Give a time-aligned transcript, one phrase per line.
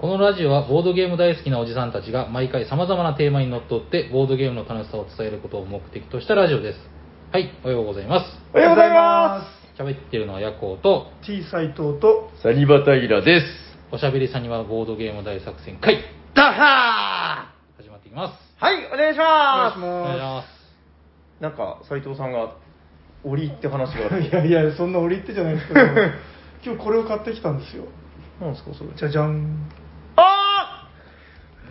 [0.00, 6.78] このラジオはボードゲーム大好きなおじさんたちが毎回様々なテーマにのっとってボードゲームの楽しさを伝えることを目的としたラジオです。
[7.32, 8.26] はい、おはようございます。
[8.54, 9.44] おはようございま
[9.76, 12.42] 喋ってるのはヤコウと、T 斎藤と、す。
[12.44, 13.46] サニバタイラです。
[13.90, 15.98] おしゃべりさんにはボードゲーム大作戦会、
[16.32, 18.38] ダハ始まっていきます。
[18.62, 20.46] ーはい、お願いしお願いしまお願いしまます。
[20.46, 21.42] す。
[21.42, 22.54] なんか、斉藤さんが、
[23.24, 24.22] 折りって話がある。
[24.22, 24.28] す。
[24.30, 25.80] いやいや、そんな折り入ってじゃないですけど、
[26.64, 27.82] 今日これを買ってきたんですよ。
[28.40, 28.90] なんですか、それ。
[28.94, 29.68] じゃじゃん。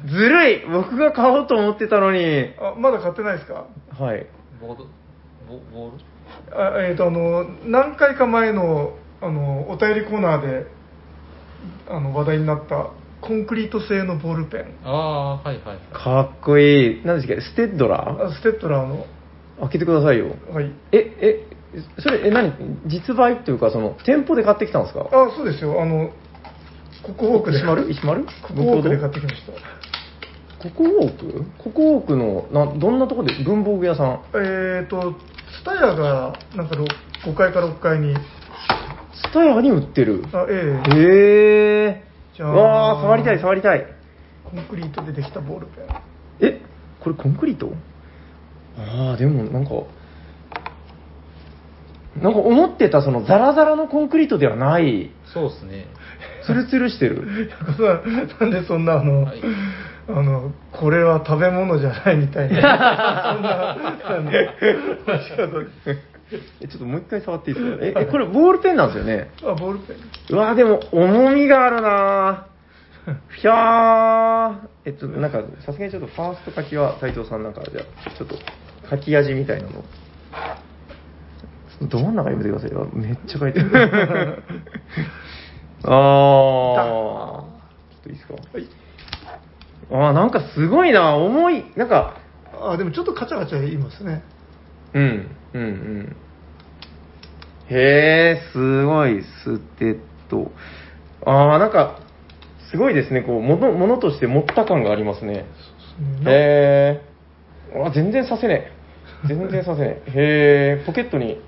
[0.06, 2.54] ずるい僕が買おうと思ってたのに。
[2.60, 3.66] あ、まだ買ってないですか？
[3.98, 4.26] はい。
[4.62, 4.86] ボード、
[5.48, 5.98] ボボール？
[6.52, 10.68] あえっ、と、あの、何回か前の、あの、お便りコーナーで、
[11.90, 14.76] あの、話題になった、コンクリート製のボールペン。
[14.84, 15.78] ああ、はいはいはい。
[15.94, 17.02] かっこいい。
[17.06, 20.28] 何ですかステッドラあステッドラーの、ー開けてくださいよ。
[20.54, 20.72] はい。
[20.92, 21.48] え、え、
[22.00, 22.54] それ、え、何？
[22.86, 25.08] 実売っていうか、その、店舗で買ってきたんですか？
[25.12, 25.82] あ、そうですよ。
[25.82, 26.12] あの、
[27.04, 27.58] ココウォークで。
[27.58, 27.90] 石丸？
[27.90, 28.26] 石丸？
[28.26, 29.54] ココウォークで買ってきました。
[30.64, 34.22] ココウォークココウォークの、な、どんなとこで文房具屋さん？
[34.36, 35.14] えっ、と、
[35.60, 36.86] ツタヤが、なんかろ
[37.26, 38.16] 5階か6階に、
[39.14, 40.24] スタヤに売ってる？
[40.34, 42.04] あ、ええへえ。
[42.36, 43.86] じゃあわあ、触りたい、触りたい。
[44.44, 46.48] コンクリートでできたボールペン。
[46.48, 46.62] え、
[47.04, 47.72] これコンクリート？
[48.78, 49.72] ああ、でもなんか、
[52.22, 55.86] なんか思ってたそのザラザラのコンクリートではない、そうですね。
[56.48, 57.52] ツルツルしてる。
[58.40, 59.42] なんでそんなあの、はい
[60.10, 62.56] あの、これは食べ物じゃないみたいな、
[64.08, 64.32] そんな、
[66.62, 67.86] え、ちょっともう一回触っていいですか？
[67.86, 69.30] え、えこれボールペンなんですよね？
[69.44, 69.98] あ、ボールペン。
[70.30, 78.36] うわーでも重みがあるなー ひゃーえっと、なんか、さすがにちょっとファースト書きは斉藤さんなんか、じゃあ、ちょっと
[78.90, 79.84] 書き味みたいなの。
[81.82, 82.90] ど真ん中読めてくださいよ。
[82.94, 83.70] めっちゃ書いてる。
[85.84, 86.84] あー。
[86.84, 88.34] ちょっといいですか？
[88.34, 88.68] はい。
[89.92, 91.66] あー、なんかすごいな重い。
[91.76, 92.18] なんか、
[92.60, 94.24] あ、でもちょっとカチャカチャ言いますね。
[94.94, 96.16] うん、うん、うん。
[97.70, 100.00] へえ、すごい、ステッ
[100.30, 100.52] ド。
[101.26, 102.00] ああ、なんか、
[102.72, 105.46] すごいですね、こう、もの、ものとして持った感がありますね。
[106.26, 107.02] へ
[107.74, 107.82] え。
[107.86, 108.72] あ、全然させね
[109.26, 109.28] え。
[109.28, 110.12] 全然させねえ。
[110.78, 111.42] へえ、ポケットに、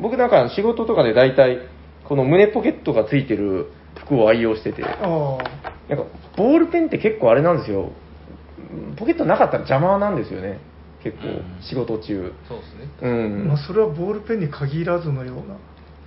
[0.00, 1.58] 僕なんか仕事とかで大体、
[2.08, 3.72] この胸ポケットがついてる
[4.04, 5.96] 服を愛用してて、なんか、あ
[6.36, 7.90] ボールペンって結構あれなんですよ。
[8.96, 10.58] ポケットなかったら邪魔なんですよね。
[11.02, 12.32] 結構うん、仕事中。
[12.48, 12.88] そうですね。
[13.02, 13.28] うあ。
[13.28, 13.48] ん。
[13.48, 15.56] まあ、それはボールペンに限らずのような。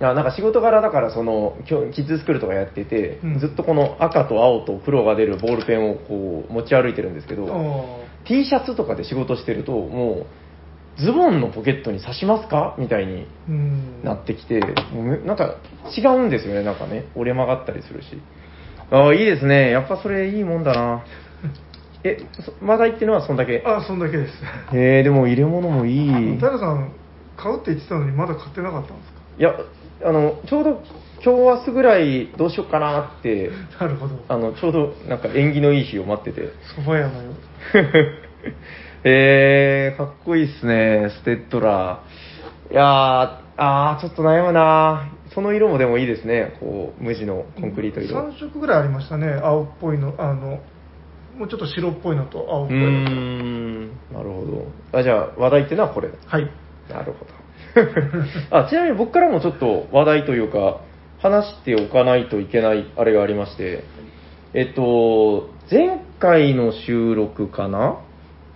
[0.00, 10.26] やなんか仕事柄だからその今日キッズスクールとかやってて、うんずっとこの赤と青と黒が出るボールペンをこう持ち歩いてるんですけど、あ T シャツとかで仕事してるともう
[11.00, 12.74] ズボンのポケットに刺しますか？
[12.78, 13.26] みたいに。
[14.04, 14.60] なってきて、
[14.92, 15.56] もうめなんか
[15.96, 17.06] 違うんですよねなんかね。
[17.14, 18.20] 折れ曲がったりするし。
[18.90, 19.70] ああいいですね。
[19.70, 21.04] やっぱそれいいもんだな。
[22.04, 23.62] えそまだ言ってるのはそんだけ？
[23.66, 24.32] あ、そんだけです。
[24.74, 26.36] へえでも入れ物もいい。
[26.38, 26.92] 平さん、
[27.36, 29.54] 買うって言ってたのにまだ買ってなかったんですいや
[30.04, 30.82] あのちょうど
[31.24, 34.14] 今日明日ぐらいどうしようかなってかなるほど。
[34.28, 36.48] あのちょうどなんか縁起のいい日を待ってて。
[36.76, 37.34] 蕎麦屋のよう。
[39.04, 42.84] えー、かっこいいっすねステッドラーいやー
[43.56, 49.28] あーちょっと悩むなその色もでもいいですねこう無地のコンクリート色3色ぐらいありましたね。
[49.42, 50.60] 青っぽいの、あの、
[51.36, 53.14] もうちょっと白っぽいのと青っぽいのと。
[53.14, 54.44] んなるほ
[54.92, 56.50] どあじゃあ話題っていうのはこれはい。
[56.90, 57.38] なるほど
[58.50, 60.80] あちなみに僕からもちょっと話題というか
[61.18, 63.84] 話しておかないといけないあれがありまして
[64.54, 67.98] えっと前回の収録かな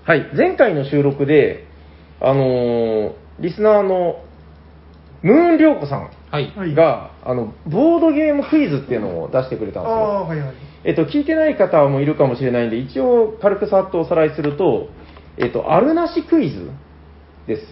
[0.04, 1.64] はい前回の収録で
[2.20, 4.22] あのーリスナーの
[5.22, 6.52] ムーン涼子さんはい。
[6.56, 10.54] はいが、あのボードゲームクイズっていうのを出してくれたんですよああ、はいはい。
[10.84, 14.88] えっと、聞いてない方もいるかもしれないんで、一応軽くさっとおさらいすると、
[15.36, 16.70] えっと、あるなしクイズ
[17.46, 17.62] です。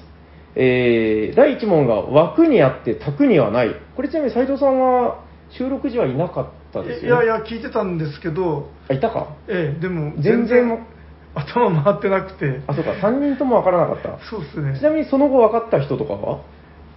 [0.56, 3.74] えー、第1問が枠にあって卓にはない。
[3.96, 5.24] これちなみに斉藤さんは
[5.56, 7.24] 収録時はいなかったですよ、ね？
[7.24, 9.36] いやいや、聞いてたんですけど、あ、いたか？
[9.48, 10.86] ええ、でも、全然
[11.34, 14.18] 頭回ってなくて、あ、そうか、3人ともわからなかった。
[14.28, 14.76] そうですね。
[14.78, 16.40] ちなみにその後分かった人とかは？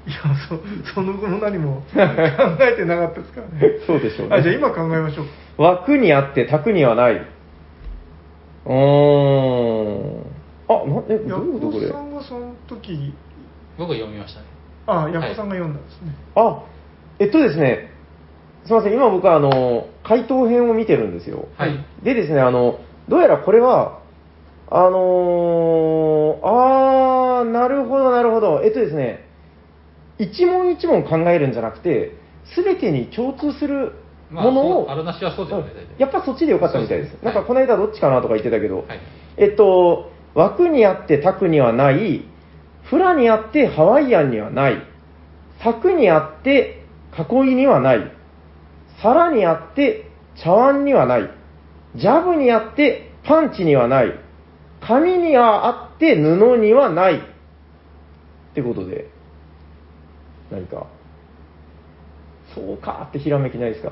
[0.05, 0.17] いや
[0.49, 0.59] そ、
[0.95, 3.79] その後も何も 考えてなかったですからね。
[3.87, 4.35] そうでしょうね。
[4.35, 5.25] あじゃあ今考えましょう。
[5.61, 7.13] 枠にあって卓にはない。
[8.65, 10.23] うーん。
[10.67, 11.87] あ、な、え、どヤういうことこれ？
[11.87, 11.99] コさ。
[12.01, 13.13] んがその時、
[13.77, 14.45] 僕は読みましたね。
[14.87, 16.11] あ、ヤコさんが読んだんですね。
[16.35, 16.63] あ、
[17.19, 17.89] えっとですね、
[18.65, 21.45] すみません、今僕はあの、回答編を見てるんですよ。
[21.57, 21.77] はい。
[22.03, 23.99] でですね、あの、どうやらこれは、
[24.75, 28.61] あのー、あー、なるほど、なるほど。
[28.63, 29.23] えっとですね、
[30.17, 32.15] 一問一問考えるんじゃなくて、
[32.55, 33.93] すべてに共通する
[34.31, 37.11] まあものを、そうあるなしはそうだよねやっぱそっちでよかったみたいです。
[37.11, 38.99] ですなんかこの間どっちかなとか言ってたけど、はい
[39.37, 42.25] えっと、枠にあって卓にはない、
[42.81, 44.77] フラにあってハワイアンにはない、
[45.63, 46.83] 柵にあって
[47.15, 48.11] 囲いにはない、
[49.03, 50.09] 皿にあって
[50.43, 51.29] 茶碗にはない、
[51.95, 54.22] ジャブにあってパンチにはない、
[54.87, 57.15] 紙にはあって布にはない。
[57.17, 57.19] っ
[58.55, 59.09] てことで、
[60.51, 60.87] 何か、
[62.53, 63.89] そうかってひらめきないですか？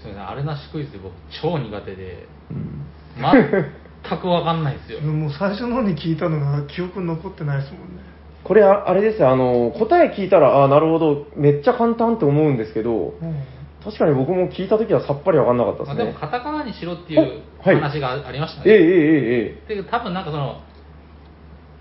[0.00, 0.20] そうですね。
[0.20, 2.26] あれなしクイズで僕超苦手で。
[2.50, 2.86] うん。
[3.20, 5.00] 全く分かんないですよ。
[5.12, 8.02] もう最初の方に聞いたのが記憶に残ってないですもんね。
[8.44, 13.36] これあ、あれですよ、あの、答え聞いたら、あなるほど、めっちゃ簡単って思うんですけど、うん
[13.84, 16.12] 確かに僕も聞いたときはさっぱりわかんなかったまあ、ですね。
[16.12, 19.82] でもカタカナにしろっていう話がありましたえええね、ええ。
[19.82, 20.60] で多分なんかその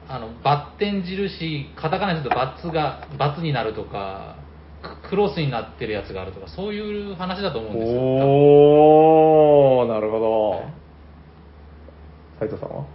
[0.10, 4.36] あのバッテン印カタカナにするとバツがバツになるとか
[5.04, 8.02] ククロスになってるやつがあるとかそういう話だと思うんえですよ。
[8.02, 10.64] おー、なるほど。
[12.40, 12.86] 斉藤さんは？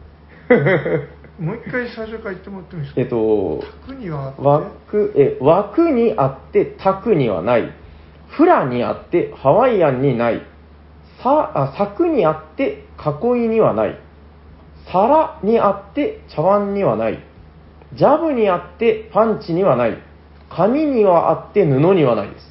[1.38, 3.00] もう一回最初から言ってもらってもいいですか？
[3.00, 4.43] えっと、卓にはあって。
[4.43, 7.70] 枠、え、枠にあって、卓にはない。
[8.28, 10.43] フラにあって、ハワイアンにない。
[11.23, 13.99] さ、あ、柵にあって、囲いにはない。
[14.93, 17.19] 皿にあって、茶碗にはない。
[17.94, 19.96] ジャブにあって、パンチにはない。
[20.50, 22.46] 紙にはあって、布にはないです。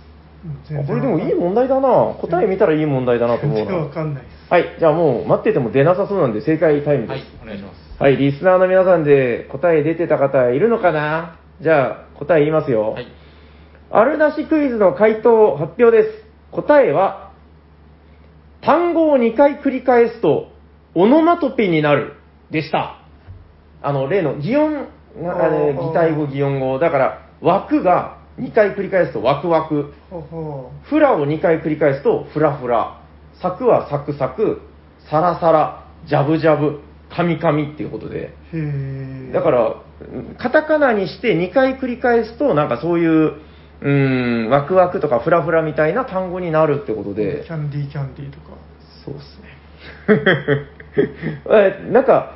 [0.88, 2.14] これでもいい問題だな。
[2.20, 3.94] 答え見たらいい問題だなと思う全然わな。
[3.94, 4.36] かんないです。
[4.52, 7.10] はい、じゃあもう待ってても出なさそうなんで正解タイムです。
[7.12, 11.40] はいお願いしますはい、リスナーの皆さんで答え出てた方いるのかな？
[11.62, 12.92] じゃあ答え言いますよ。
[12.92, 13.08] はい
[13.98, 16.26] あるなしクイズの回答発表です。
[16.52, 17.32] 答えは、
[18.62, 20.50] 単語を2回繰り返すと、
[20.96, 22.18] オノマトペになる、
[22.52, 22.98] でした。
[23.82, 26.78] あの、例の擬音、擬態語、擬音語。
[26.78, 29.94] だから、枠が2回繰り返すと、ワクワク。
[30.90, 33.02] フラを2回繰り返すと、フラフラ。
[33.42, 34.62] サクはサクサク、
[35.10, 36.82] サラサラ、ジャブジャブ、
[37.16, 38.18] カミカミっていうことで。
[38.20, 39.32] へえ。
[39.32, 43.36] だから、うんカタカナにして2回繰り返すと、なんかそういう、
[43.86, 48.58] うーん、ワクワクとかフラフラみたいな単語になるってことでキ、ャンディーキャンディーとか。
[49.06, 50.68] そうっすね。
[51.52, 52.32] えなんか、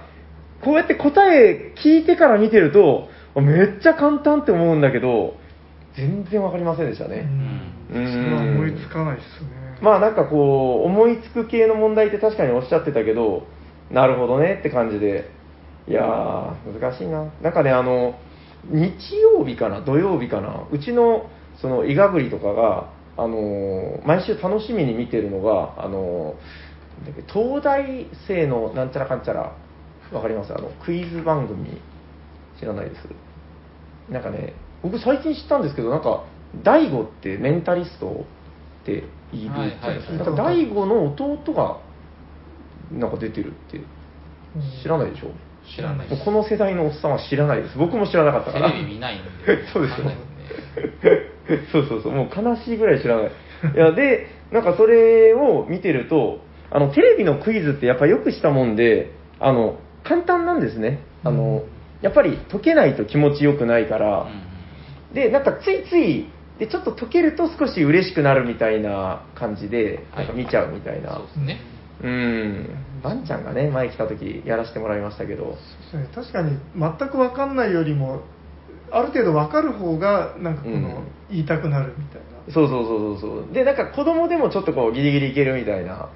[0.62, 5.38] こうやって答え聞いてから見てると、めっちゃ簡単って思うんだけど、
[5.96, 7.28] 全然わかりませんでしたね。
[7.92, 7.98] うん。
[7.98, 9.50] うんそれは思いつかないですね。
[9.82, 13.48] まあなんかこう、思いつく系の問題って確かにおっしゃってたけど、
[13.90, 15.32] なるほどねって感じで、
[15.88, 17.26] いやー、難しいな。
[17.42, 18.20] なんかね、あの、
[18.66, 21.30] 日曜日かな、土曜日かな、うちの、
[21.62, 26.36] その、イガグリとかが、あのー毎週楽しみに見てるのが、あの
[27.34, 29.56] 東大生のなんちゃらかんちゃら、
[30.12, 30.54] わかります？
[30.54, 31.82] あの、クイズ番組、
[32.60, 33.08] 知らないです？
[34.12, 36.24] なんかね、僕最近知ったんですけど、なんか、
[36.64, 38.26] 大悟ってメンタリスト
[38.82, 39.06] っている
[39.42, 40.32] じゃないですか。
[40.32, 41.78] 大悟の弟が、
[42.92, 43.82] なんか出てるって、
[44.82, 45.32] 知らないでしょ？
[45.76, 47.78] 知らないこの世代のおっさんは知らないです。
[47.78, 48.72] 僕も知らなかったから。
[48.72, 49.68] テレビ見ないんで。
[49.72, 50.18] そうですね
[51.72, 53.32] そうそうそう、もう悲しいぐらい知らない。
[53.76, 56.40] いや、で、なんかそれを見てると、
[56.72, 61.00] あの、テレビのクイズってやっぱよくしたもんで、あの、簡単なんですね。
[61.24, 61.64] あの、
[62.02, 64.28] やっぱり解けないと気持ちよくないから、
[65.14, 66.30] で、なんかついつい、
[66.60, 71.16] で、ちょっと解けると少し嬉しくなるみたいな感じで、なんか見ちゃうみたいな。
[71.16, 71.60] そうですね
[72.02, 72.70] うん。
[73.04, 75.58] バンちゃんがね、前来た時やらせてもらいましたけど、
[75.92, 78.22] そうですね確かに全く分かんないよりも
[78.92, 83.54] ある程度分かる方がなんかこの、うん言いたくなるみたいなそうそうそうそうそう。
[83.54, 86.10] で、なんか子供でもちょっとこうギリギリいけるみたいな。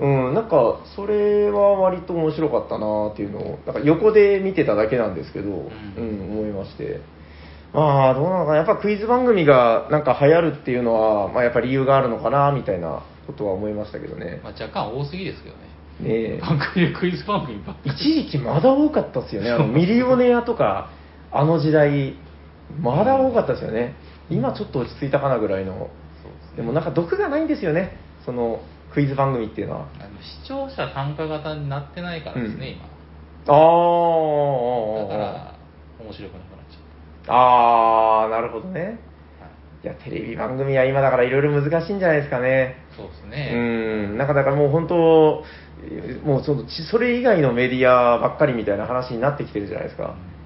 [0.00, 7.00] うん、なんかそれは割と面白かったなっていうのを、なんか横で見てただけなんですけど、うん、思いまして。
[7.72, 8.56] まあ、どうなのかな。
[8.56, 14.40] やっぱクイズ番組がなんか流行るっていうのは、まあやっぱ理由があるのかな、みたいなことは思いましたけどね。
[14.42, 15.68] まあ、若干多すぎですけどね
[16.00, 16.40] ねえ。
[16.40, 19.50] 番組でクイズ番組ばっかり一時期まだ多かったですよね。
[19.50, 20.90] あの、ミリオネアとか、
[21.32, 22.14] あの時代、
[22.80, 23.94] まだ多かったですよね。
[24.30, 25.90] 今ちょっと落ち着いたかなぐらいの。
[26.56, 27.96] でもなんか毒がないんですよね。
[28.24, 28.60] その、
[28.92, 29.86] クイズ番組っていうのは。
[30.00, 32.76] あの視聴者参加型になってないからですね、
[33.46, 35.54] あー今だから
[36.00, 38.98] 面白くなくなっちゃっあー、なるほどね。
[39.82, 42.76] いいや、テレビ番組は今だからいろいろ難しいんじゃないですかね。
[42.96, 45.44] そうですうね、ん、なんかだからもう本当、
[46.24, 50.04] もうその、ちそれ以外のメディアばっかりみたいな話になってきてるじゃないですか。
[50.04, 50.37] うん。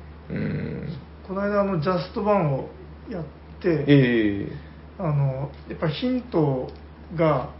[1.26, 2.68] この間あのジャストバンを
[3.10, 3.24] やっ
[3.60, 6.70] て、ええあのやっぱヒント
[7.16, 7.50] が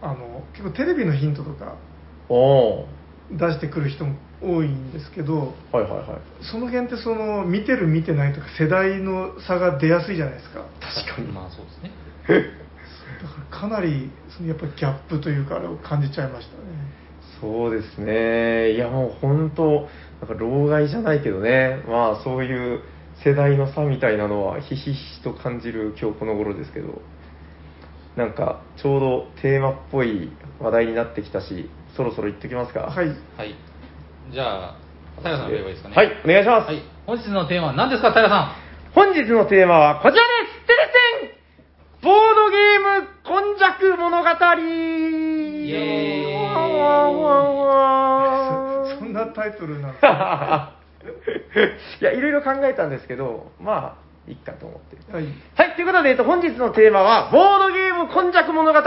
[0.00, 1.76] あの結構テレビのヒントとか
[2.28, 2.86] おー
[3.32, 6.44] 出してくる人も多いんですけどはいはいはい。
[6.50, 11.28] その辺ってその見てる見てないとか世代の差が出やすいじゃないですか確かに。
[11.28, 11.90] まあそうですね
[13.22, 16.62] だからかなりそのやっぱりギャップというかあれを感じちゃいましたね
[17.42, 18.70] そうですね。
[18.74, 19.88] いや、もう本当、
[20.22, 22.82] なんか老害じゃないけどね、まあそういう
[23.24, 27.02] 世代の差みたいなのはひしひしと感じる今日この頃ですけど、
[28.16, 32.82] なんかちょうどテーマっぽい話題になってきたし、そろそろ行ってきますか？
[32.82, 33.56] はいはい。
[34.32, 34.76] じゃあ、
[35.18, 35.96] 平さん言えばいいですかね？
[35.96, 36.68] はい、お願いします。
[36.68, 36.80] はい。
[37.04, 38.54] 本日のテーマは何ですか、平さ
[38.94, 40.28] 本日のテーマはこちらです
[40.68, 40.92] テレ
[41.26, 41.32] セン
[42.02, 44.30] ボードゲーム今昔物語イ
[45.66, 46.30] イエー
[48.68, 50.72] イそそんなタイトルなんですか
[52.00, 53.96] いや、いろいろ考えたんですけど、ま
[54.26, 55.12] あ、いっかと思って。
[55.12, 55.24] はい
[55.56, 58.78] はい、ということで、えっと、本日のテーマは、ボードゲーム今昔物語。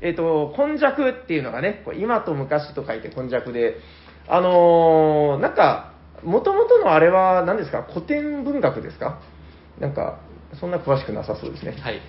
[0.00, 3.76] えっと、今昔っていうのがね、こう今と昔と書いて今昔で、
[4.28, 7.82] あのーなんか、もともとのあれは何ですか？
[7.82, 9.20] 古典文学ですか？
[9.80, 10.18] なんか、
[10.60, 11.74] そんな詳しくなさそうですねん。。
[11.80, 12.00] はい。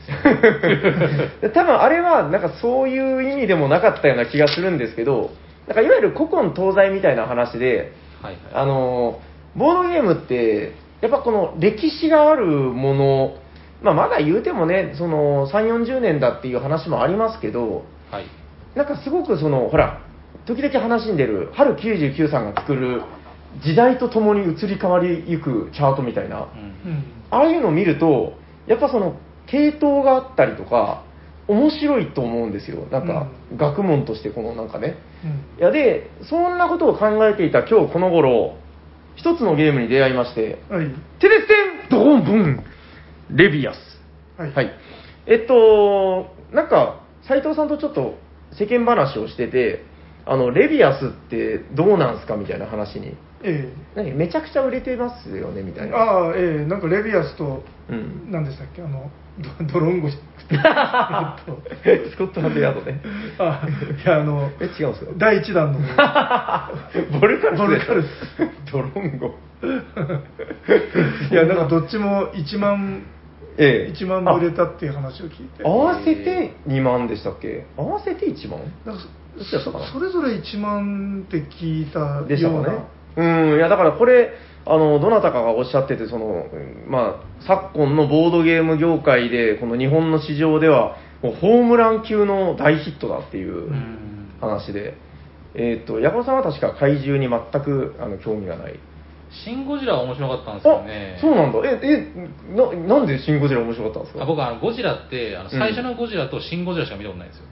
[1.53, 5.31] 多分あれはなんかそういう意味でもなかったような気がするんですけど、
[5.67, 8.67] なんかいわゆる古今東西みたいな話で、はいあはい。
[8.67, 9.19] の
[9.55, 13.35] ボードゲームって、やっぱこの歴史があるもの、
[13.81, 18.25] まあ、まだ言うてもね、その3、40年だっていう話もありますけど、はい。
[18.75, 20.01] なんかすごくその、ほら、
[20.45, 23.03] 時々話に出る、春99さんが作る、
[23.63, 28.33] 時代とともに移り変わりゆくチャートみたいな、うんうんああいうのを見ると、
[28.67, 29.15] やっぱその、
[29.47, 31.03] 系統があったりとか、
[31.47, 32.85] 面白いと思うんですよ。
[32.91, 34.95] なんか、学問としてこのなんかね。
[35.23, 38.55] うんいやで、そんなことを考えていた今日この頃、
[39.15, 40.87] 一つのゲームに出会いまして、はい
[41.19, 41.53] テレステ
[41.87, 42.63] ンドーンブン
[43.31, 43.77] レビアス。
[44.37, 44.71] はいはい。
[45.27, 48.15] えっと、なんか、斉藤さんとちょっと
[48.57, 49.85] 世間話をしてて、
[50.25, 53.15] あの、レビアスってどうなんすかみたいな話に。
[53.45, 54.11] え何？
[54.13, 55.97] めちゃくちゃ売れてますよねみたいな。
[55.97, 58.31] えああええなんかレビアスとうん。
[58.31, 58.81] 何でしたっけ？
[58.81, 59.11] あの
[59.67, 60.09] ドドロンゴ
[60.49, 63.01] スコットランドヤードね。
[63.39, 63.67] あ
[64.05, 65.11] いやあのえ、違うんですか？
[65.17, 65.79] 第1弾の。
[67.19, 68.07] ボルカルスボルカルス。
[68.71, 69.35] ドロンゴ。
[71.31, 73.03] いやなんかどっちも1万
[73.57, 73.93] ええ。
[73.93, 75.63] 1万部売れたっていう話を聞いて。
[75.63, 77.65] あ合わせて2万でしたっけ？
[77.77, 78.59] 合わせて1万？
[78.85, 79.01] なんか
[79.37, 79.59] そ
[79.91, 82.77] それぞれ1万って聞いたでしたようなかね。
[83.15, 83.23] う
[83.55, 84.31] ん、いやだからこれ、
[84.65, 94.95] あの、どなたかがおっしゃってて、その、うんまあ、昨今のボードゲーム業界で、この日本の市場では、もうホームラン級の大ヒットだっていううん話で、
[95.55, 98.79] えっ、と、矢野さんは確か怪獣に全くあの興味がない。
[99.31, 101.21] シン・ゴジラは面白かったんですよねあ。
[101.21, 101.59] そうなんだ。
[101.63, 104.23] え、え、な、なんでシン・ゴジラ面白かったんですか？
[104.23, 107.45] あ僕あのゴジラってあのうん最初のゴジラとシン・ゴジラしか見たことないんですよ、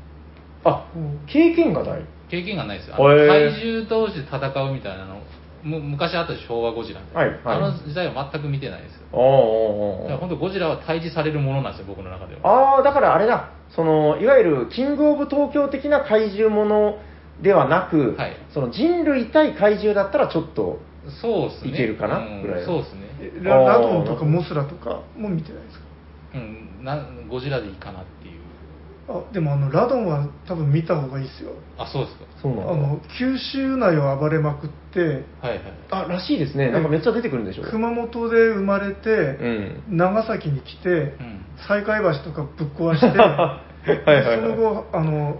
[0.65, 2.05] あうん、経験がない。
[2.29, 5.20] 経験がないですよ怪獣同士で戦うみたいなの
[5.63, 6.47] む昔あったでしょ？
[6.47, 7.39] 昭和ゴジラ、はいはい。
[7.45, 9.07] あの時代は全く見てないですよ。
[9.13, 12.41] ああ、ああ、ああだから本当ゴジラは対峙されるものなんですよ僕の中では。
[12.75, 16.99] ああ、だからあれだ、そのいわゆるキングオブ東京的な怪獣もの
[17.41, 18.35] ではなく、はい。
[18.53, 20.79] その人類対怪獣だったらちょっと、
[21.21, 21.71] そうですね。
[21.71, 22.19] いけるかな？
[22.19, 22.41] うん。
[22.43, 23.01] ぐらいのそうですね。
[23.21, 25.85] えラドンとかモスラとかも見てないですか？
[26.35, 26.83] うん。
[26.83, 26.97] な
[27.29, 28.20] ゴジラでいいかなって
[29.07, 31.51] あでもあのラドンは多分見た方がいいですよ。
[31.77, 32.25] あそうですか。
[32.41, 32.73] そうなんだ。
[32.73, 37.63] あの九州内を暴れまくってはいはいあらしいですね、なんかめっちゃ出てくるんでしょ。
[37.63, 39.13] 熊本で生まれて、う
[39.93, 39.97] ん。
[39.97, 40.93] 長崎に来て、う
[41.23, 41.45] ん。
[41.57, 44.39] 西海橋とかぶっ壊して はいはいはい。
[44.39, 45.37] その後あの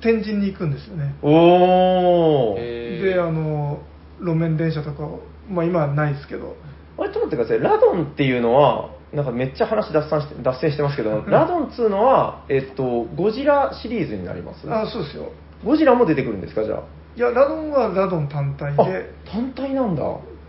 [0.00, 1.14] 天神に行くんですよね。
[1.22, 2.58] おー。
[2.58, 3.14] へー。
[3.14, 3.80] であの
[4.20, 5.20] 路面電車とかを、
[5.50, 6.56] まあ、今はないですけど。
[6.98, 14.70] あれ、ちょっと待ってください、ラドンっていうのは、なんかめっちゃ話脱線して脱線してますけど、ラドンっつうのは、えっと、ゴジラシリーズになります。
[14.72, 15.32] あそうですよ。
[15.64, 16.82] ゴジラも出てくるんですか、じゃあ？
[17.14, 20.02] いやラドンはラドン単体あで単体なんだ。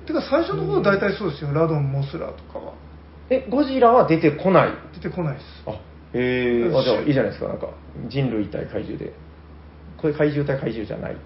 [0.08, 1.53] てか最初の方は大体そうですよ。
[1.53, 2.74] ラドンモスラとかは。
[3.29, 4.74] え、ゴジラは出てこない？
[4.93, 5.46] 出てこないです。
[5.65, 5.72] あ、
[6.13, 7.67] へえ、あ、じゃあいいじゃないですか、なんか、
[8.08, 9.13] 人類対怪獣で。
[9.98, 11.17] これ怪獣対怪獣じゃない。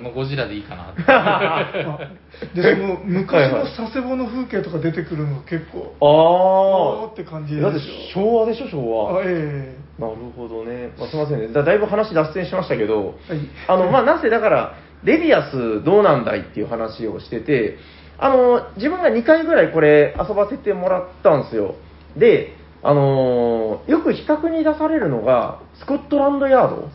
[0.00, 1.98] もうゴジラでいいかなってあ
[2.54, 7.80] でその昔の佐世保の風景とか出てくるのが結構ああって感じでだって
[8.14, 9.20] 昭和でしょ、昭和。
[9.20, 10.94] あえなるほどね。
[10.98, 11.62] まあ、すみませんねだ。
[11.62, 13.14] だいぶ話脱線しましたけど、はい
[13.68, 17.76] あの、まあ、なぜだから、レビアスどうなんだいっていう話をしてて、
[18.18, 21.74] あの、自分が2回ぐらいこれ遊ばせてもらったんですよ。
[22.16, 26.88] で、あのよく比較に出されるのが、スコットランドヤード。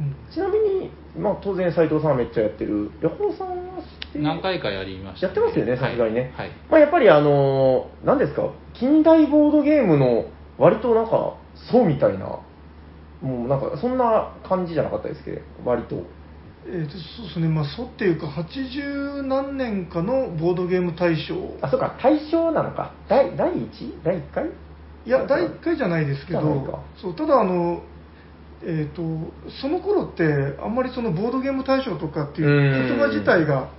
[0.00, 2.90] えうんちなみに、まあ、当然斉藤さんはめっちゃやってる。
[3.02, 4.24] ヤホーさんは知ってる。
[4.24, 6.32] 何回かやりました、やってますよね、さすがにね。
[6.36, 10.26] はい、はいまあ、やっぱりあのー、何ですか、近代ボードゲームの
[10.58, 11.34] 割となんか、
[11.70, 12.40] そうみたいな、
[13.22, 16.02] もうなんか、そんな感じじゃなかったですけど、割と。
[16.68, 22.92] えーとそうですね、まあ、そうっていうか、80何年かのボードゲーム大賞、あ、そうか、対象なのか。
[23.08, 24.02] 第第 1?
[24.02, 24.50] 第1回？
[25.06, 26.82] いや第1回じゃないですけど。
[27.00, 27.82] そうただあの
[28.68, 29.32] えー、と
[29.62, 30.24] その頃って
[30.60, 33.70] あんまりそのボードゲーム大賞とかっていう言葉自体が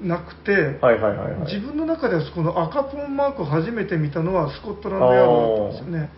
[0.00, 1.54] なくて、はいはいはいはい。
[1.54, 6.10] 自分の中ではこの赤ポンマークを初めて見たのはスコットランドヤードだったんですよね。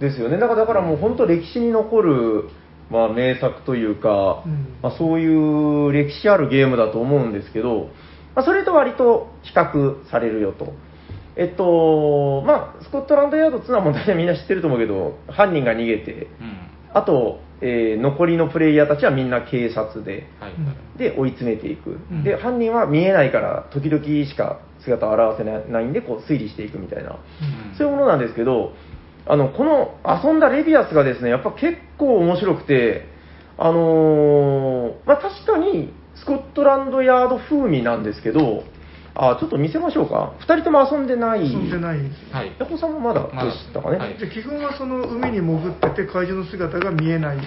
[0.00, 0.38] ですよね。
[0.38, 2.48] だからだからもう本当歴史に残る、
[2.90, 7.90] まあ、名作というか、うんまあ、そういう歴史あるゲームだと思うんですけど、
[8.34, 10.72] まあ、それと割と比較されるよと。
[11.36, 20.52] えっと、まあ、スコットランドヤードっていうのはもう大体みんな知ってると思うけど、犯人が逃げて、うんあと、えー残りのプレイヤーたちはみんな警察で、はい。
[20.52, 22.22] はいで追い詰めていく、うん。
[22.22, 27.76] で犯人は見えないから時々しか姿を現せないんでこう推理していくみたいな、うん。
[27.76, 28.74] そういうものなんですけど
[29.26, 33.06] あのこの遊んだレビアスがですねやっぱ結構面白くて
[33.58, 38.62] あのーまあ確かにスコットランドヤード風味なんですけど
[39.16, 41.98] あちょっと見せましょうか2人とも遊んでない遊んでない。
[42.32, 47.38] はいヤコさんもまだでしたかね、まだはいで基本はその海に潜ってて怪獣の姿が見えない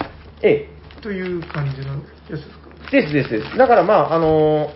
[0.41, 2.91] ええという感じのやつですか？
[2.91, 3.57] ですですです。
[3.57, 4.69] だからまあ、あのー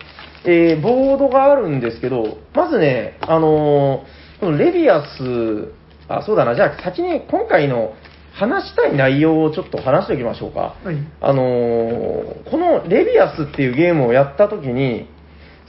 [0.44, 5.72] えーボードがあるんですけど、まずね、あのーこのレビアス、
[6.08, 7.94] あ、そうだな、じゃあ先に今回の
[8.32, 10.74] 話したい内容をちょっと話しておきましょうか。
[10.84, 10.96] はい。
[11.20, 15.08] あのーこのレビアスっていうゲームをやった時に、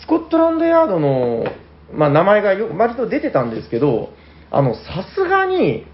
[0.03, 1.45] スコットランドヤードの、
[1.93, 4.09] まあ、名前がよ割と出てたんですけど、
[4.51, 5.85] あの、さすがに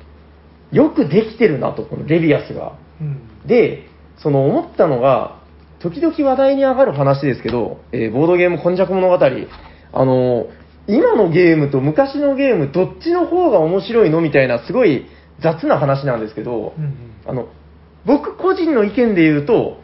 [0.72, 2.78] よくできてるなと、このレビアスが。
[3.00, 3.48] うん。
[3.48, 3.88] で、
[4.18, 5.40] その思ったのが、
[5.80, 9.18] 時々話題に上がる話ですけど、えーボードゲーム今昔物語、
[9.92, 10.48] あの
[10.88, 15.06] 今のゲームと昔のゲーム、どっちの方が面白いのみたいな、すごい
[15.42, 17.48] 雑な話なんですけど、うんうんあの
[18.06, 19.82] 僕個人の意見で言うと、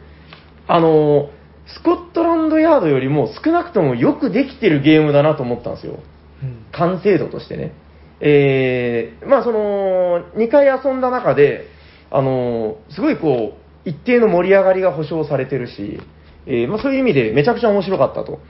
[0.66, 1.30] あの
[1.66, 5.98] スコットランドヤードよりも少なくともよくできてるゲームだなと思ったんですよ。
[6.42, 7.72] うん完成度としてね。
[8.20, 11.66] えーまあその、2回遊んだ中で、
[12.10, 13.54] あのすごいこ
[13.84, 16.00] う、一定の盛り上がりが保証されてるし、
[16.46, 18.40] えーまあそういう意味でめちゃくちゃ面白かったと。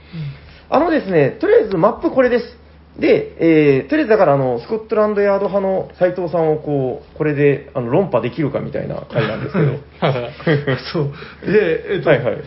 [0.69, 2.57] あのですね、とりあえずマップこれです。
[2.99, 10.77] で、えーとりあえずだからあの、スコットランドヤード派の斉藤さんをこう、これであの論破できるかみたいな回なんですけど。
[10.91, 11.51] そう。
[11.51, 12.37] で、えっと、はいはい。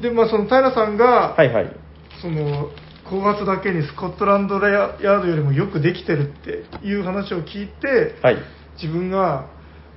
[0.00, 1.76] で、まあ、その平さんが、はいはい。
[2.22, 2.70] その、
[3.08, 8.36] 高圧だけにスコットランドヤードよりもよくできてるっていう話を聞いて、はい。
[8.80, 9.46] 自分が、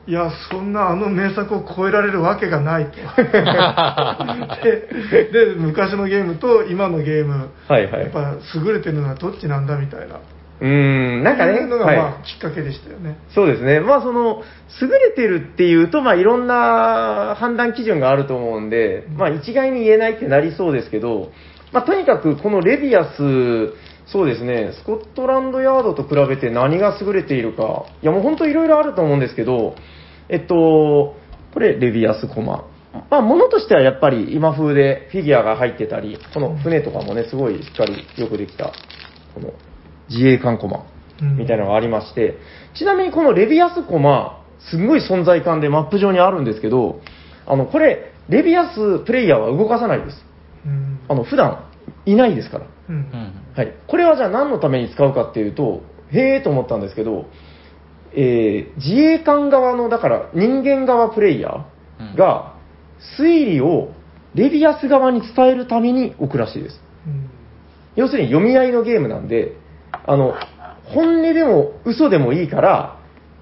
[0.07, 2.97] いや、そんなあの名作を超えられるわけがないと。
[4.63, 10.15] でで、昔のゲームと今のゲーム、はいはいやっぱ優れてるのはどっちなんだみたいな。
[10.61, 13.17] うーん、なんかね、のが、はいまあ、きっかけでしたよね。
[13.33, 13.79] そうですね。
[13.79, 14.43] まあその、
[14.79, 21.31] 優れてるっていうと、まあいろんな判断基準があると思うんで、まあ一概に言えないってなりそうですけど、
[21.73, 23.73] まあとにかくこのレビアス、
[24.05, 29.73] そうですね、スコットランドヤードと比べて何が優れているか、いやもう本当いろいろあると思うんですけど、
[30.29, 31.15] えっと、
[31.53, 32.65] これレビアスコマ。
[33.09, 38.73] まあ物としてはやっぱり今風でフィギュアが入ってたり、この船とかもね、すごいしっかりよくできた、
[39.33, 39.53] この
[40.11, 40.85] 自衛艦コマ。
[41.37, 42.37] みたいなのがありまして、
[42.73, 47.01] ちなみにこのレビアスコマ、すんごい存在感でマップ上にあるんですけど、
[47.45, 50.25] あの、これ、レビアスプレイヤーは動かさないです。
[50.65, 51.65] うんあの、普段
[52.05, 52.65] いないですから。
[53.55, 53.73] はい。
[53.87, 57.25] これはじゃあ何のために使うかっていうと、へーと思ったんですけど、
[58.13, 62.55] えー自衛官側の、だから人間側プレイヤーが、
[63.19, 63.91] 推理を
[64.35, 66.81] レビアス側に伝えるために置くらしいです。
[67.07, 67.29] うん
[67.93, 69.57] 要するに読み合いのゲームなんで、
[69.91, 70.33] あの、
[70.85, 72.99] 本音でも嘘でもいいから、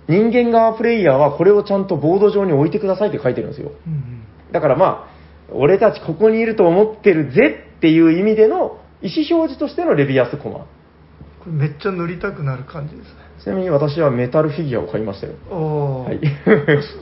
[0.08, 3.72] 人間側プレイヤーはこれをちゃんとボード上に置いてくださいって書いてるんですよ。
[3.86, 10.60] うんだからまあ、俺たちここにいると思ってるぜっていう意味での意思表示としてのレビアスコマ。
[10.60, 10.66] こ
[11.46, 13.12] れめっちゃ塗りたくなる感じですね。
[13.44, 15.34] ちなみに私はメタルフィギュアを買いましたよ。
[15.52, 16.20] ああ、はい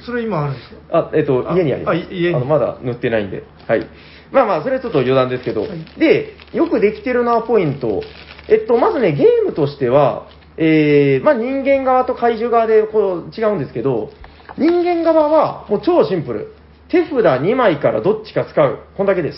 [0.02, 1.10] そそれ今あるんですか？
[1.10, 1.96] あ、えっと、あ家にあります。
[1.96, 3.44] あ家にのまだ塗ってないんで。
[3.66, 3.88] はい。
[4.32, 5.62] まあまあ、それはちょっと余談ですけど。
[5.62, 8.04] はいで、よくできてるなポイント。
[8.50, 14.10] えっと、まずね、ゲームとしては、えー、まあ人間側と怪獣側でこう違うんですけど、
[14.58, 16.54] 人間側はもう超シンプル。
[16.90, 18.80] 手札2枚からどっちか使う。
[18.96, 19.38] こんだけです。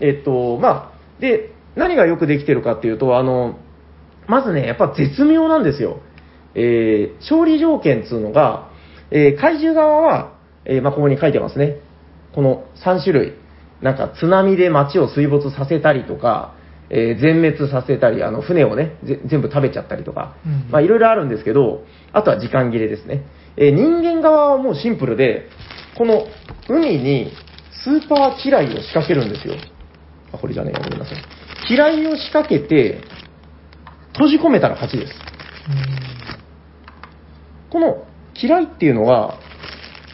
[0.00, 3.58] えっと、まあ、で、何がよくできてるかっていうと、あの、
[4.26, 6.00] まずね、やっぱ絶妙なんですよ。
[6.54, 8.70] えー勝利条件っていうのが、
[9.10, 10.32] えー怪獣側は、
[10.64, 11.78] えーまあ、ここに書いてますね。
[12.34, 13.32] この3種類。
[13.80, 16.54] なんか津波で街を水没させたりとか、
[16.90, 23.24] えー全滅させたり、あの船をね、ぜ全部食べちゃったりとか、うんまあいろいろあるんですけど、あとは時間切れですね。
[23.56, 25.48] えー人間側はもうシンプルで、
[25.96, 26.26] この
[26.68, 27.32] 海に
[27.84, 29.54] スーパー機雷を仕掛けるんですよ。
[30.32, 31.18] あ、これじゃねえや、ごめんなさい。
[31.68, 33.00] 機雷を仕掛けて、
[34.12, 35.12] 閉じ込めたら勝ちです。
[37.70, 38.04] この
[38.40, 39.38] 嫌いっていうのは、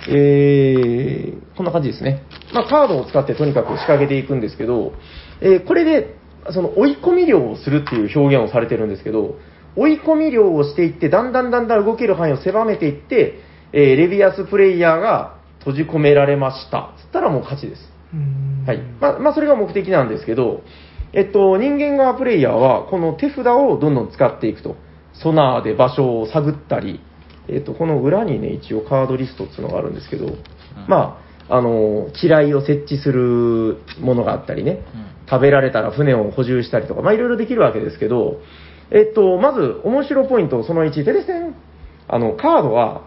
[0.08, 2.22] えー、こんな感じですね。
[2.52, 4.92] まあ、カードを使ってとにかく仕掛けていくんですけど、
[5.40, 6.14] えーこれで、
[6.52, 9.36] その追い込み量をするっていう表現をされてるんですけど、
[9.76, 13.40] 追い込み量をしていって、だんだんだんだん動ける範囲を狭めていって、
[13.72, 16.94] えーレビアスプレイヤーが閉じ込められました。
[16.98, 17.82] つったらもう勝ちです。
[18.12, 18.78] うんはい。
[19.00, 20.62] まあ、まあ、それが目的なんですけど、
[21.12, 24.76] えっと、人間側プレイヤーは、この手札をどんどん使っていくと。
[25.14, 27.00] ソナーで場所を探ったり、
[27.48, 30.26] えっと、この裏にね、一応カードリストっていうのがあるんですけど、
[30.88, 34.80] まあ、あの、嫌いを設置するものがあったりね、
[35.28, 38.40] 食べられたら船を補充したりとか、まあ、いろいろできるわけですけど、
[38.90, 41.54] えっと、まず、面白ポイント、その1、でですね、
[42.08, 43.02] あの、カードは、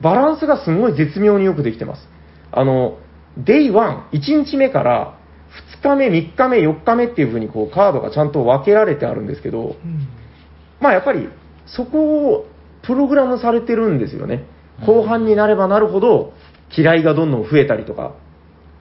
[0.00, 2.08] バランスがすごい絶妙によくできてます。
[2.50, 2.98] あの、
[3.38, 5.18] デイ1、1日目から
[5.80, 10.08] 2日目、3日目、4日目っていう風にこうカードがちゃんと分けられてあるんですけど、うん。
[10.80, 11.28] まあやっぱり
[11.66, 12.46] そこを
[12.82, 14.44] プログラムされてるんですよね。
[14.86, 16.32] 後半になればなるほど
[16.76, 18.14] 機雷がどんどん増えたりとか、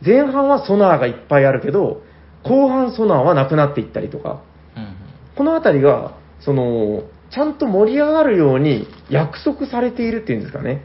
[0.06, 2.02] 前半はソナーがいっぱいあるけど、
[2.44, 4.42] 後半ソナーはなくなっていったりとか、
[4.76, 4.96] うんうん
[5.34, 10.84] このあたりが、その、ちゃんと盛り上がるように約束されているっていうんですかね。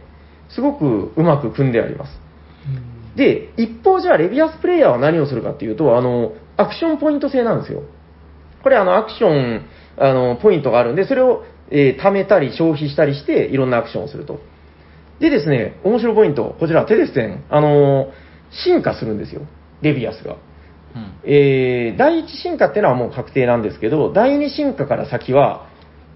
[0.48, 2.12] すごくうまく組んであります。
[3.16, 7.82] で、一方じゃあ、レビアスプレイヤーは何をするかっていうと、あの、アクションポイント制なんですよ。
[8.62, 9.62] これ、あの、アクション、
[9.98, 14.40] あの、ポイントがあるんで、それを、えー貯めたり消費したりして、いろんなアクションをすると。
[15.20, 18.08] でですね、面白いポイント、こちら、テレステン、あの、
[18.50, 19.42] 進化するんですよ。
[19.82, 20.36] レビアスが。
[20.94, 21.12] うん。
[21.24, 25.66] えー第一進化っていうのはもう確定なんですけど、第二進化から先は、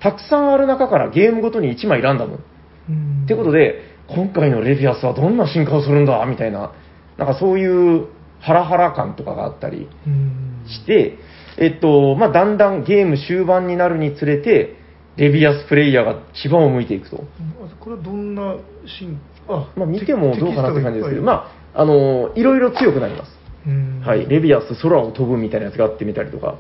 [0.01, 2.41] たくさんある中からゲームごとに1枚ランダム。
[2.89, 3.23] うん。
[3.25, 6.25] ってことで、今回のレビアスはどんな進化をするんだ？
[6.27, 6.73] みたいな、
[7.17, 8.07] なんかそういう
[8.41, 10.65] ハラハラ感とかがあったりうん。
[10.67, 11.17] して、
[11.59, 14.77] えっと、まあ、だんだんゲーム終盤になるにつれて、
[15.21, 17.19] レビアスプレイヤーが牙を向いていくと。
[17.19, 18.57] あこれはどんな
[18.87, 19.21] シーン？
[19.49, 21.33] あまあ、見てもどうかなって感じですけど、あ、ま
[21.75, 23.33] あ、あの、いろいろ強くなります。
[23.67, 26.59] うんはい、レビアス空を飛ぶみたいなやつがあってみたりとか、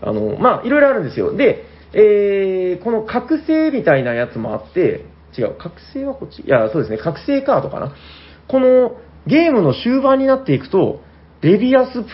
[0.00, 1.34] あの、まあ、いろいろあるんですよ。
[1.34, 1.64] で、
[1.94, 5.04] えー、この覚醒みたいなやつもあって、
[5.36, 6.42] 違う、覚醒はこっち？
[6.42, 7.92] いや、そうですね、覚醒カードかな。
[8.46, 11.00] このゲームの終盤になっていくと、
[11.40, 12.04] レビアス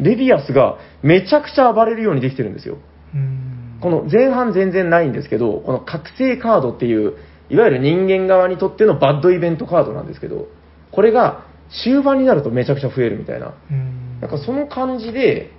[0.00, 2.78] レビアスがめちゃくちゃ暴れるようにできてるんですよ。
[3.14, 7.14] うんこの前半全然ないんですけど、この覚醒カードっていう、
[7.50, 10.48] いわゆる人間側にとってのバッドイベントカードなんですけど、
[10.90, 11.44] これが
[11.84, 13.54] 終盤になるとめちゃくちゃ増えるみたいな。
[13.70, 15.52] うんなんかその感じで、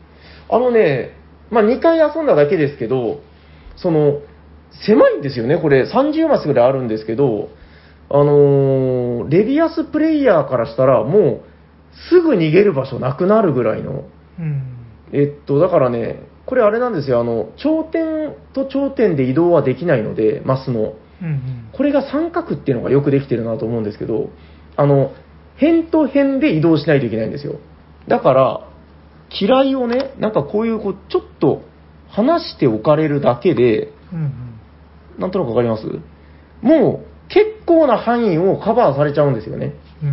[0.49, 1.11] あのね、
[1.49, 3.21] まあ2回遊んだだけですけど、
[3.77, 4.19] その、
[4.85, 5.83] 狭いんですよね、これ。
[5.83, 7.49] 30マスぐらいあるんですけど、
[8.09, 11.41] あのーレビアスプレイヤーからしたら、もう、
[12.09, 14.05] すぐ逃げる場所なくなるぐらいの、
[14.39, 14.63] うん
[15.11, 20.95] えっと、だからね、これあれなんですよ、あの、頂点と頂点で移動はできないので、マスの。
[21.21, 24.29] うんこれが三角っていうのがよくできてるなと思うんですけど、
[24.75, 25.11] あの、
[25.59, 27.59] 辺と辺で移動しないといけないんですよ。
[28.07, 28.67] だから、
[29.39, 31.61] 嫌いをね、なんかこういう、こう、ちょっと
[32.07, 34.33] 離しておかれるだけで、うん
[35.19, 35.83] なんとなくわかります？
[36.61, 39.75] もう、結構な範囲をカバーされちゃうんですよね。
[40.01, 40.09] うん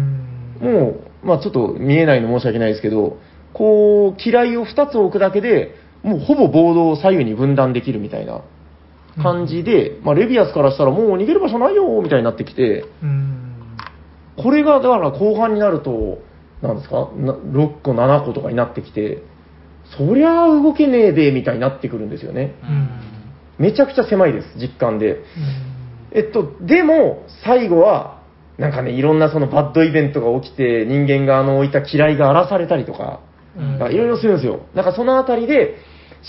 [0.60, 0.88] うんも
[1.22, 3.18] う、まあちょっと見えないの申し訳ないですけど、
[3.54, 5.74] こう、嫌いを2つ置くだけで、
[6.06, 8.42] もうほぼボードを左右に分断できるみたいな
[9.20, 13.42] 感じで、まあレビアスからしたらもう逃げる場所ないよみたいになってきて、うん
[14.36, 16.18] これがだから後半になると、
[16.60, 19.22] なんですか、な6個、7個とかになってきて、
[19.96, 22.54] そりゃあ動けねえべみたいになってくるんですよね。
[22.62, 22.88] うん
[23.58, 25.14] めちゃくちゃ狭いです、実感で。
[25.14, 25.22] うん
[26.12, 28.22] えっと、でも、最後は、
[28.58, 33.20] なんかね、いろんなそのバッドイベントが起きて、人間があの置いた嫌いが荒らされたりとか
[33.90, 34.60] いろいろするんですよ。
[34.74, 35.76] なんかそのあたりで、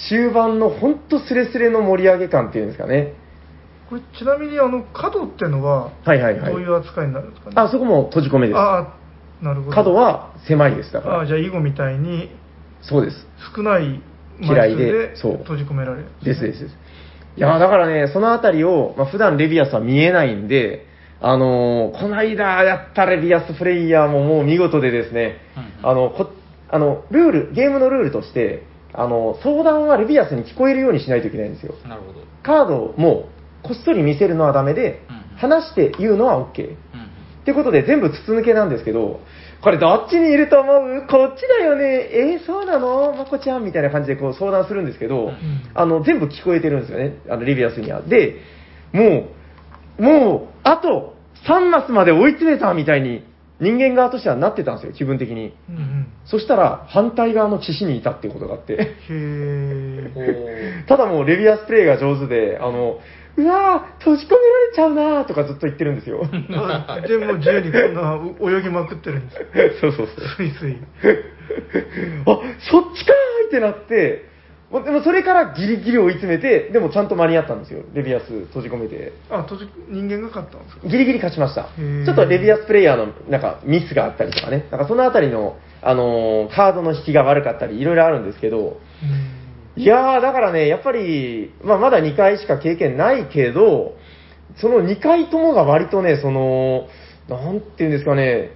[0.09, 3.13] 終盤のほんとスレスレの盛り上げ感っていうんですかね。
[3.89, 7.53] これちなみにあの角ってのははいはいはいどういう扱いになるんですかね？
[7.55, 8.57] あ、そこも閉じ込めです。
[8.57, 11.21] ああなるほど角は狭いです、だから。
[11.21, 12.29] あじゃあ囲碁みたいに
[12.81, 13.27] そうです。
[13.55, 14.01] 少ない
[14.41, 16.75] 嫌いでそう閉じ込められるですですです。
[17.37, 20.85] いやーだからね、そのあたりを、まあ、普段レビアスは見えないんで、
[21.21, 25.37] あのーこないだやったレビアスプレイヤーももう見事でですね、
[25.81, 26.29] うんあの、こ
[26.69, 31.75] あの、ルール、ゲームのルールとして、あの、相談はレビアスに聞こえるようにしないといけないんですよ。
[31.87, 32.21] なるほど。
[32.43, 33.29] カードも
[33.63, 36.69] こっそり見せるのはダメでうん、話して言うのは OK。
[36.69, 36.77] うん
[37.43, 39.21] ってことで全部筒抜けなんですけど、
[39.61, 40.69] これどっちにいると思
[40.99, 41.07] う？
[41.09, 43.13] こっちだよねえー、そうなの？
[43.13, 45.37] まこちゃんみたいな感じでこう相談するんですけど、うん
[45.73, 48.01] あの、全部聞こえてるんですよね、あの、リビアスには。
[48.01, 48.41] で、
[48.91, 49.29] も
[49.97, 51.15] う、もう、あと
[51.47, 53.23] 3マスまで追い詰めたみたいに
[53.59, 55.53] 人間側としてはなってたんですよ、気分的に。
[55.69, 58.97] うんうんそしたら反対側の岸にいたっていうことがあって。
[59.09, 62.99] へ ただもうレビアスプレイが上手で、あの、
[63.37, 66.27] うわー、閉じ込められちゃうなーとかずっと言ってるんですよ。
[66.51, 68.19] あでも自由にこんな
[68.59, 69.45] 泳ぎまくってるんですよ。
[69.79, 70.27] そうそうそう。
[70.35, 70.75] スイスイ。
[72.25, 72.39] あ、
[72.69, 74.25] そっちかーってなって、
[74.69, 77.83] もうでもそれからギリギリ追い詰めて、でもちゃんと間に合ったんですよ。
[77.93, 79.13] レビアス閉じ込めて。
[79.29, 80.87] あ、閉じ人間が勝ったんですか？
[80.87, 81.69] ギリギリ勝ちました。
[82.05, 88.77] ちょっとレビアスプレイヤーのなんかミスがあったりとかね、なんかそのあたりの、あのーカードの引きが悪かったり、いろいろあるんですけど、
[89.77, 93.93] いやー、だからね、やっぱり、まあ、まだ2回しか経験ないけど、
[94.59, 96.87] その2回ともが割とね、その、
[97.29, 98.51] なんていうんですかね、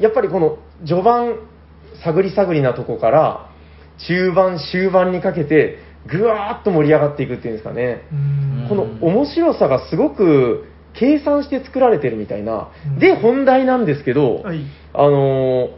[0.00, 1.38] やっぱりこの序盤、
[2.02, 3.47] 探り探りなとこから、
[4.06, 8.02] 中盤、終盤にかけて、ぐわーっと盛り上がっていくっていうんですかね。
[8.12, 12.98] うんこの面白さがすごく計算して作られてるみたいなうん。
[12.98, 14.60] で、本題なんですけど、はい。
[14.94, 15.70] あのー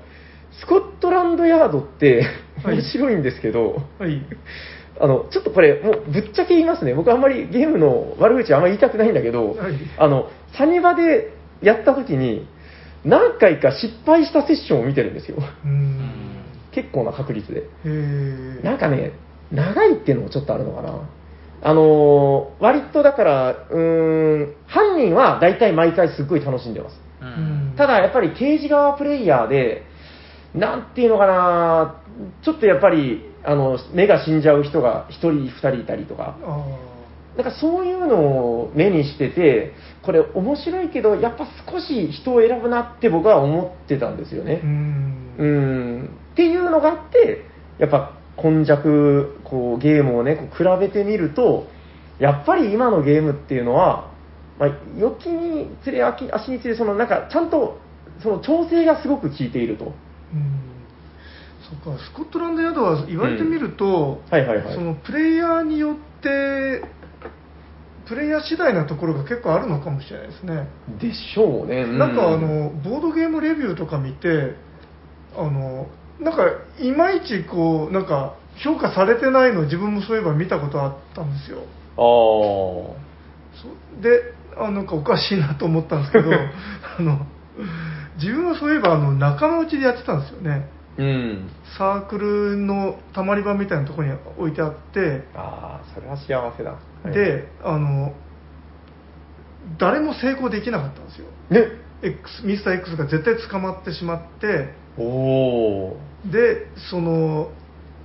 [0.61, 2.27] スコットランドヤードって
[2.63, 4.23] はい面白いんですけど、はい。
[5.01, 6.93] あの、ちょっとこれ、もうぶっちゃけ言いますね。
[6.93, 10.29] 僕あんまりゲームの悪口あんまり言いたくないんだけど、はいあの、
[10.59, 12.47] サニバでやった時に、
[13.05, 15.39] 何回か失敗したセッションを見てるんですよ。
[16.73, 17.65] 結構な確率で。
[18.63, 19.13] なんかね、
[19.53, 21.09] 長いっていうのもちょっとあるのかな。
[21.63, 27.01] あのー割とだから、うーん、犯人は大体毎回すっごい楽しんでます。
[27.77, 29.83] ただやっぱり刑事側プレイヤーで、
[30.55, 32.03] なんていうのかな、
[32.43, 36.65] ちょっとやっぱり、あの、目が死んじゃう人が1人、2人いたりとか、あ
[37.37, 44.61] なんかそういうのを目にしてて、これ面白いけど、やっぱ少し人を選ぶなって僕は思ってたんですよね。
[44.67, 45.35] ん。
[45.39, 47.45] うん、っていうのがあって、
[47.79, 51.67] やっぱ今弱、こうゲームをね、こう比べてみると、
[52.19, 54.11] やっぱり今のゲームっていうのは、
[54.59, 57.79] まあ、良きにつれ、足足につれ、そのなんかちゃんと
[58.23, 59.85] その調整がすごく効いていると。
[59.85, 59.93] うん。
[61.85, 64.75] そっかスコットランドヤードは言われてみると、はいはいはい。
[64.75, 66.83] そのプレイヤーによって
[68.11, 70.69] プレイヤー次第なところが結構あるのかもしれないですね、
[71.01, 71.83] でしょうね。
[71.83, 74.57] うなんかあのボードゲームレビューとか見て
[75.37, 75.87] あの
[76.23, 76.45] なんか
[76.79, 81.63] いまいちこうなんか評価されてないのを自分もそういえば見たことあったんですよ。
[81.97, 84.03] あそう。
[84.03, 86.31] であなんかおかしいなと思ったんですけど
[86.99, 87.27] あの
[88.17, 90.69] 自分はそういえばあの仲間内でやってたんですよね。
[90.99, 91.49] あ、うん。
[91.79, 96.73] サークルのたまり場みたいなところに置いてあって、ああ、それは幸せだ。
[96.73, 96.79] は
[97.11, 97.13] い。
[97.13, 98.13] であの
[99.79, 101.27] 誰も成功できなかったんですよ。
[101.51, 101.67] ね、
[102.03, 105.97] X ミスター X が絶対捕まってしまっておお
[106.31, 107.51] でその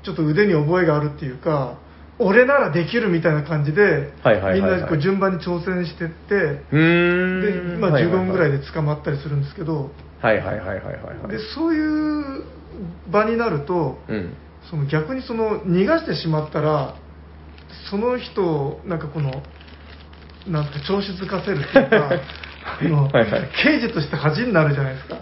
[0.03, 1.77] ちょっと腕に覚えがあるっていうか
[2.17, 6.61] 俺ならできるみたいな感じで、はいはいみんなこう順番に挑戦してって。
[6.71, 8.59] で、まあ、15分ぐらいで。
[8.59, 9.91] で捕まったりするんですけど、
[11.53, 12.43] そういう
[13.11, 14.33] 場になると、うん。
[14.69, 16.95] その逆にその逃がしてしまったら
[17.89, 19.43] その人をなんかこの
[20.47, 22.09] なんか調子づかせるっていうか
[22.81, 25.17] あのはいはい刑事として恥になるじゃないですか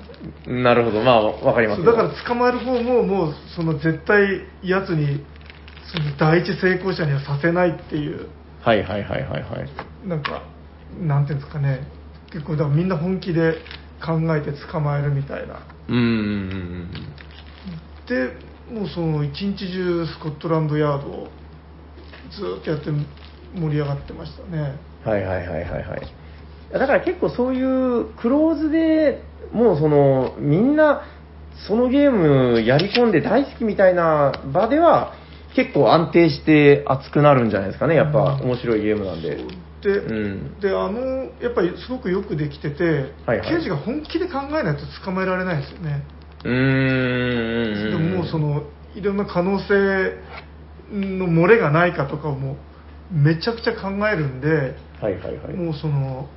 [0.47, 5.25] なるほど、まあ、わかりますだから捕まえる方ももうその絶対やつに
[5.91, 8.29] その第一成功者にはさせないっていう
[8.61, 10.07] はいはいはいはいはい。
[10.07, 10.41] なんか
[10.99, 11.87] なんていうんですかね
[12.31, 13.55] 結構だからみんな本気で
[14.03, 15.59] 考えて捕まえるみたいな
[15.89, 16.89] うん
[18.07, 18.29] で
[18.73, 21.29] もうその一日中スコットランドヤードを
[22.31, 22.89] ずーっとやって
[23.53, 25.11] 盛り上がってましたねうん。
[25.11, 26.01] はいはいはいはいはい。
[26.71, 31.01] だから結構そういうクローズでもうその、みんな、
[31.67, 35.13] そのゲームやり込んで大好きみたいな場では、
[35.55, 37.95] 結構安定して熱くなるんじゃないですかね。
[37.95, 39.37] やっぱうん面白いゲームなんで。
[39.83, 42.83] で,、うんであのやっぱりすごくよくできてて、
[43.25, 46.03] はいはい刑事が本気で考えないと捕まえられないですよね、
[46.45, 47.91] うーん。
[47.91, 48.63] でももうその
[48.95, 49.73] いろんな可能性
[50.91, 54.47] の漏れがないかとかをもうめちゃくちゃ考えるんで、
[55.01, 55.53] はいはいはい。
[55.53, 56.29] もうその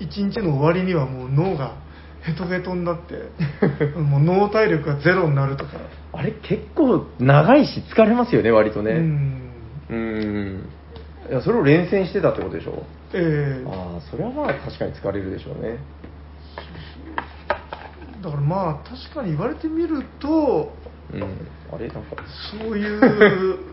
[0.00, 1.76] 一日の終わりにはもう脳が
[2.22, 3.14] ヘトヘトになって
[3.98, 5.70] もう脳体力がゼロになるとか、
[6.12, 8.92] あれ結構長いし疲れますよね、割とね。
[8.92, 9.42] うん
[9.88, 9.96] うー
[10.58, 10.68] ん。
[11.30, 12.84] いや、それを連戦してたってことでしょ？
[13.14, 15.78] ええああ、それはまあ確かに疲れるでしょうね。
[18.22, 20.72] だからまあ確かに言われてみると
[21.12, 21.22] うん。
[21.72, 21.88] あれ？
[21.88, 22.16] なんか。
[22.50, 22.84] そうい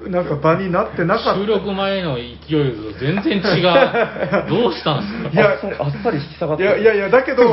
[0.05, 2.36] うなんか場になってなかった収録前の勢い
[2.93, 3.63] と全然違う。
[4.49, 5.41] どうしたんですか？
[5.41, 7.43] いやあっさりあっさり引き下がっていやいやいやだけど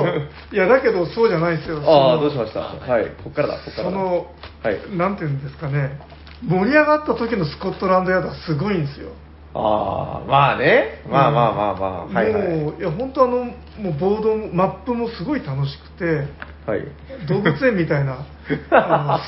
[0.53, 2.61] いやだけどそうじゃないですよああ、どうしました？
[2.61, 3.91] はい、こっからだ、こっからだ。
[3.91, 4.27] その、
[4.63, 4.79] はい。
[4.97, 5.99] なんていうんですかね
[6.47, 9.11] 盛り上がった時のスコットランドヤードはすごいんですよ
[9.57, 11.01] ああ、まあね。
[11.09, 12.05] まあまあまあまあ。
[12.07, 12.49] はいはい。
[12.49, 13.51] もういや本当あのも
[13.91, 16.27] うボードもマップもすごい楽しくて
[16.67, 16.81] はい。
[17.29, 18.19] 動物園みたいな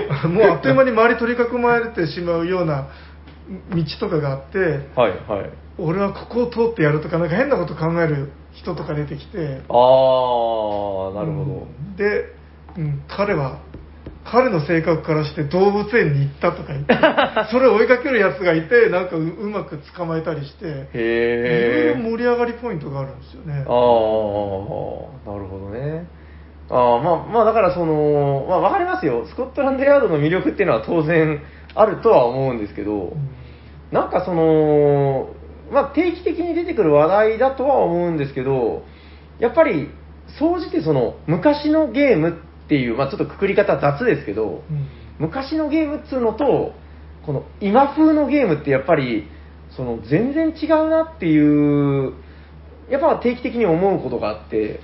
[0.28, 2.88] もうあっという間に周り取り囲まれてしまうような
[3.74, 4.58] 道とかがあって
[4.94, 5.50] はいはい。
[5.78, 11.50] 俺はここを通ってやるとかなんか変なこと考える人とか出てきてあー、なるほど。
[11.52, 12.24] うんで、
[12.76, 13.58] うん、彼は
[14.24, 16.94] 彼の性格からして動物園に行ったとか言って
[17.50, 22.02] それを追いかけるやつがいてなんかううまく捕まえたりしていろいへー。
[22.04, 26.06] ろ盛り上がりポイントがあるんですよねああ、なるほどね。
[26.72, 29.26] ああ、まあ、まあ、だからその、まあ、わかりますよ。
[29.28, 31.40] スコットランドヤードの魅力っていうのは当然
[31.74, 33.42] あるとは思うんですけど、うん
[33.92, 35.28] なんかその、
[35.70, 38.84] まあ、定期的に出てくる話題だとは思うんですけど、
[39.38, 39.90] やっぱり、
[40.38, 46.72] 総じてその、昔のゲームっていう、まあ、ちょっとくくり方雑ですけど、うん昔のゲームっつうのと、
[47.26, 49.28] この今風のゲームってやっぱり、
[49.76, 52.14] その全然違うなっていう、
[52.92, 54.80] やっぱ定期的に思うことがあって、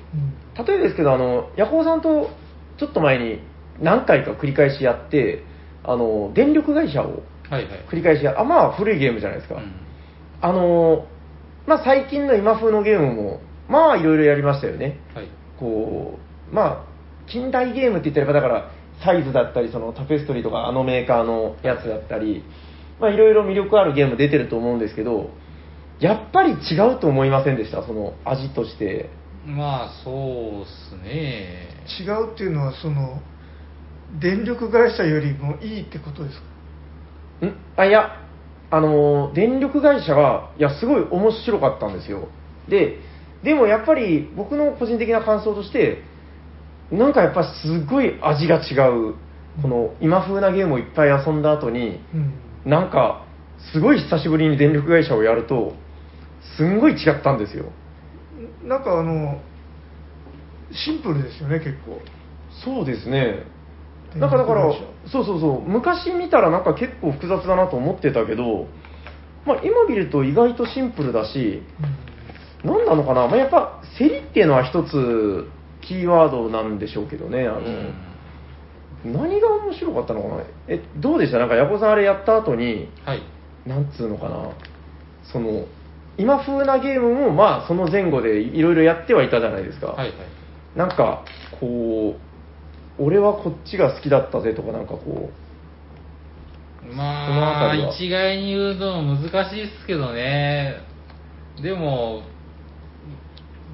[0.56, 2.30] 例えばですけど、あの、ヤコウさんと
[2.78, 3.40] ちょっと前に
[3.80, 5.44] 何回か繰り返しやって、
[5.84, 7.86] あの、電力会社をはいはい。
[7.90, 9.56] 繰り返しや、あ、まあ古いゲームじゃないですか。
[9.56, 9.72] うん
[10.40, 11.06] あの、
[11.66, 15.00] まあ最近の今風のゲームも、まあいろいろやりましたよね。
[15.12, 15.28] はい。
[15.58, 16.16] こ
[16.50, 16.84] う、まあ、
[17.26, 18.70] 近代ゲームって言ったら、だから、
[19.04, 22.44] サイズだったり、そのタペストリーとか、あのメーカーのやつだったり、
[23.00, 25.30] まあ、いろいろ魅力あるゲーム出てると思うんですけど、
[26.00, 29.10] やっぱり違うと思いませんでした、その味として。
[29.46, 31.68] まあ、そうっすね。
[32.00, 33.20] 違うっていうのはその
[34.20, 36.36] 電力会社よりもいいってことです
[37.40, 37.46] か？
[37.46, 37.54] ん？
[37.76, 38.10] あ、いや、
[38.70, 42.28] あのー、電力会社が、いや、すごい面白かったんですよ。
[42.68, 42.98] で、
[43.42, 46.02] でもやっぱり僕の個人的な感想として、
[46.90, 49.14] なんかやっぱすごい味が違う。
[49.62, 52.32] この今風なゲームをいっぱい遊んだ後に、うん
[52.66, 53.24] なんか、
[53.72, 55.72] すごい久しぶりに電力会社をやると、
[56.56, 57.66] すんごい違ったんですよ。
[58.64, 59.40] なんかあの
[60.72, 62.00] シンプルですよね結構。
[62.64, 63.44] そうですね。
[64.16, 64.72] なんかだから
[65.10, 68.66] そうそうそう、昔見たらなんか結構複雑だなと思ってたけど、
[69.46, 71.62] まあ今見ると意外とシンプルだし、
[72.64, 75.46] 何なのかな、まあ、やっぱ競りっていうのは一つ
[75.80, 79.12] キーワードなんでしょうけどね、あの、うん。
[79.12, 80.42] 何が面白かったのかな。
[80.66, 81.38] え、どうでした？
[81.38, 83.22] なんか、ヤコさんあれやった後に、はい。
[83.64, 84.50] なんつうのかな、
[85.22, 85.66] その、
[86.18, 89.88] 今風なゲームも、まあ、その前後でいろいろやってはいたじゃないですか。
[89.88, 90.16] はいはい。
[90.76, 91.24] なんか、
[91.60, 92.16] こ
[92.98, 95.30] う、俺はこっちが好きだったぜとか、なんかこ
[96.82, 100.80] そのまあ、一概に言うと難しいっすけどね。
[101.62, 102.24] でも、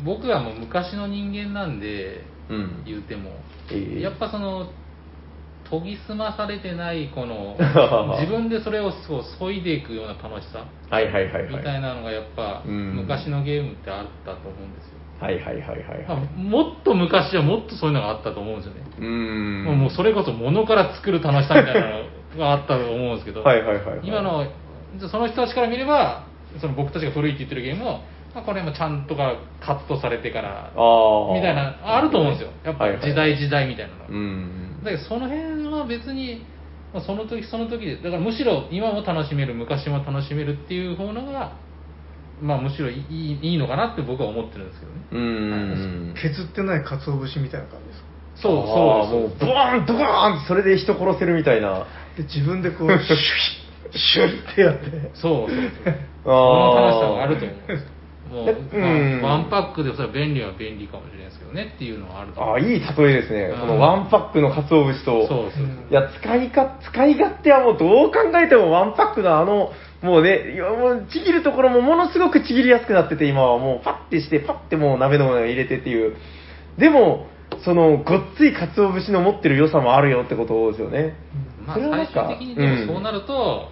[0.05, 2.85] 僕はもう昔の人間なんで、う、うん。
[2.85, 3.31] 言うても、
[3.71, 4.71] ええやっぱその、
[5.81, 7.57] 研ぎ澄まされてないこの
[8.21, 10.65] 自分でそれをそう削いでいくような楽しさ。
[10.91, 11.57] はいはいはいはい。
[11.57, 12.97] みたいなのがやっぱうん。
[12.97, 16.41] 昔のゲームってあったと思うんですよ、はいはいはいはいまあはい。
[16.41, 19.65] もっと昔はもっとそういうのがあったと思うんですよね、うーん。
[19.79, 22.05] もうそれこそ物から作る楽しさみたいなの
[22.39, 23.43] があったと思うんですけど。
[23.43, 24.01] はいはいはいはい。
[24.03, 24.47] 今の
[25.11, 26.25] その人たちから見れば
[26.61, 27.93] その僕たちが古いって言ってるゲームを、
[28.35, 30.71] まあ、これもちゃんとがカットされてから
[31.35, 32.51] みたいなあると思うんですよ。
[32.65, 34.64] やっぱ時代時代みたいなのが、うん。
[34.85, 36.45] だけどその辺は別に、
[36.93, 41.57] まあ、その時その時でだからむしろ今も楽しめる昔も楽しめるっていう方のが
[42.43, 44.99] まあむしろいいいいのかなって僕は思ってるんですけどね。
[45.13, 45.19] うー
[46.13, 46.15] ん。
[46.15, 48.07] 削ってない鰹節みたいな感じですか？
[48.37, 51.87] そうそうもう、ボーン、ドカーンってそれで人殺せるみたいな。
[52.17, 53.01] で自分でこうシュッ
[53.97, 55.13] シュッってやって。
[55.15, 55.95] そうそうそう。
[56.25, 57.94] その楽しさがあると思うんですよ
[58.31, 63.43] もう、でうんまあワンパックでそれは便利は便利かもしれないですけどねっていうのはあると思うああ、いい例えですね。
[63.55, 65.29] うんこのワンパックの鰹節と。
[65.29, 76.17] そうそういや、使いか、使い勝手はもうどう考えてもワンパックのあの、もうね、もうちぎるところもものすごくちぎりやすくなってて、今はもうパッてして、パッてもう鍋の上に入れてっていう。
[76.79, 77.27] でも、
[77.65, 81.15] その、ごっつい鰹節の持ってる良さもあるよってことですよね。
[81.67, 83.69] まあ最終的にでもそうなると、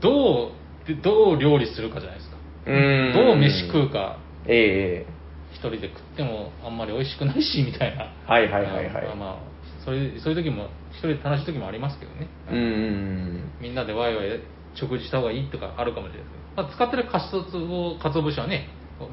[0.00, 2.29] どうでどう料理するかじゃないですか
[2.66, 3.12] うん。
[3.14, 4.18] どう飯食うか。
[4.46, 5.20] ええ
[5.52, 8.12] 一人で食ってもあんまり美味しくないしみたいな。
[8.26, 9.06] はいはいはいはい。
[9.06, 9.50] まあまあ
[9.84, 14.40] そういうそういう時も一人で楽しい時もありますけどね、うんうんみんなでワイワイ
[14.74, 18.68] 食事した方がいいとかあるかもしれないですけど、まあ、使ってるカツオかつお節はね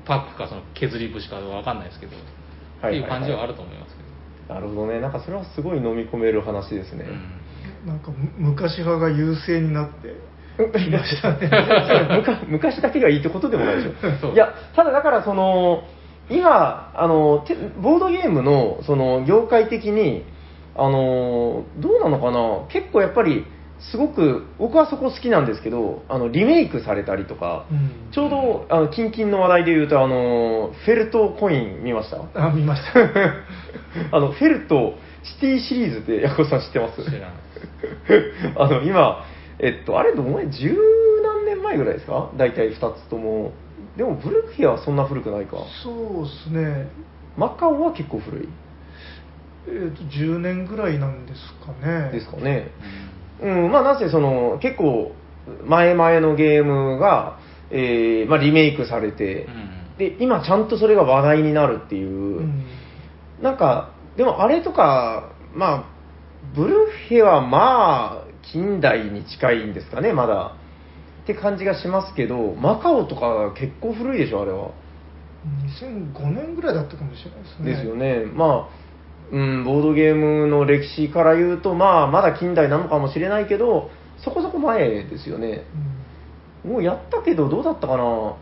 [0.06, 2.14] パックかその削り節かわかんないですけど、
[2.82, 3.00] はいはいはい。
[3.00, 4.04] っていう感じはあると思いますけ
[4.48, 5.00] ど、なるほどね。
[5.00, 7.06] なんかそれはすごい飲み込める話ですね。
[7.84, 7.88] うん。
[7.88, 10.16] なんかむ昔派が優勢になって
[10.58, 11.50] きましたね。
[12.18, 14.34] 昔昔だけがいいってことでもないでしょ。
[14.34, 15.84] いや、ただだからその、
[16.30, 20.26] 今、あの、てボードゲームの、その、業界的に、
[20.76, 22.68] あの、どうなのかな。
[22.70, 23.46] 結構やっぱり、
[23.80, 28.12] すごく、僕はそこ好きなんですけど、あの、リメイクされたりとか、うん。
[28.12, 32.48] ちょうど、あの、キンキンの話題で言うと、あの、フェルトコイン見ました？
[32.48, 33.00] あ見ました。
[34.12, 37.04] あの、フェルトシティシリーズって、ヤコさん知ってます？
[37.04, 37.32] 知らない
[38.58, 39.24] あの、今、
[39.60, 40.52] えっと、あれ、どのぐらい？
[40.52, 40.76] 十
[41.24, 42.32] 何年前ぐらいですか？
[42.38, 43.52] 大体2つとも。
[43.96, 45.58] でも、ブルクフィアはそんな古くないか。
[45.84, 46.88] そうですね。
[47.38, 48.50] マカオは結構古い。
[49.68, 52.12] えー、と10年ぐらいなんですかね。
[52.12, 52.72] ですかね。
[53.42, 55.12] うん、まあ、なぜその、結構、
[55.66, 57.40] 前々のゲームが、
[57.70, 59.98] えーまあ、リメイクされて、うん。
[59.98, 62.66] で、今ちゃんとそれが話題になるっていう、うん。
[63.42, 65.84] なんか、でもあれとか、まあ、
[66.56, 66.74] ブル
[67.10, 70.56] フェはまあ、近代に近いんですかね、まだ。
[71.24, 74.72] って感じがしますけど、マカオとか結構古いでしょ、あれは。
[75.82, 78.26] 2005年ぐらいだったかもしれないですねですよね。
[78.26, 78.88] まあ、
[79.32, 83.90] うん、ボードゲームの歴史から言うと、まあ、まだ近代なのかもしれないけど、
[84.24, 85.64] そこそこ前ですよね。
[86.64, 88.36] もうやったけど、どうだったかな。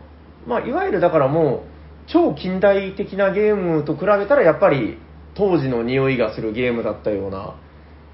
[0.46, 1.60] まあ、いわゆるだからもう、
[2.06, 4.98] 超近代的なゲームと比べたら、やっぱり
[5.34, 7.56] 当時の匂いがするゲームだったような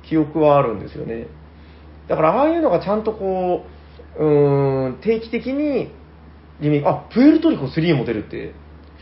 [0.08, 1.26] 記憶はあるんですよね。
[2.08, 3.66] だから、ああいうのがちゃんとこ
[4.18, 5.94] う、うーん、定期的に
[6.60, 8.54] リメイク、あ、プエルトリコ3も出るって、へ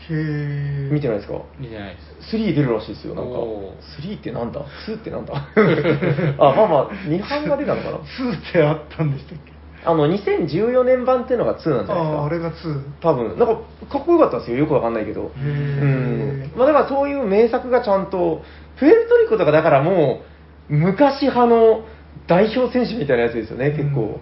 [0.09, 1.35] え見てないですか？
[1.59, 1.99] 見てないで
[2.31, 4.01] す3出るらしいですよ、なんかおー。
[4.01, 5.33] 3ってなんだ ?2 ってなんだ？
[5.35, 7.97] あ、まあまあ、2版が出たのかな？
[8.01, 9.51] 2ってあったんでしたっけ？
[9.83, 12.17] あの、2014年版っていうのが2なんじゃないですか？
[12.17, 12.53] あああれが2
[13.01, 13.55] 多分、なんか、
[13.89, 14.57] かっこよかったですよ。
[14.57, 15.21] よくわかんないけど。
[15.21, 16.51] へうーん。
[16.55, 18.43] まあだからそういう名作がちゃんと、
[18.79, 20.21] プエルトリコとかだからも
[20.69, 21.83] う、昔派の
[22.31, 24.21] 代表選手みたいなやつですよね、結構。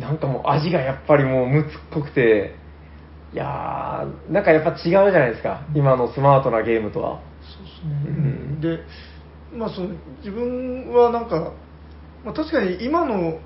[0.00, 2.56] なんかもう味がやっぱりもうむつっこくて、
[3.32, 5.64] いやー、なんかやっぱ違うじゃないですか。
[5.76, 7.20] 今のスマートなゲームとは。
[7.40, 8.80] そうですね、うんで、
[9.56, 11.52] まあ、その自分はなんか、
[12.24, 13.38] まあ、確かに今の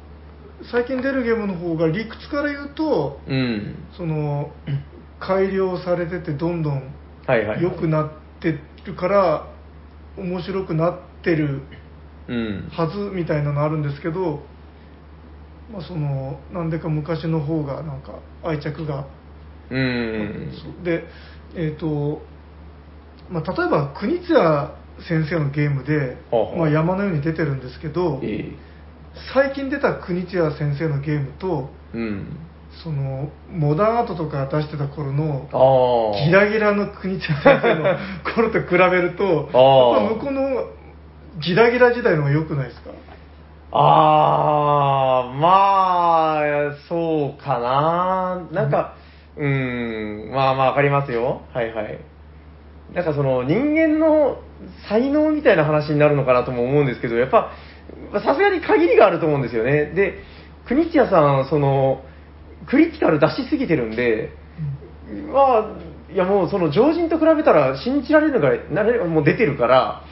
[0.73, 3.75] 最近出るゲームの方が理屈から言うとうん。
[3.95, 4.51] その
[5.19, 6.91] 改良されててどんどん。
[7.61, 8.11] 良くなっ
[8.41, 9.47] てるから
[10.17, 11.63] 面白くなってるうん。
[12.71, 14.41] はずみたいなのあるんですけど、
[15.73, 19.07] まあ、そのなんでか昔の方がなんか愛着が
[19.71, 20.85] うん。
[20.85, 21.05] で、
[21.55, 22.23] えーと
[23.31, 24.77] まあ、例えば国津屋
[25.09, 26.17] 先生のゲームで、
[26.57, 28.53] まあ、山のように出てるんですけどえ
[29.35, 32.47] 最近出た国津屋先生のゲームとえうん。
[32.85, 35.49] そのモダンアートとか出してた頃の。
[36.25, 37.99] ギラギラの国津屋先生の
[38.35, 39.51] 頃と比べると
[40.15, 40.80] 向こうの
[41.39, 42.91] ギラギラ時代の方が良くないですか？
[43.73, 48.49] ああ、まあ、そうかな。
[48.53, 48.97] なんか、
[49.37, 51.43] うーん、まあまあわかりますよ。
[51.55, 51.99] はいはい。
[52.93, 54.39] なんかその人間の
[54.89, 57.53] 才能みたいな話になるのかなとも思うんですけど、やっぱ、
[58.13, 59.87] さすがに限りがあると思うんですよね。
[59.95, 60.19] で、
[60.67, 62.03] 国津屋さん、その、
[62.69, 64.31] クリティカル出しすぎてるんで、
[65.33, 65.77] まあ、
[66.13, 70.03] いやもうその常人と比べたら信じられるのが、なれもう出てるから、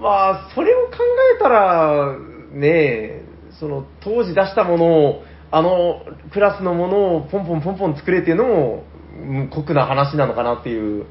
[0.00, 0.92] まあ、それを考
[1.36, 2.16] えたら、
[2.52, 3.24] ねえ、
[3.58, 5.22] その当時出したものを、
[5.52, 11.04] あのクラスのものをポンポンポンポン作れっていうのも、うん酷な話なのかなっていう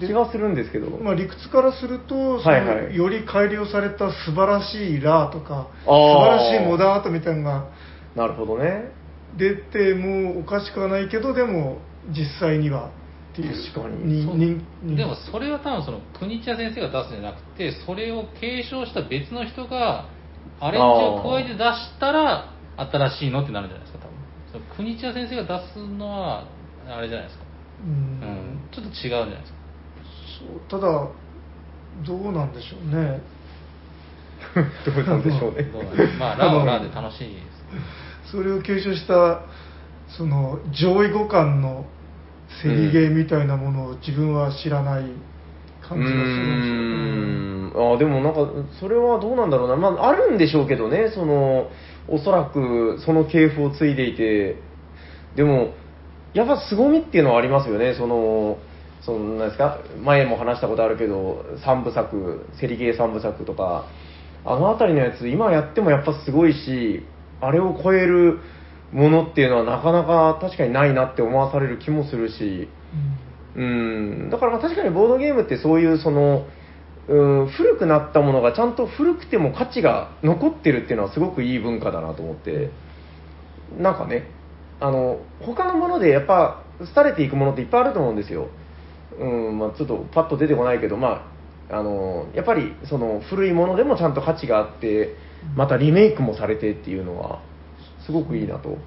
[0.00, 0.88] で気はするんですけど。
[0.98, 7.70] まあ、理屈からすると、はいはいより改良された素晴らしいラーとか素晴らしいモダンアートみたいなのが
[8.14, 8.92] なるほどね。
[9.36, 11.78] 出てもおかしくはないけどでも
[12.08, 12.90] 実際には
[13.34, 14.96] 確かに。
[14.96, 20.08] でもそれは多分その国茶先生が出すんじゃなくてそれを継承した別の人が
[20.60, 24.16] アレンジを加えて出したら新しいのってなるんじゃないですか多分。
[24.52, 26.48] その国茶先生が出すのは
[26.86, 27.44] あれじゃないですか、
[27.84, 28.20] ううん。
[28.20, 29.58] ん、ちょっと違うんじゃないですか。
[30.38, 31.10] そうただ
[32.06, 33.20] どうなんでしょうね。
[34.86, 35.68] どうなんでしょうね。
[36.18, 37.40] まあラはラで楽しいで
[38.24, 38.30] す。
[38.30, 39.42] それを継承した
[40.16, 41.84] その上位互換の
[42.62, 45.04] 競りゲーみたいなものを自分は知らない
[45.82, 47.94] 感じがするんですよね、うん。
[47.94, 48.40] あでもなんか、
[48.80, 51.70] それはどうなんだろうな、まあ、あるんでしょうけどね、その
[52.08, 54.56] おそらくその系譜を継いでいて、
[55.36, 55.74] でも、
[56.34, 58.58] やっぱ凄みっていうのはありますよね、その、
[59.02, 63.86] そのなんですか、前も話したことあるけど、三部作、セリゲー三部作とか、
[64.44, 67.04] あの辺りのやつ、今やってもやっぱすごいし、
[67.40, 68.40] あれを超える
[68.92, 72.68] ものっていうのはなかなか確かにないなって思わされる気もするし、
[73.54, 76.46] うん、だからまあ確かにボードゲームってそういうその、
[77.08, 82.70] うん、古くなったものがちゃんと古くても価値が残ってるっていうのはすごくいい文化だなと思って、
[83.78, 84.30] なんかね、
[84.80, 86.62] あの、他のものでやっぱ
[86.94, 88.48] 廃れていくものっていっぱいあると思うんですよ。
[89.18, 91.26] うん、まあちょっとパッと出てこないけど、ま
[91.70, 95.16] あ、あの、やっぱりその古いものでもちゃんと価値があって、
[95.56, 97.42] またリメイクもされてっていうのは、
[98.08, 98.78] すごくいいなと。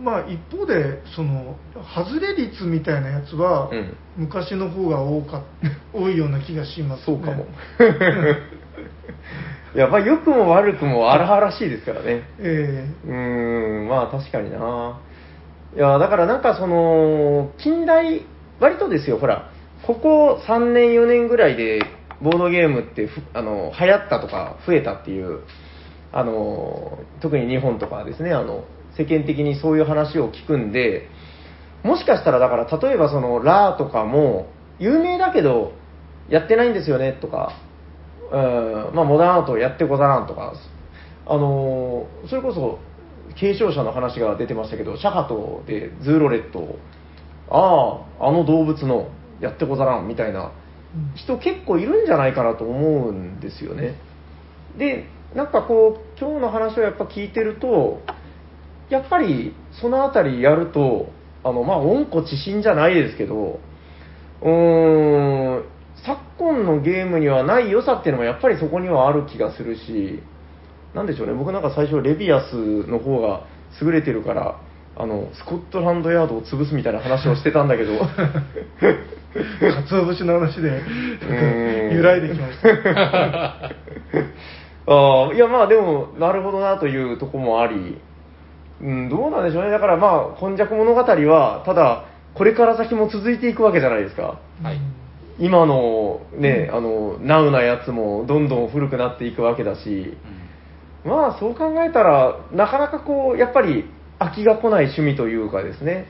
[0.00, 1.56] まあ一方でその
[1.96, 5.42] 外れ率みたいなやつは、うん昔の方が多か
[5.92, 7.44] 多いような気がしますねそうかも。
[9.76, 12.22] やっぱ良くも悪くも荒々しいですからね。
[12.38, 15.00] えうーん、まあ確かにな。
[15.76, 18.22] いや、だからなんかその、近代、
[18.58, 19.50] 割とですよ、ほら、
[19.82, 21.80] ここ3年4年ぐらいで、
[22.22, 25.40] ボードゲームってふ、あの、流行ったとか増えたっていう、
[26.16, 28.64] あの、特に日本とかですね、あの、
[28.96, 31.08] 世間的にそういう話を聞くんで、
[31.84, 34.46] もしかしたらだから、例えばその、ラーとかも、
[34.78, 35.72] 有名だけど、
[36.30, 37.52] やってないんですよね、とか、
[38.32, 40.54] うん、まあ、モダンアートやってござらんとか、
[41.26, 42.78] あのーそれこそ、
[43.38, 46.78] 継承者の話が出てましたけど、シャハトでズーロレットを、
[47.50, 49.08] ああ、あの動物の
[49.40, 50.52] やってござらんみたいな
[51.14, 53.96] 人結構いるんじゃないかなと思うんですよね。
[54.78, 55.04] で、
[55.34, 58.00] なんかこう、今日の話をやっぱ聞いてると、
[58.88, 61.10] やっぱりそのあたりやると、
[61.42, 63.60] あの、まあ、温故知新じゃないですけど、
[64.42, 65.64] うーん、
[66.04, 70.20] 昨今のゲームにはない良さっていうのもやっぱりそこにはある気がするし、
[70.94, 72.54] なんでしょうね、僕なんか最初レビアス
[72.86, 73.46] の方が
[73.80, 74.60] 優れてるから、
[74.98, 80.82] あの、スコットランドヤードを潰すみたいな話をしてたんだけど、えかつお節の話で
[81.94, 83.72] 揺らいできました。
[84.86, 88.00] ああ、いやまあでも、なるほどなというとこもあり、
[88.80, 89.70] うん、どうなんでしょうね。
[89.70, 94.38] だからまあ、今昔物語は、ただ、これから先も続いていくわけじゃないですか。
[94.62, 94.78] はい。
[95.38, 100.16] 今のね、あの、ナウなやつもどんどん古くなっていくわけだし、
[101.04, 103.84] まあそう考えたら、なかなかこう、やっぱり
[104.18, 106.06] 飽きが来ない趣味というかですね、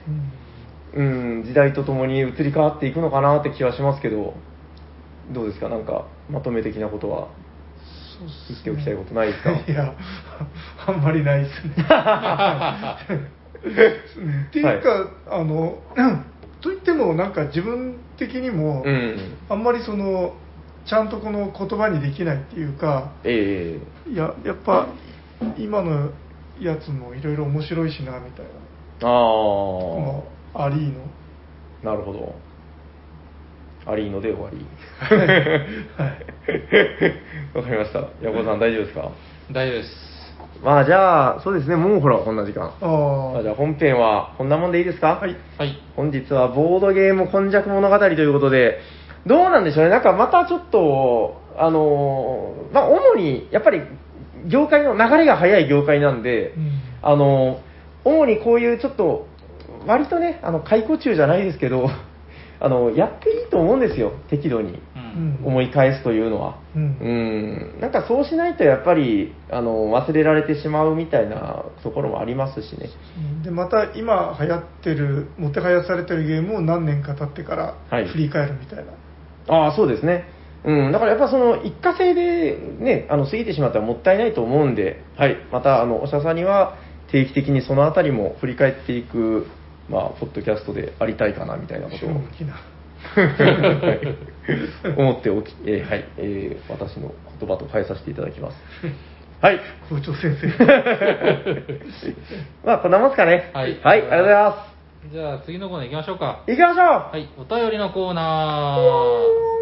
[0.94, 4.34] うんうん、時代とともに移り変わっていくのかなって気はしますけど、
[5.32, 7.28] どうですか、なんか、まとめ的なことは。
[8.48, 9.94] 言っておきたいことないですかいや、
[10.86, 11.74] あんまりないですね。
[13.66, 15.82] うんっていうか、あの、
[16.62, 19.16] といっても、なんか自分的にも、うん。
[19.48, 20.34] あんまりその、
[20.86, 24.88] ちゃんとこの言葉にできないっていうか、ええいや、やっぱ、
[25.58, 26.10] 今の
[26.60, 28.50] やつもいろいろ面白いしな、みたいな。
[29.00, 31.00] あこあ、のアリーノ。
[31.82, 32.34] なるほど。
[33.86, 34.66] アリーノで終わり。
[37.56, 38.00] わかりました。
[38.22, 39.10] ヤコウさん大丈夫ですか？
[39.52, 39.88] 大丈夫です。
[40.62, 42.74] まあじゃあ、そうですね、もうほら、こんな時間。
[42.80, 42.86] あ
[43.34, 45.16] まあじゃあ本編はこんなもんでいいですか？
[45.16, 45.36] はい。
[45.58, 45.78] はい。
[45.96, 48.80] 本日はボードゲーム今昔物語ということで、
[49.26, 53.82] どうなんでしょうね、なんかまたちょっと、あのーまあ、主にやっぱり
[54.46, 56.70] 業界の流れが早い業界なんで、うん
[57.02, 57.66] あのー
[58.08, 59.26] 主にこういうちょっと、
[59.84, 61.88] 割とね、あの解雇中じゃないですけど、
[62.60, 64.78] あのやっていいと思うんですよ、適度に
[65.44, 66.58] 思い返すというのは。
[66.74, 66.82] うん。
[66.82, 72.90] うん、なんかそうしないとやっぱりあの忘れられてしまうみたいなところもありますしね。
[73.44, 78.08] でまた今流行ってるもてはやされてるゲームを何年か経ってからはい。
[78.08, 78.92] 振り返るみたいな、
[79.48, 80.24] ああ、そうですね。
[80.64, 86.76] うん、だからやっぱその一過性でね、あの過ぎてしまったらもったいないと思うんで、はい、またあのおしゃさんには
[87.10, 89.46] 定期的にそのあたりも振り返っていく、
[89.88, 92.10] まあ、ポッドキャストでありたいかなみたいなことを
[94.96, 98.56] 思っておき、えーはい、えー私の言葉と変えさせていただきます。
[99.40, 99.60] はい。
[99.90, 100.48] 校長先生
[102.64, 103.50] まあ、こんなもんすかね。
[103.52, 104.66] はいはい、ありがとうございま
[105.12, 106.40] じゃあ次のコーナー行きましょうか。
[106.46, 106.50] す。
[106.50, 109.56] 行きましょうはい、お便りのコーナー。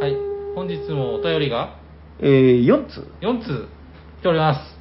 [0.00, 0.16] はい、
[0.54, 1.70] 本日もお便りが？
[2.20, 3.06] えー、4通。
[3.20, 3.68] 4通
[4.18, 4.78] 来ております。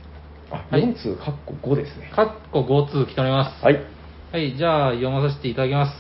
[0.52, 2.10] あ、はい4通、かっこ5ですね。
[2.14, 3.64] かっこ5通来ております。
[3.64, 3.80] はい。
[4.32, 5.94] はい、じゃあ読まさせていただきます。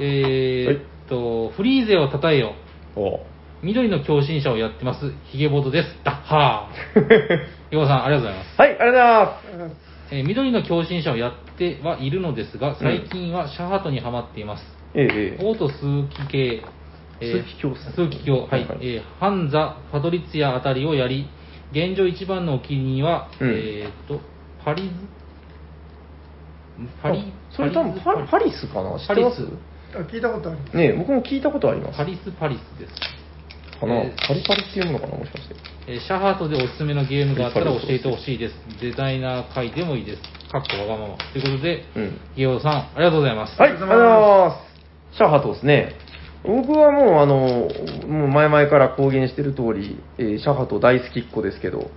[0.00, 2.54] えはいと、フリーゼをたたえよ。
[2.96, 3.20] お
[3.62, 5.88] 緑の共振者をやってます、ヒゲボードです。
[6.04, 7.00] ダッハー。
[7.70, 8.60] ヒゴさん、ありがとうございます。
[8.60, 9.94] はい、ありがとうございます。
[10.10, 14.64] えー緑の共振者をやってはいるのですが、最近はシャハトにはまっています。
[14.94, 15.78] ええええオート数
[16.08, 16.62] 奇系、
[17.20, 21.26] 数奇鏡ですね数奇鏡、はい、はいはいえーハンザ、ファドリツィアあたりをやり、
[21.72, 24.20] 現状一番のお気に入りは、うんえーっと、
[24.62, 24.88] パリズ、
[27.02, 28.98] パリあ、それ多分パパリスかな？
[28.98, 29.36] 知ってます？
[29.42, 31.96] パリあ聞いたことありますねえ僕も聞いたことあります。
[31.96, 32.94] パリスパリスです。
[33.80, 35.16] かな、えーパリパリっていうものかな？
[35.18, 35.54] もしかして。
[35.86, 38.54] えーシャハトでおすすめのゲームがあったら教えてほしいです。
[38.80, 40.22] デザイナー会でもいいです。
[40.50, 41.16] かっこわがまま。
[41.32, 42.20] ということで、うん。
[42.34, 43.60] ヒゲさん、ありがとうございます。
[43.60, 44.56] はい、ありがとうございま
[45.12, 45.16] す。
[45.16, 45.94] シャーハトですね。
[46.44, 47.68] 僕はもう、あの、
[48.06, 51.90] もう前々から公言してる通り、えーシャーハト大好きっ子ですけど、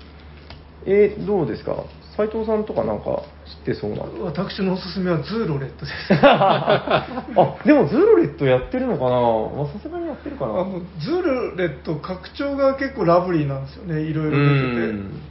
[0.85, 1.83] えーどうですか？
[2.15, 4.03] 斉藤さんとかなんか知ってそうな。
[4.25, 6.13] 私のおすすめはズーロレットです。
[6.25, 9.09] あ、でもズーロレットやってるのかな？
[9.09, 10.51] まあさすがにやってるかな。
[10.51, 14.01] あのズーロレット拡張が結構ラブリーなんですよね。
[14.01, 15.21] いろいろ出てうん。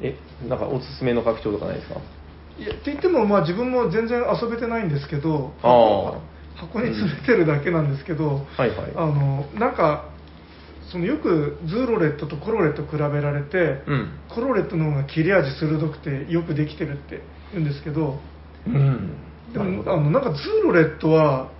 [0.00, 0.16] え、
[0.48, 1.94] なんかおすすめの拡張とかないですか？
[2.56, 6.04] ていやって言ってもまあ自分も全然遊べてないんですけどあー。
[6.56, 8.92] 箱箱に詰めてるだけなんですけど、はいはい。
[8.96, 10.13] あのなんか
[10.94, 14.12] そのよくズーロレットとコロレット比べられて、うん。
[14.32, 17.20] コロレットの方が切れ味鋭くてよくできてるって
[17.52, 18.20] 言うんですけど
[18.64, 19.10] うん。
[19.52, 21.50] でもあのなんかズーロレットは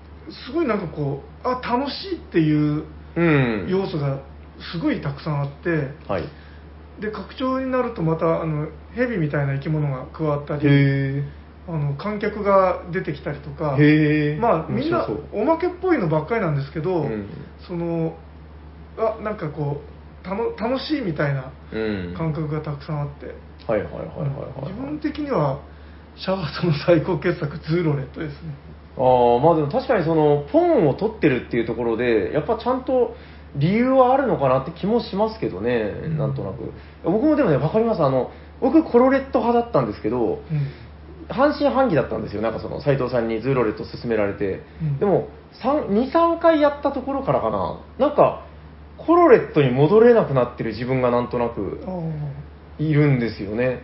[0.47, 2.85] すごいなんかこうあ楽しいっていう
[3.17, 3.67] うん。
[3.69, 4.23] 要素が
[4.73, 6.23] すごいたくさんあってはい。
[7.01, 11.25] で拡張になるとまたあのヘビみたいな生き物が加わったりへ
[11.67, 13.77] あの観客が出てきたりとか。
[14.41, 17.29] まあみんなおまけっぽいのばっかりなんですけど、うん
[17.67, 18.17] その
[18.99, 21.79] あなんかこうたの楽しいみたいなう
[22.13, 22.15] ん。
[22.17, 23.27] 感覚がたくさんあって、
[23.67, 24.73] はいはいはいはいはい。
[24.73, 25.61] 自分的には
[26.17, 28.55] シャワートの最高傑作ズーロレットですね
[28.97, 33.17] ああ、まあでも確かにその、ポンを取ってるっていうところで、やっぱちゃんと
[33.57, 36.73] 理由はあるのかなって気もしますけどね、んなんとなく。
[37.05, 38.03] 僕もでもね、わかります。
[38.03, 38.31] あの、
[38.61, 40.41] 僕コロレット派だったんですけど、うん
[41.27, 42.43] 半信半疑だったんですよ。
[42.43, 44.61] なんかその、斎藤さんにズーロレット勧められて。
[44.83, 45.29] うんでも、
[45.63, 48.45] 3 2、3回やったところからかな、なんか、
[48.97, 53.81] コロレットに戻れなくなってる自分がなんとなくあいるんですよね。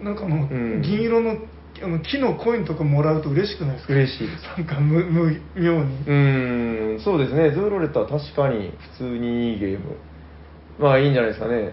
[0.00, 0.82] あなんかあの、ん。
[0.82, 1.36] 銀色の
[1.80, 3.94] あの木のコインとかもらうと嬉しくないですか？
[3.94, 4.42] 嬉しいです。
[4.56, 9.96] なんか無無妙に、うーん、そうですね、ズーロレットは確かに普通にいいゲーム。
[10.80, 11.72] まあいいんじゃないですかね。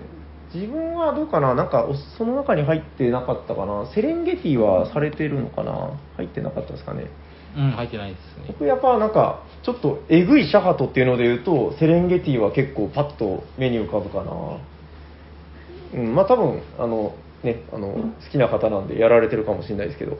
[0.53, 1.55] 自分はどうかな？
[1.55, 3.91] なんか、おその中に入ってなかったかな？
[3.93, 5.99] セレンゲティはされてるのかな？
[6.17, 7.07] 入ってなかったですかね？
[7.57, 8.45] うん、入ってないですね。
[8.47, 14.31] 僕やっぱなんか、ちょっとえぐいシャハトっていうので言うと、セレンゲティは結構パッと目に浮かぶかな
[15.93, 20.17] うん、まあ多分、あの、ね、あの、好きな方なんでやられてるかもしれないですけど、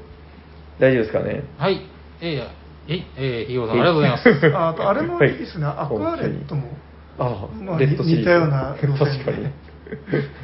[0.79, 1.43] 大丈夫ですかね？
[1.57, 1.81] はい。
[2.21, 4.55] えー、えい、えー、ひごさん、ありがとうございます。
[4.55, 6.63] あ あとあれもいいですね、はいアクアレットも
[7.17, 9.47] あまあレッドシリーズ似たような 確かに。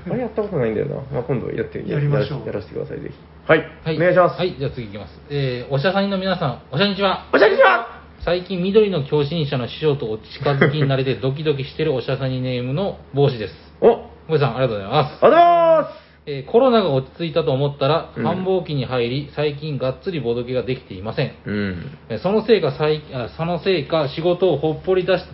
[0.10, 0.96] あれやったことないんだよな。
[1.12, 3.16] まあ、今度やってやりましょうやらせてください、ぜひ。
[3.48, 3.60] はい。
[3.84, 3.98] はい。
[3.98, 4.38] お願いします。
[4.38, 5.14] はい、じゃあ次いきます。
[5.30, 7.28] えー、おしゃさんの皆さん、おしゃにちは。
[7.34, 13.54] おしゃにちは最近、緑の狂信者の師匠とお近づきになれて ドキドキしてるおしゃさにネームの帽子です。
[13.82, 15.16] おあごめさん、ありがとうございます。
[15.16, 21.32] りがとうございますえーコロナが落ち着いたと思ったら、うん繁忙期に入り、最近がっつりボドゲができていません。
[21.46, 21.98] うん。
[22.10, 25.26] えーそのせいか、最あそのせいか、仕事をほっぽり出し、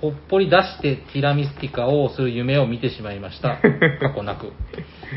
[0.00, 3.58] ほっぽり出してティラミスティカをする夢を見てしまいました。
[4.00, 4.52] 過去なく。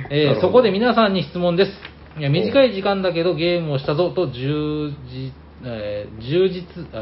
[0.09, 1.92] えーそこで皆さんに質問です。
[2.17, 5.31] いや短い時間だけどゲームをしたぞと充実、
[5.65, 7.01] えー充実、あ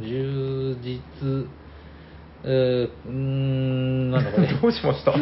[0.00, 1.48] 充実、
[2.44, 4.46] えーうーん、なんだこれ。
[4.54, 5.12] どうしました？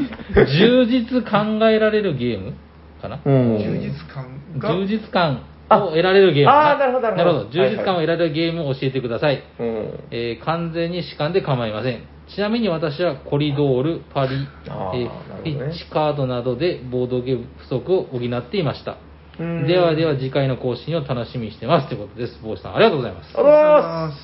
[0.46, 2.52] 充実考えられるゲーム
[3.00, 3.58] かな、うん。
[3.58, 4.26] 充実感
[4.58, 4.70] が？
[4.74, 6.46] 充実感を得られるゲーム。
[6.50, 7.44] かああーなるほどなるほど。
[7.50, 9.66] 充実感を得られるゲームを教えてください、うん。
[10.10, 12.00] えー完全に主観で構いません。
[12.28, 15.10] ちなみに私はコリドール、パリ、えーね。
[15.42, 18.92] ピッチカードなどでボードゲーム不足を補っていました。
[18.92, 18.96] うん
[19.38, 22.38] ではでは次回の更新を楽しみにしてますということです。
[22.42, 23.28] 帽子さんありがとうございます。
[23.34, 24.18] ありがとうございまます。
[24.18, 24.22] す。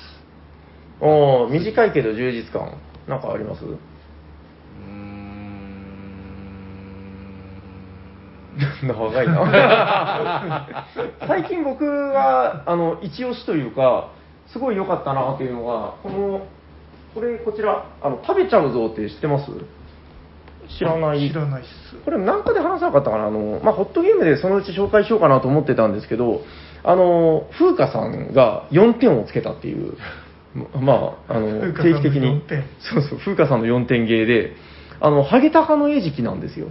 [1.01, 2.73] おー短いけど充実感。
[3.07, 3.63] なんかあります？
[3.65, 5.49] うーん。
[8.83, 10.67] 長いな。
[11.27, 14.09] 最近僕はあの一押しというか
[14.47, 16.45] すごい良かったなっていうのがこの
[17.15, 19.49] これこちらあの食べちゃうぞって知ってます？
[20.77, 21.29] 知らない。
[21.29, 21.95] 知らないっす。
[22.05, 23.27] これ何かで話さなかったかな？
[23.27, 26.41] あの、まあ、ホットゲームでそのうち紹介しようかなと思ってたんですけど
[26.83, 29.97] あの風花さんが4点をつけたっていう
[30.79, 32.41] まああの定期的に。
[32.41, 32.63] 4点。
[32.79, 34.53] そうそう風花さんの4点ゲーで
[35.01, 36.67] あのハゲタカの餌食なんですよ。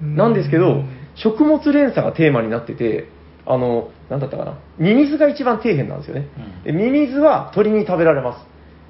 [0.00, 0.84] なんですけど、
[1.16, 3.08] 食物連鎖がテーマになってて、
[3.44, 6.28] あの、なんだったかな、ミミズが一番底辺なんですよね。
[6.64, 8.46] でミミズは鳥に食べられます。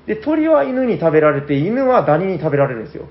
[0.06, 3.06] で、鳥は犬に食べられて、犬はダニに食べられるんですよ。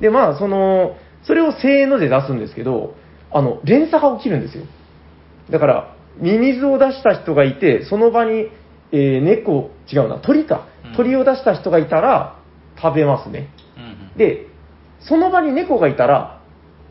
[0.00, 2.94] で、まあ、その、それをせーので出すんですけど、
[3.30, 4.64] あの、連鎖が起きるんですよ。
[5.50, 8.48] だから、ミミズを出した人がいて、その場に、
[8.92, 10.96] えー猫、違うな、鳥かうん。
[10.96, 12.38] 鳥を出した人がいたら、
[12.80, 13.48] 食べますね。
[13.76, 14.46] うんうんで、
[15.00, 16.40] その場に猫がいたら、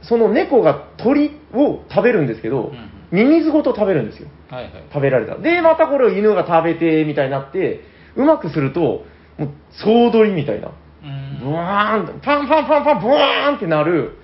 [0.01, 4.30] その猫が鳥を食べるんですけど、うんミミズごと食べるんですよ。
[4.49, 5.36] はいはい食べられた。
[5.38, 7.82] で、またこれを犬が食べて、みたいになって、
[8.16, 9.03] うまくすると、
[9.38, 10.72] もう、総取りみたいな。
[11.04, 14.18] うんブワーンと、パンパンパンパン、ブワーンってなる。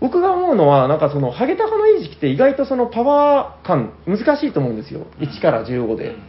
[0.00, 5.06] 僕が思うのは、なんかその、ハゲタカの餌食って意外とそのパワー感難しいと思うんですよ。
[5.18, 6.08] うん1から15で。
[6.08, 6.22] うん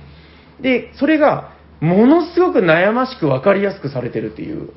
[0.61, 4.69] で、それが、ものすごく悩ましく分かりやすくされてるっていう。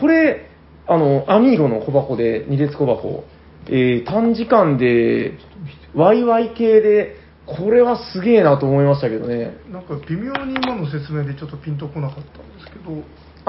[0.00, 0.48] これ、
[0.86, 3.24] あの、アミーゴの小箱で、二列小箱、
[3.66, 5.34] えー短時間で、
[5.94, 9.56] ワイワイ系で、これはすげえなと思いましたけどね。
[9.70, 13.02] なんか微妙に今の説明でちょっとピンとこなかったんですけど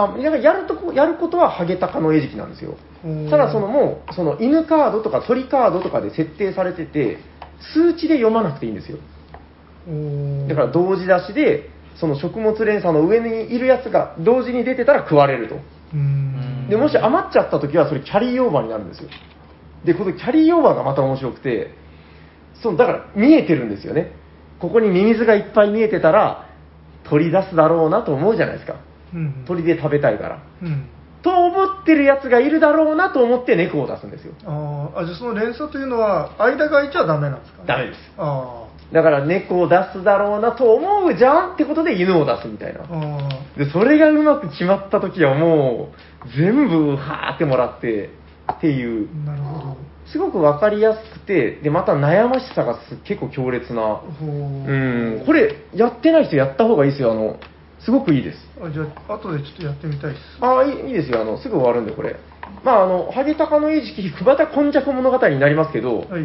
[0.06, 2.78] あ、ややるとこ、やることはハゲタカの餌食なんですよ。
[3.30, 7.18] ただそのもう、その犬カードとか鳥カードとかで設定されてて、
[7.74, 8.98] 数値で読まなくていいんですよ。
[10.48, 15.56] だから同時出しで、その食物連鎖の上にいるやつが同時に出てたら食われると。
[16.70, 19.10] で、もし余っちゃった時は、それキャリーオーバーになるんですよ。
[19.84, 21.72] で、このキャリーオーバーがまた面白くて、
[22.62, 24.12] そう、だから見えてるんですよね。
[24.60, 26.46] ここにミミズがいっぱい見えてたら、
[27.10, 28.76] 取り出すだろうなと思うじゃないですか。
[29.14, 29.44] うん。
[29.48, 30.44] 鳥で食べたいから。
[30.62, 30.86] うん。
[31.22, 34.34] と思ってるやつがいるだろうなと思って猫を出すんですよ。
[34.46, 37.60] あーあじゃあその連鎖というのは間が空いちゃダメなんですか？
[37.60, 37.98] ねダメです。
[38.18, 42.80] あだから猫を出すだろうなと思うじゃんってことで犬を出すみたいな。
[43.58, 45.90] で、それがうまく決まった時はも
[46.26, 48.10] う、全部はーってもらって、
[48.52, 49.78] っていう、ーなるほど。
[50.12, 54.26] すごくわかりやすくて、で、また悩ましさがす結構強烈な、う。
[54.26, 57.36] ん、これ、やってない人やった方がいいですよ、あの、
[57.80, 58.38] すごくいいです。
[58.62, 62.16] あじゃあ後でちょっとやってみたいですああ、いいいいですよ、あの、すぐ終わるんで、これ。
[62.64, 66.24] まあ、あの、ハゲタカの餌食、クバタ根弱物語になりますけど、はい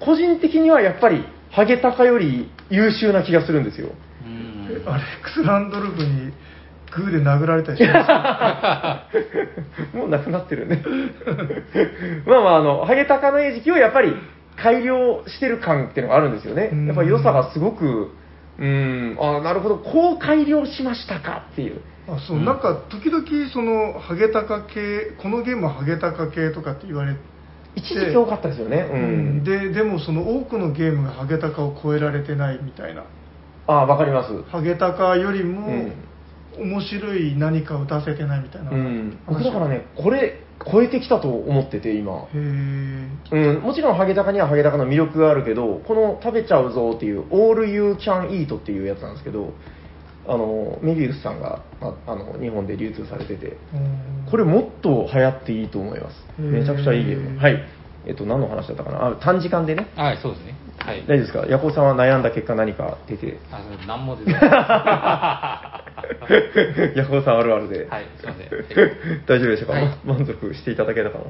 [0.00, 3.90] 個人的にはやっぱり、ハゲタカより優秀な気がするんですよ。
[4.26, 6.32] うんえアレックス・ランドルフに
[6.94, 9.08] グーで殴られたりしました
[9.96, 10.82] もうなくなってるね。
[12.26, 14.14] まあまあ、あの、ハゲタカの餌食をやっぱり
[14.56, 16.86] 改良してる感っていうのがあるんですよねうん。
[16.86, 18.10] やっぱり良さがすごく、
[18.58, 21.80] うん、あなるほど、こう改良しましたかっていう。
[22.06, 27.20] あそう、なんか時々そのハゲタカ系このゲームはハゲタカ系とかって言われて
[27.76, 28.88] 一時期多かったですよね。
[28.90, 29.44] ううんん。
[29.44, 33.04] ででもその多くのゲームがハゲタカを超えられてないみたいな
[33.66, 34.42] あわかります。
[34.50, 35.92] ハゲタカよりうもん
[36.58, 39.18] 面白い何かを出せてないみたいなうん。
[39.26, 42.26] 僕話だからね、これ、超えてきたと思ってて、今。
[42.34, 43.18] うん、
[43.62, 49.52] もちろんハゲタカにはハゲタカの魅力があるけど、この食べちゃうぞっていう、オールユーキャンイートっていうやつなんですけど、
[50.26, 53.56] あの、メビウスさんが、ああの、日本で流通されてて、
[54.30, 56.24] これもっと流行っていいと思います。
[56.38, 57.38] めちゃくちゃいいゲーム。
[57.38, 57.62] はい。
[58.06, 59.06] えっと、何の話だったかな？
[59.06, 59.88] あ、短時間でね。
[59.96, 60.54] はい、そうですね。
[60.78, 61.02] はい。
[61.06, 61.46] 大丈夫ですか？
[61.46, 63.38] ヤコウさんは悩んだ結果何か出て？
[63.50, 65.83] あ、何も出てない。
[66.20, 66.28] は
[66.96, 67.76] ヤコウさんあるあるで。
[67.76, 68.48] い、すいません。
[69.26, 71.24] 大丈夫でしょうか、はい満足していただけたかな？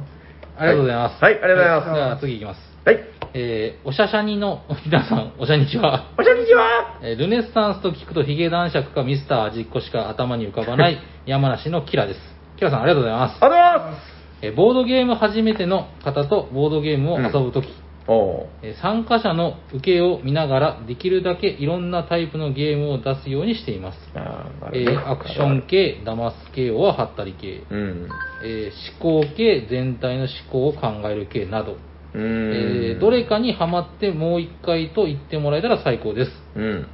[0.57, 1.23] ありがとうございます。
[1.25, 1.95] はい、ありがとうございます。
[1.95, 2.61] では次いきます。
[2.85, 3.01] はい。
[3.35, 6.11] えー、おしゃしゃにの、 皆さん、おしゃにちは。
[6.19, 12.21] おしゃにちはえールネッサンスと聞くとヒゲ男爵かミスター味っ子しか頭に浮かばない山梨のキラです。
[12.57, 13.39] キラさんありがとうございます。
[13.45, 17.69] ありがとうございますえーボードゲーム初めての方とボードゲームを遊ぶとき、
[18.07, 23.99] おーえー参加者の受けを見ながらできるだけいろんなタイプのゲームを出すようにしています。
[24.15, 28.09] あーあえるねーアクション系、騙す系、はハったり系、うん。
[28.45, 32.93] えー思考系、全体の思考を考える系など、うーん。
[32.93, 36.31] えーどれかにハマってもう一回と言ってもらえたら最高です。
[36.57, 36.87] うん。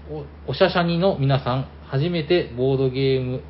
[0.47, 3.43] おおしゃしゃにの皆さん、初めてボードゲーム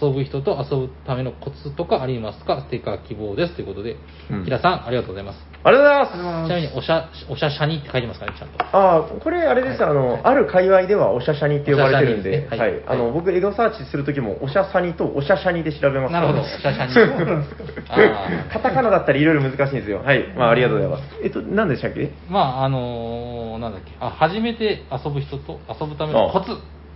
[0.00, 2.62] 遊ぶ人と遊ぶためのコツとかありますか？
[2.62, 3.54] ステッカー希望です。
[3.56, 3.96] ということで、
[4.30, 5.51] うんキラさん、ありがとうございます。
[5.64, 6.44] ありがとうございます。
[6.44, 8.64] あちなみに、おしゃ、おしゃしゃにって書いてますかね、ちゃんと。
[8.76, 12.96] ああ、これあれです、はいあの、ある界隈ではおしゃしゃにって呼ばれてるんで、おしゃしゃにですねは。
[12.96, 16.12] はいいあの、はい僕、エゴサーチするときも、おしゃさにとおしゃしゃにで調べます。
[16.12, 16.92] なるほど、おしゃしゃに。
[16.92, 19.98] そうなんですかあカタカナだったらいろいろ難しいんですよ。
[20.04, 20.26] はい。
[20.36, 21.04] まあ、ありがとうございます。
[21.22, 22.00] えっと、何でしたっけ？
[22.00, 26.50] ーまあ、あのーなんだっけ、あ、初めて遊ぶ人と遊ぶためのコツ、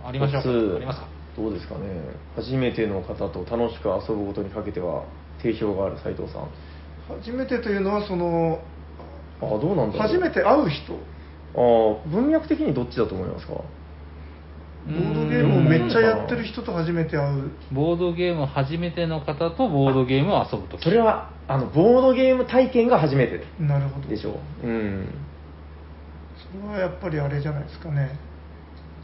[0.05, 1.07] ありましょうかコツありますか？
[1.37, 1.81] どうですかね。
[2.35, 5.03] 初めての方と楽しく遊ぶことにかけては、
[5.41, 6.49] 定評がある斉藤さん。
[7.09, 8.59] 初めてというのはその
[9.41, 10.07] ああ、どうなんだろう。
[10.07, 10.93] 初めて会う人
[11.55, 11.59] あ
[12.05, 13.53] あ、文脈的にどっちだと思いますか？
[13.53, 20.83] ボードゲームをめっちゃやってる人と初めて会うボードゲーム初めての方とボードゲームを遊ぶとき。
[20.83, 24.67] それは、あの、ボードゲーム体験が初めてなるほどでしょう。
[24.67, 25.09] うん。
[26.61, 28.17] それはやっぱりあれじゃないですかね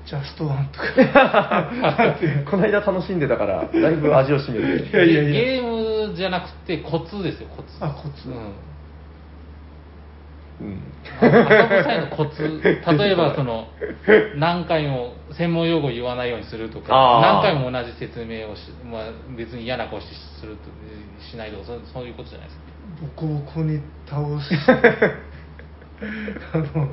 [0.06, 2.18] ジャストワンとか
[2.50, 4.90] この間楽しんでたから、だいぶ味を占めて。
[4.90, 7.70] いやいやいやゲームじゃなくてコツですよ、コツ。
[7.80, 8.54] あコツうん。
[10.62, 10.80] うん。
[11.22, 11.48] 遊ぶ
[11.84, 13.68] 際のコツ、例えばその、
[14.36, 20.64] 何回も専門用語を言わないようにするとか、何回も同じ説明をし、まあ、別に嫌な顔してすると
[21.32, 22.64] しないとか、そうそういうことじゃないですか。
[23.02, 24.52] ボコボコに倒し
[26.54, 26.90] あの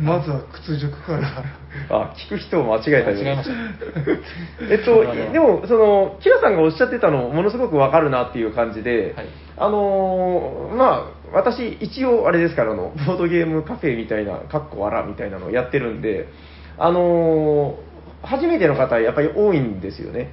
[0.00, 1.44] まずは屈辱から。
[1.90, 3.16] あ、聞く人を間違えたよ。
[3.16, 3.54] 間違えました。
[4.72, 9.26] えっと、でも、その、キラさんがおっしゃってたの、ものすごくわかるなっていう感じで、はい。
[9.58, 16.28] あのーまあ、私、一応、あれですから、あの、ボードゲームカフェみたいな、かっこわらみたいなのをやってるんで、
[16.78, 17.90] あのー
[18.22, 20.30] 初めての方、やっぱり多いんですよね。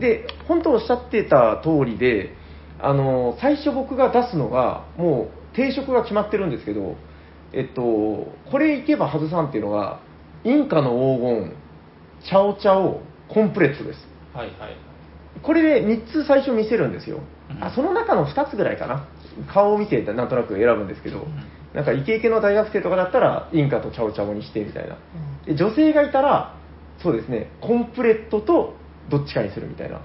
[0.00, 2.34] で、本当おっしゃってた通りで、
[2.80, 6.96] あの最初僕が出すのが、もう定食が決まってるんですけど、
[7.52, 10.00] えっと、これいけば外さんっていうのが、
[10.44, 11.52] インカの黄金、
[12.24, 14.06] チャオチャオ、コンプレットです。
[14.32, 14.76] はいはい。
[15.42, 17.18] これで3つ最初見せるんですよ。
[17.50, 19.08] うんあその中の2つぐらいかな。
[19.52, 21.26] 顔を見てなんとなく選ぶんですけど、
[21.74, 24.96] なんかイケイケの大学生とかだったら、インカとチャオチャオにしてみたいな。
[25.46, 26.56] で女性がいたら、
[27.02, 28.74] そうですね、コンプレットと
[29.08, 30.00] どっちかにするみたいな。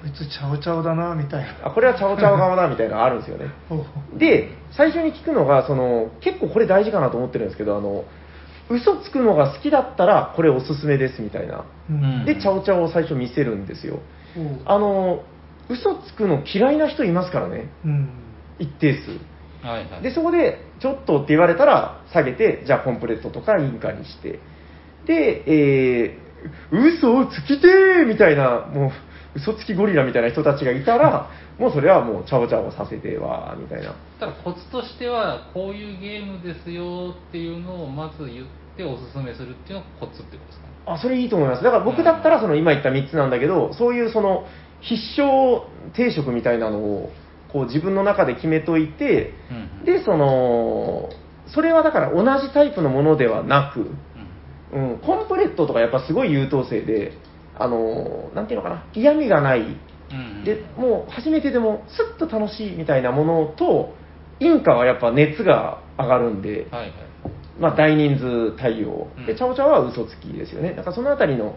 [0.00, 3.46] こいつちゃおちゃおだなみたいなあこれはチャオチャオ側だみたいなのあるんですよね。
[4.16, 8.04] で、最初に聞くのが、その、結構これ大事かなと思ってるんですけど、あの、
[8.70, 11.64] 嘘つくのが好きだったら、これおすすめですみたいな。
[11.90, 13.98] うんで、チャオチャオを最初見せるんですよ。
[14.66, 15.22] あの、
[15.68, 18.08] 嘘つくの嫌いな人いますからね、うん
[18.58, 19.10] 一定数。
[19.66, 20.02] はいはい。
[20.02, 24.38] で、そこで、ちょっとって言われたら、下げて、じゃあコンプレットとかインカにして。
[25.06, 28.90] で、えー、嘘をつきてーみたいな、もう、
[29.34, 33.94] 嘘つきゴリラみたいな人たちがいたら、もうそれはもう、チャオチャオさせては、みたいな。
[34.18, 40.72] ただコツとしては、こういうゲームですよっていうのをまず言っておすすめするっていうのがコツってことですかね。
[40.86, 41.62] あ、それいいと思います。
[41.62, 44.46] だから僕だったら、その今言った3つなんだけど、そういうその、
[44.80, 45.62] 必勝
[45.94, 47.12] 定食みたいなのを、
[47.52, 51.10] こう自分の中で決めといて、うんで、その、
[51.46, 53.90] それはだから同じタイプのものではなく、
[54.72, 57.12] うんうん、コンプレットとかやっぱすごい優等生で、
[57.58, 59.62] あの、なんていうのかな、嫌味がない、う
[60.14, 63.94] んで、もう初めてでもスッと楽しいみたいなものと、
[64.40, 66.92] インカはやっぱ熱が上がるんで、はいはい。
[67.58, 69.26] まあ大人数対応うん。
[69.26, 70.74] で、チャオチャオは嘘つきですよね。
[70.74, 71.56] だからそのあたりの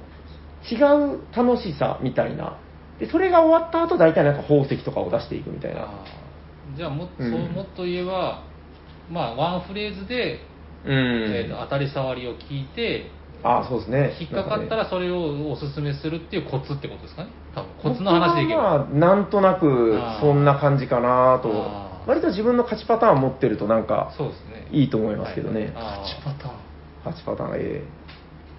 [0.70, 2.58] 違う楽しさみたいな。
[3.00, 5.88] で、それが終わった後、大体なんか宝石とかを出していくみたいな。
[6.76, 8.44] じゃあも,、うんそうもっと言えば、
[9.10, 10.40] まあ、ワンフレーズで、
[10.86, 10.92] うん。
[11.34, 13.12] えーと当たり障りを聞いて、
[13.44, 14.14] あそうですね。
[14.20, 18.62] 引っかかったららそれをおすすめするっていうコツってことですかね、多分コツの話でいけば。
[18.62, 21.50] まあ、なんとなくそんな感じかなと
[22.08, 24.68] 割と自分の勝ちパターン持ってるとなんかそうですね。
[24.72, 25.74] いいと思いますけどね。
[25.76, 26.56] あ8パターン
[27.06, 27.84] 勝ちパターン、ええ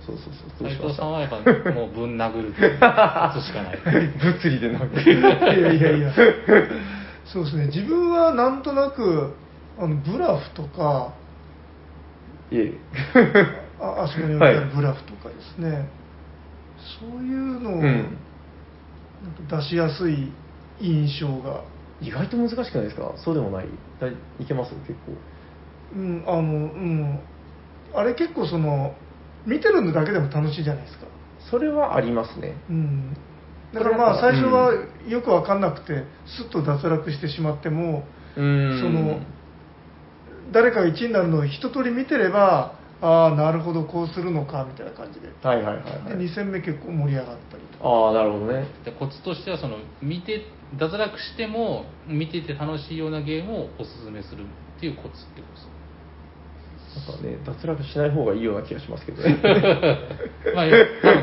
[0.04, 0.24] そうそう
[0.58, 0.68] そう。
[0.68, 0.82] どう斉しました？
[0.88, 1.36] 藤さんはやっぱ
[1.70, 3.78] もうぶん殴るコツしかない。
[4.18, 5.00] 物理でなんか。
[5.00, 6.12] いいやいやいや
[7.24, 9.32] そうですね自分はなんとなく
[9.78, 11.12] あのブラフとか
[12.50, 12.72] え。
[13.82, 14.38] ああそこに置い。
[14.38, 15.88] てあるブラフとかですね、
[17.00, 18.16] そういうのをうん。
[19.22, 20.32] なんか出しやすい
[20.80, 21.62] 印象が、
[22.00, 23.12] 意外と難しくないですか？
[23.16, 23.66] そうでもない。
[24.00, 24.74] だいいけます？
[24.86, 25.12] 結構。
[25.96, 27.20] うん、あのうん。
[27.94, 28.94] あれ結構その
[29.46, 31.06] 見てるのだけでも楽しいじゃないですか、
[31.50, 32.54] それはありますね。
[32.70, 33.14] うん、
[33.74, 34.72] だからまあ最初は
[35.06, 38.04] よく分かんなくてスッと脱落してしまっても
[38.36, 38.80] うーん。
[38.80, 39.20] その
[40.52, 45.28] 誰かが1位になるのを一通り見てればああなるほどこうするのかみたいな感じで。
[45.42, 46.28] はいはいはい、はでい。
[46.28, 47.88] 2戦目結構盛り上がったりとか。
[47.88, 48.66] ああ、なるほどね。
[48.84, 50.46] でコツとしてはその見て
[50.78, 55.72] 脱落しても見てて楽しいようなゲームをおすすめするっていうコツってことです
[56.94, 59.36] なんかね、脱落しない方がいいような気がしますけどね。
[60.54, 60.66] まあ、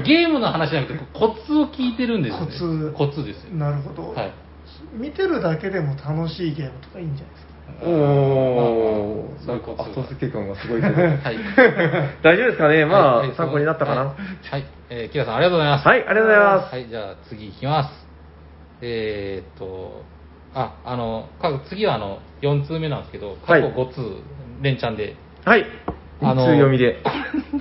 [0.01, 2.45] ゲームの話じゃなくてコツを聞いてるんですよね。
[2.47, 2.93] コツ。
[2.93, 4.31] コツですよなるほど、はい。
[4.93, 7.48] 見てるだけでも楽しいゲームとかいいんじゃないですか？
[7.81, 10.93] おー、まあまあなんか後付け感がすごいけど。
[11.01, 11.15] はい
[12.21, 12.85] 大丈夫ですかね？
[12.85, 14.01] まあ、はいはい参考になったかな。
[14.01, 14.15] はい、
[14.51, 16.73] はいえーキラさんありがとうございますはい、ありがとうございます。
[16.73, 18.07] はい、じゃあ次いきます。
[18.81, 20.03] えーっと、
[20.53, 24.01] あ、あの、か次はあの、4通目なんですけど、過去はい5通、
[24.61, 25.15] 連チャンで。
[25.45, 25.65] はい。
[26.21, 26.99] あの一通読みで。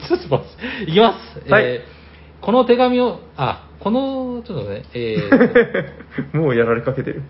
[0.08, 1.14] ちょっと待って、いきま
[1.46, 1.50] す。
[1.52, 1.98] はいえー
[2.40, 7.22] この手紙を、あ、この、ちょっとね、えー もうやられかけてる。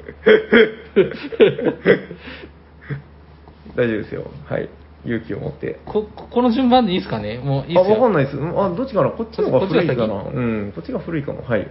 [3.79, 4.25] 大丈夫ですよ。
[4.51, 4.69] はい。
[5.05, 5.79] 勇気を持って。
[5.87, 7.39] こ、この順番でいいですかね？
[7.39, 7.97] もういいあ、ですよ。
[7.97, 8.37] わかんないです。
[8.37, 9.11] あ、どっちかな？
[9.11, 10.15] こっちの方が古いかな。
[10.15, 11.43] こっちが先うん、こっちが古いかも。
[11.43, 11.69] はい。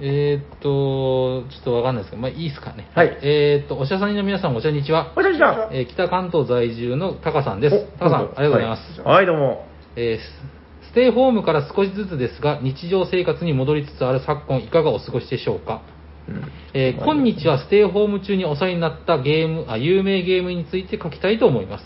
[0.00, 2.88] えーっと、ちょっとわかんないですけど、まあいいですかね。
[2.94, 5.12] はいえーっと、おしゃさんの皆さん、おしゃにちは。
[5.16, 7.86] おじゃじゃえー北関東在住のタカさんです。
[7.98, 9.00] タカさん、ありがとうございます。
[9.00, 9.66] はい、はいどうも。
[9.96, 10.62] えース
[10.92, 15.82] ステイホームから少しずつですが、日常生活に戻りつつある昨今、いかがお過ごしでしょうか？
[16.28, 16.42] うん
[16.74, 21.84] えー今日はステイホーム中にお世話になったゲームあ、有名ゲームについて書きたいと思います。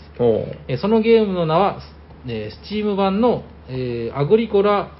[0.67, 1.79] えーそのゲームの名は、
[2.27, 4.91] えー、スチーム版の、えーアグリコラ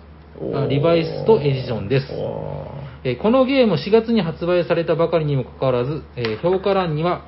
[0.68, 2.08] リバイストエディションです。
[2.14, 2.68] お
[3.04, 7.26] えーこのゲーム4月に発売されたばかりにもかかわらず、えー評価欄には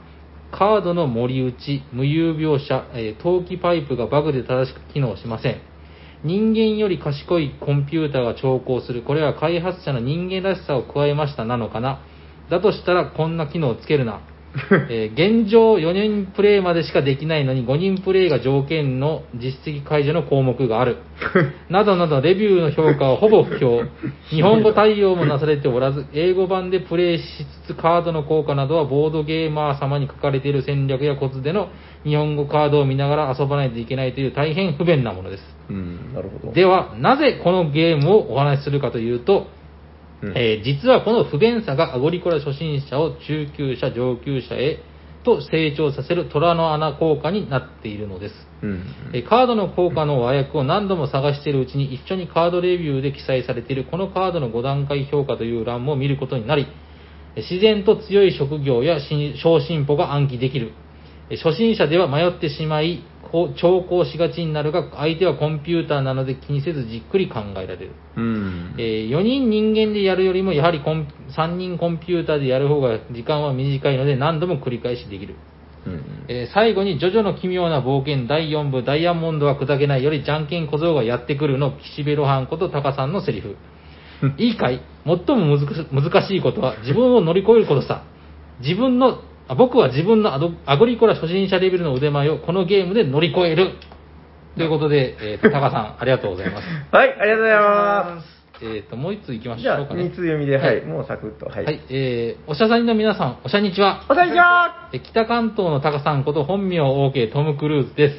[0.52, 5.69] カードの盛り打ち、無有描写、えー投機パイプがバグで正しく機能しません。
[6.24, 12.02] 人間より賢いコンピューターが調校する、これは開発者の人間らしさを加えましたなのかな？
[12.50, 14.22] だとしたらこんな機能をつけるな。
[14.90, 20.98] えー現状4人プレイまでしかできないのに5人プレイが条件の実績解除の項目がある。
[21.70, 23.84] などなどレビューの評価はほぼ不評。
[24.30, 31.70] 日本語対応もなされておらず、英語版でプレイしつつカードの効果などはボードゲーマー様に書かれている戦略やコツでの
[32.04, 35.44] 日本語カードを見ながら遊ばないといけないという大変不便なものです。
[35.70, 36.54] うん、なるほど。
[36.54, 39.48] では、なぜこのゲームをお話しするかというと、
[40.22, 44.80] うんえー実はこの不便さがアゴリコラ初心者を中級者、上級者へ
[45.24, 48.36] と成長させる虎の穴効果になっているのです。
[48.62, 48.84] うん。
[49.14, 56.68] えーカードの効果の和訳を何度も探しているうちに一緒にカードレビューで記載されているこのカードの5段階評価という欄も見ることになり、
[57.36, 60.74] 自然と強い職業や新小進歩が暗記できる。
[61.38, 67.92] 初心者では迷ってしまい、こう長考しがちになるが、相手はコンピューターなので気にせずじっくり考えられる。
[68.18, 68.76] うん。
[68.80, 75.36] え4人人間でやるよりも、やはりコン3人コンピューターでやる方が時間は短いので何度も繰り返しできる。
[75.86, 76.04] うん。
[76.28, 83.56] えー最後に、ジョジョの奇妙な冒険第4部、ダイヤモンドは砕けないより、じゃんけん小僧がやってくるの、岸辺露伴ことタカさんのセリフ。
[84.38, 84.82] いいかい？
[85.06, 85.58] 最も
[85.92, 88.04] 難しいことは、自分を乗り越えることさ。
[88.62, 89.20] 自分の、あ
[89.56, 93.74] 僕は自分のアドアグリコラ初心者レベルの腕前をこのゲームで乗り越える。
[94.56, 96.68] ということで、えーと、 タカさん、ありがとうございます。
[96.92, 98.40] はい、ありがとうございます。
[98.62, 100.04] えっ、と、もう一つ行きましじゃあ、ょうかね。
[100.04, 101.66] 2通読みで、はい、もうサクッと、はい。
[101.66, 104.04] はい、えー、おしゃさんの皆さん、おしゃにちは。
[104.10, 108.16] おさにちはえ北関東のタカさんこと本名 OK トム・クルーズです。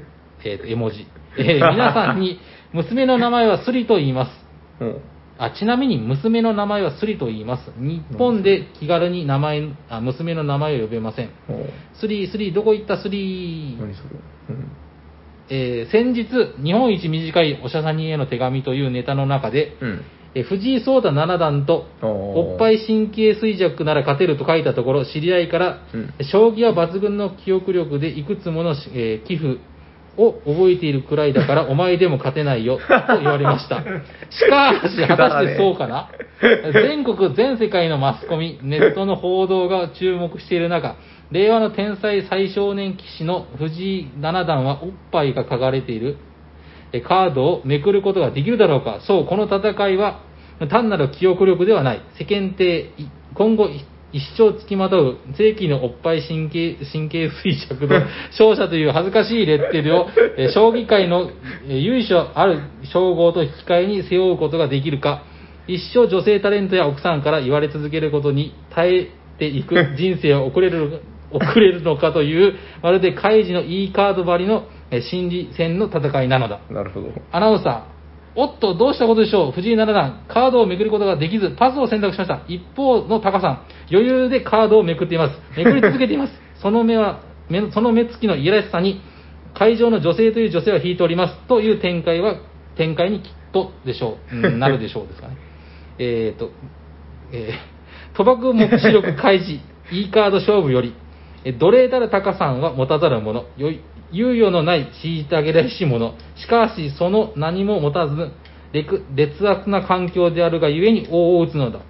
[0.44, 1.06] えっと、絵文字。
[1.36, 2.40] えー皆さんに、
[2.72, 4.46] 娘の名前はスリと言います。
[4.80, 4.96] うん。
[5.44, 7.70] あ、ちなみに娘の名前はスリと言います。
[7.78, 11.30] 日本で気軽に名前、あ娘の名前を呼べません。
[11.94, 13.02] スリー、スリー、どこ行った？
[13.02, 14.10] スリー何それ
[14.50, 14.70] うん。
[15.50, 16.26] えー先日、
[16.62, 20.00] 日本一短いおしゃさんにへの手紙というネタの中で、うん。
[20.34, 29.58] えー藤井聡太七段と、おっぱい神経衰弱なら勝てると書いたところ、知り合いから、うん将棋は抜群の記憶力でいくつもの、えー寄付
[30.16, 33.76] を覚えているくらいだから、 お前でも勝てないよ、と言われました。
[34.30, 36.08] しかし、果たしてそうかな？
[36.72, 40.96] 全国、全世界のマスコミ、ネットの報道が注目している中、
[41.30, 46.16] 令和の天才最少年棋士の藤井七段はおっぱいが書かれている
[46.92, 48.98] えカードをめくることができるだろうか。
[49.00, 50.20] そう、この戦いは
[50.68, 52.02] 単なる記憶力ではない。
[52.18, 53.80] 世間体、い今後い
[54.12, 58.00] 一生付きまとう世紀のおっぱい神経神経衰弱の
[58.38, 61.30] 勝者という恥ずかしいレッテルを、え将棋界の
[61.68, 65.22] え由緒ある称号と引き換えに背負うことができるか。
[65.68, 69.08] 一生女性タレントや奥さんから言われ続けることに耐え
[69.38, 71.00] ていく 人生を送れる
[71.30, 76.60] 送れるのかという、まるで開示の E カード張りのえ心理戦の戦いなのだ。
[76.70, 77.08] なるほど。
[77.32, 77.82] アナウンサー、
[78.34, 79.52] おっと、どうしたことでしょう？
[79.52, 82.42] 藤井七段、カードをめくることができず、パスを選択しました。
[82.48, 85.38] 一方のタカさん、余裕でカードをめくっています。
[85.56, 86.32] めくり続けています。
[86.62, 87.20] その目は、
[87.50, 89.00] 目その目つきのいやらしさに、
[89.54, 91.38] 会場の女性という女性は引いております。
[91.46, 92.36] という展開は、
[92.76, 94.36] 展開にきっとでしょう。
[94.36, 95.36] う んなるでしょうですかね。
[95.98, 96.50] えーと、
[97.32, 99.62] えー、賭博目視力開示、
[99.92, 100.94] E カード勝負より、
[101.44, 103.80] え奴隷たるタカさんは持たざる者、よい
[104.12, 108.30] 猶予のない虐げらし者、しかしその何も持たず、
[108.72, 111.80] 劣劣悪な環境であるがゆえに王を打つのだ。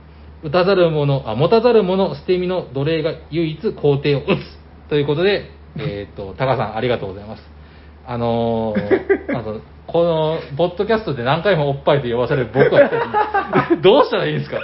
[0.43, 4.89] 打たざる者、あ、持たざる者、捨て身の奴隷が唯一皇帝を打つ。
[4.89, 7.43] ということで、えっ、と、タカさんありがとうございます。
[8.05, 12.91] あのー あの、この、ポッドキャストで何回もおっぱいと呼ばされる僕は
[13.81, 14.59] どうしたらいいんですか？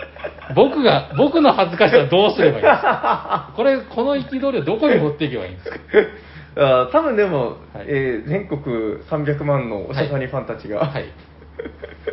[0.56, 3.52] 僕が、僕の恥ずかしさはどうすればいいんですか？
[3.54, 5.76] これ、この憤りをどこに持っていけばいいんですか？
[6.58, 8.60] あー多分でも、はいえー全国
[9.10, 11.04] 300万のおしゃさにファンたちが、はい。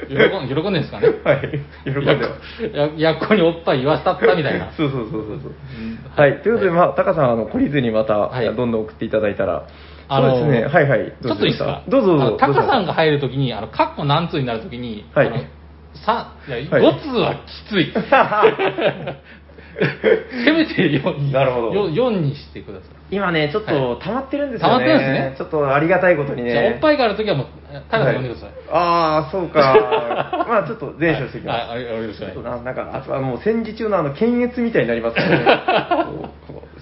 [0.10, 1.08] 喜ん喜んでるんですかね？
[1.24, 1.39] はい、
[1.86, 2.64] 喜んでます。
[2.98, 4.72] ややっこにおっぱい言わしたったみたいな。
[4.78, 5.52] そうそうそうそうそう。
[5.80, 9.64] うんはい、ということで、まあ、タカさん、あの、懲りずにまた、はいどんどん送っていただいたら、
[10.08, 11.14] あのそうですね、はいはい。
[11.22, 11.82] ちょっといいですか？
[11.88, 12.38] どうぞどうぞ。
[12.38, 15.38] タカさんが、が入るときに、あの、カッコ何通になるときに、はいあの、
[15.96, 17.93] さ、いや、はい5通はきつい。
[20.46, 22.90] せめて4、なるほどよ4にしてください。
[23.12, 24.74] 今ね、ちょっはと溜まってるんですよね。
[24.74, 26.52] 溜まってるんですねちょっとありがたいことにね。
[26.52, 27.48] じゃあ、おっぱいがあるときはもう、
[27.90, 28.50] タカさん呼んでください。
[28.72, 30.46] ああ、そうか。
[30.48, 31.70] まあちょっと前処してきます。
[31.70, 36.36] はい、はい、ありがとうございますちょっとななんか、あとはもう戦時中のあの、検閲みたいになりますからね。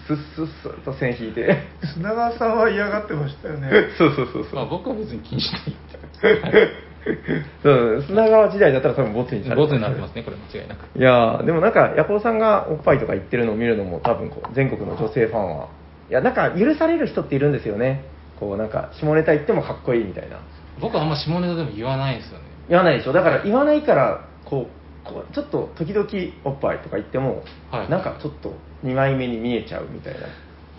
[0.06, 1.58] スッスッスッと線引いて。
[1.94, 4.56] 砂川さんは嫌がってましたよね そうそうそうそう。
[4.56, 6.84] まあ、僕は別に気にしないって。
[7.62, 11.00] そう砂川時代だったら多分ボツにされてボツになってますね、これ間違いなく。
[11.00, 15.68] いやーでもなんか、ヤコウさんがおっぱいとか言ってるのを見るのも、多分こう全国の女性ファンは、
[16.10, 18.06] いや、なんか許される人っているんですよね、
[18.40, 20.38] こうなんか、下ネタ言ってもかっこいいみたいな、
[20.80, 22.46] 僕はあんま下ネタでも言わないんですよね。
[22.70, 26.08] 言わないでしょ、だから言わないから、こう、こうちょっと時々
[26.46, 28.54] おっぱいとか言っても、はいなんかちょっと
[28.86, 30.20] 2枚目に見えちゃうみたいな。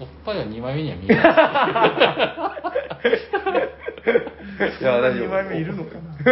[0.05, 1.25] おっぱいは2枚目には見えない
[4.81, 5.31] いや、大丈2夫。
[5.31, 6.15] 枚目いるのかな？
[6.17, 6.23] で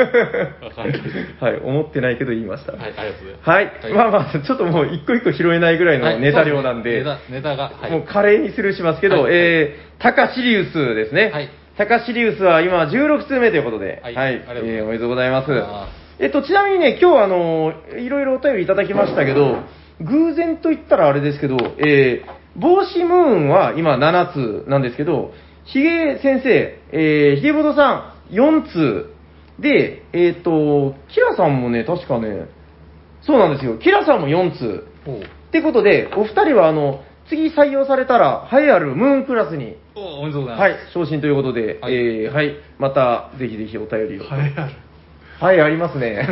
[0.61, 0.65] す。
[0.65, 1.45] わかんないです。
[1.45, 2.73] はい、思ってないけど言いました。
[2.73, 3.51] はい、ありがとうございます。
[3.85, 7.91] はい、まあまあ、ちょっともう一個一個拾えないぐらいのネタ量なんで、はいそうすねネタネタが、はい。
[7.91, 11.31] もう華麗にスルーしますけど、はいえー、タカシリウスですね。
[11.33, 16.03] はいタカシリウスは今16通目ということで、はいはい、ありがとうございますえーおめでとうございますありがとうございます。
[16.19, 19.57] えっと、ちなみにね、今日あの、いろいろお便りいただきましたけど、
[20.03, 25.33] 偶然と言ったらあれですけど、えー、帽子ムーンは今7通なんですけど、
[25.65, 29.13] ヒゲ先生、えー、ヒゲボドさん4通、
[29.59, 32.49] で、えっ、と、キラさんもね、確かね、
[33.23, 35.21] そうなんですよ、キラさんも4通、おう。
[35.21, 40.61] ってことで、お二人はあの、次採用されたら、栄えあるムーンクラスに、おおめでとうございます。
[40.61, 41.95] はい、昇進ということで、はい。
[41.95, 44.25] えーはい、また、ぜひぜひお便りを。
[44.25, 44.73] はいある
[45.43, 46.27] はい、ありますね。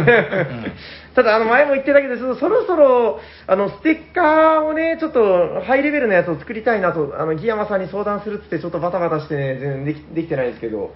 [1.17, 10.95] ただ、あの、前も言ってたけど、そろそろそろ、あの、ステッカーをね、ちょっと、ハイレベルなやつを作りたいなと、あの、ギヤマさんに相談するっつって、ちょっとバタバタしてね、全然できできてないですけど、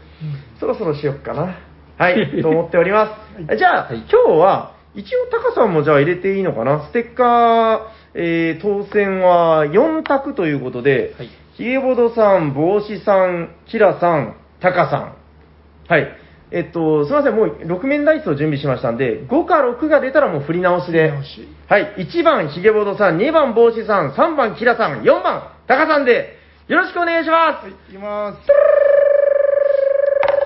[0.60, 1.56] そろそろしよっかな。
[1.98, 3.56] はい、 と思っております。
[3.56, 6.82] じゃあ、はい今日は、一応、タカさんもじゃあ入れていいのかな？
[6.84, 7.80] ステッカー、
[8.14, 15.14] えー当選は4択ということで、はいヒゲボドさん、帽子さん、キラさん、タカさん。
[15.88, 16.23] はい。
[16.50, 21.12] えっと、すみません、もう6面ダイスを準備しましたんで、5か6が出たらもう振り直しで。
[21.24, 21.94] しはい。
[21.98, 26.38] 1番、ヒゲボドさん、2番、帽子さん、3番、キラさん、4番、タカさんで、
[26.68, 27.64] よろしくお願いします。
[27.64, 28.38] はい、いきます。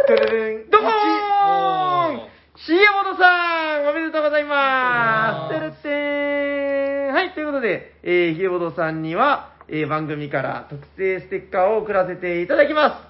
[0.08, 0.70] てれれん。
[0.70, 13.07] どこーんおーシゲボドさんおめでとうございますてるありがとうございますってーんはい、ということで、えー、ヒゲボドさんには、えー番組から特製ステッカーを送らせていただきます。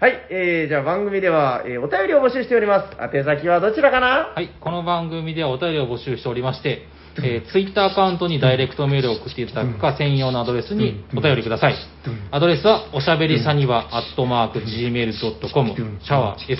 [0.00, 2.96] はい、えー、じゃあ番組では、えー、お便りを募集しております。
[3.02, 4.32] 宛先はどちらかな？
[4.32, 6.86] はい、この番組ではお便りを募集しておりまして、
[7.16, 11.74] えー、ツイッターアカウントにダイレクトメールを送っていただくか、専用のアドレスにお便りください。
[12.30, 16.54] アドレスは、おしゃべりさには、アットマーク、gmail.com、シャワー、sha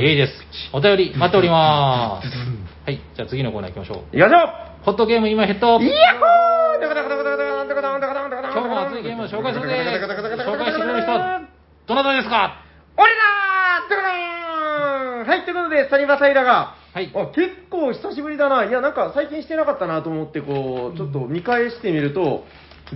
[0.00, 0.32] です。
[0.72, 2.26] お便り待っております。
[2.86, 4.16] はい、じゃあ次のコーナー行きましょう。
[4.16, 4.48] 行きまし
[4.86, 9.76] ホットゲーム今ヘッドイヤホー今日も熱いゲームを紹介するぜ
[10.40, 11.42] 紹介してくれる人は
[11.86, 12.64] どなたですか
[12.98, 18.64] 俺だードラーンはい、ということで、サニバサイラが、はいあ、結構久しぶりだな。
[18.64, 22.44] いや、なんか最近してなかったなと思って、こう、ちょっと見返してみると、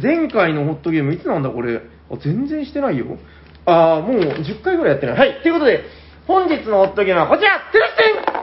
[0.02, 1.76] 前回のホットゲーム、いつなんだこれ。
[1.76, 3.16] あ、全然してないよ。
[3.64, 5.18] あー、もう10回ぐらいやってない。
[5.18, 5.84] はい、ということで、
[6.26, 8.42] 本日のホットゲームはこちらテレステン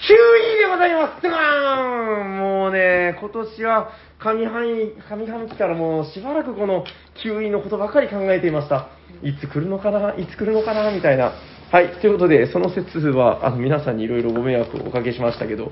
[0.00, 0.12] 9
[0.56, 4.62] 位でございますドーンもうね、今年は上半
[5.10, 6.84] 上半期からもうしばらくこの
[7.22, 8.88] 9位のことばかり考えていました。
[9.22, 11.32] いつ来るのかないつ来るのかなみたいな。
[11.70, 15.70] はい、ということで、その説は、あの、皆さんにいろいろご迷惑をおかけしましたけど、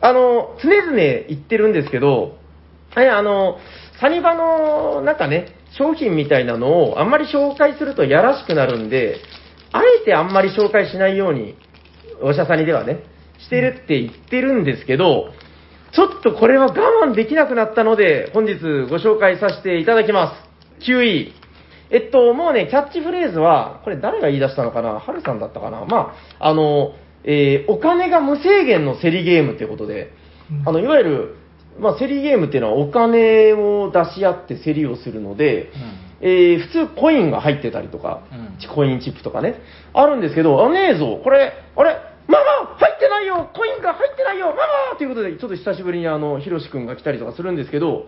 [0.00, 2.36] あの、常々言ってるんですけど、
[2.94, 3.58] はい、あの、
[4.00, 9.16] サニバの、なんかね、商品みたいなのをあんまり紹介するとやらしくなるんで、
[9.72, 11.56] あえてあんまり紹介しないように、
[12.22, 13.04] おしゃさんにではね、
[13.38, 15.32] してるって言ってるんですけど、
[15.92, 18.54] ちょっとこれは我慢できなくなったので、本日
[18.90, 20.34] ご紹介させていただきま
[20.80, 20.90] す。
[20.90, 21.34] 9位。
[21.90, 25.00] えっと、もうね、キャッチフレーズは、これ誰が言い出したのかな？
[25.00, 25.84] ハルさんだったかな？
[25.84, 26.92] まあ、あの、
[27.24, 30.12] えーお金が無制限の競りゲームってことで、
[30.66, 31.34] あの、いわゆる、
[31.78, 35.70] まあ、競りゲームっていうのはお金を出し合って競りをするので、
[36.20, 38.74] えー普通コインが入ってたりとか、うん。
[38.74, 39.60] コインチップとかね、
[39.94, 43.48] あるんですけど、あ、ねえぞ、これ、あれ、ママ入ってないよ！
[43.54, 44.48] コインが入ってないよ！
[44.48, 44.56] マ
[44.92, 44.98] マ！
[44.98, 48.06] ということで、ちょっと久しぶりにあの、ヒロシ君が来たりとかするんですけど、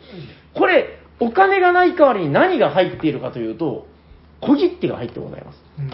[0.55, 3.87] これ、お金がない代わりに何が入っているかというと、
[4.41, 5.59] 小切手が入ってございます。
[5.79, 5.91] うん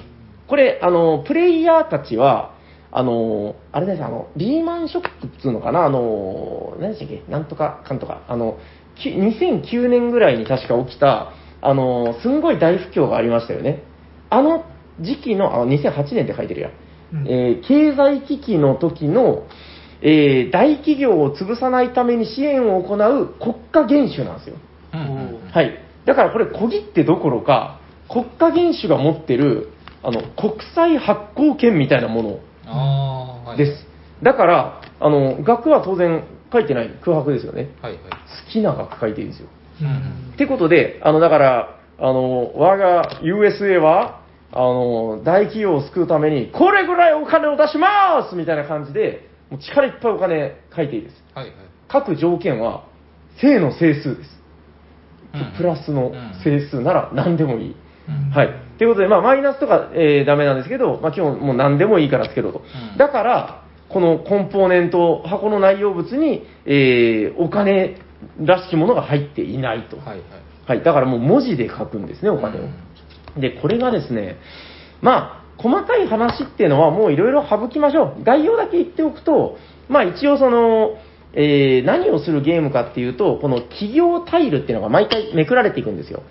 [0.46, 2.54] これ、あの、プレイヤーたちは、
[2.92, 8.58] あの、あれです、あの、リーマンショックっつうのかな、あの、何でしたっけ、なんとかかんとか、あの、
[8.94, 13.82] き2009年ぐらいに確か起きた、あの、すんごい大不況がありましたよね。
[14.30, 14.64] あの
[15.00, 16.70] 時期の、あ、2008年って書いてるや。
[17.12, 19.44] うんえー経済危機の時の、
[20.00, 24.56] えー大企業を潰さないために支援を行う国家元首なんですよ。
[25.52, 25.78] はい。
[26.04, 29.70] だからこれ小切手どころか、国家元首が持ってる、
[30.02, 33.86] あの、国債発行権みたいなものあーはいです。
[34.22, 37.70] だから、あの、額は当然書いてない空白ですよね。
[37.82, 38.00] はいはい。
[38.02, 39.48] 好きな額書いていいんですよ。
[39.82, 44.20] うんってことで、あの、だから、あの、我が USA は、
[44.52, 51.14] あの、大企業を救うために、これぐらいお金を出しますみたいな感じで、もう力いっぱいお金書いていいです。
[51.34, 51.54] はいはい。
[51.88, 52.84] 各条件は、
[53.40, 54.35] 正の整数です。
[55.36, 56.12] うんプラスの
[56.44, 57.76] 整数なら何でもいい。
[58.08, 58.48] うんはい。
[58.78, 62.58] ということで、まあ、マイナスとか、えーダメなんですけど、まあ、基本もう何でもいいからつけろと。
[62.92, 67.96] うんだから、このコンポーネント、箱の内容物に、えーお金
[68.44, 69.96] らしきものが入っていないと。
[69.98, 70.20] はいはい。
[70.66, 70.82] はい。
[70.82, 72.68] だからもう文字で書くんですね、お金を。
[73.40, 74.36] で、これがですね、
[75.02, 78.24] まあ、細かい話っていうのはもういろいろ省きましょう。
[78.24, 79.56] 概要だけ言っておくと、
[79.88, 80.98] まあ一応その、
[81.32, 86.22] えー何をするゲームかっていうと、この企業タイルっていうのが毎回めくられていくんですよ。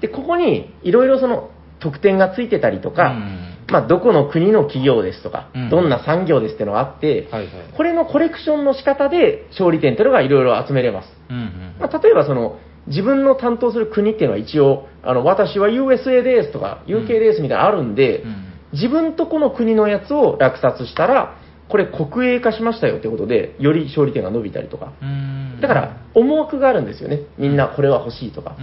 [0.00, 1.50] で、ここにいろいろその
[1.80, 7.52] 特典がついてたりとか、うんまあどこの国の企業ですとか、うんどんな産業ですっていうのがあって、はいはい。
[7.76, 11.08] これのコレクションの仕方で勝利点っていうのがいろいろ集めれます。
[11.30, 11.76] うんうん。
[11.80, 18.44] まあ、例えばその、自分の担当する国っていうのは一応、あの、私は USA ですとか、UK ですみたいなのあるんで、うん
[18.74, 21.36] 自分とこの国のやつを落札したら、
[21.68, 24.92] これ国営化しましたよってことで、より勝利点が伸びたりとか。
[25.00, 25.58] うん。
[25.60, 27.20] だから、思惑があるんですよね。
[27.38, 28.56] みんなこれは欲しいとか。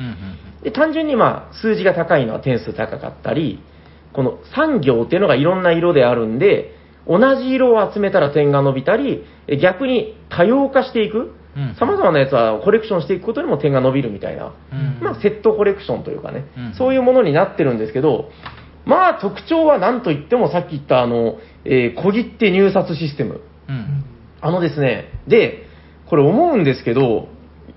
[0.63, 3.59] で、単純にまあ、数字が高いのは点数高かったり、
[4.13, 6.75] この産業っていうのがいろんな色であるんで、
[7.07, 14.99] 同じ色を集めたら点が伸びたり、え逆に多様化していくうん、様々なやつはコレクションしていくことにも点が伸びるみたいな、うん。
[15.01, 16.75] まあ、セットコレクションというかね、うん。
[16.75, 18.29] そういうものになってるんですけど、
[18.85, 23.41] まあ、特徴は何といってもさっき言ったあの、えー小切手入札システム。
[23.69, 24.05] うん
[24.43, 25.67] あのですね、で、
[26.09, 27.27] これ思うんですけど、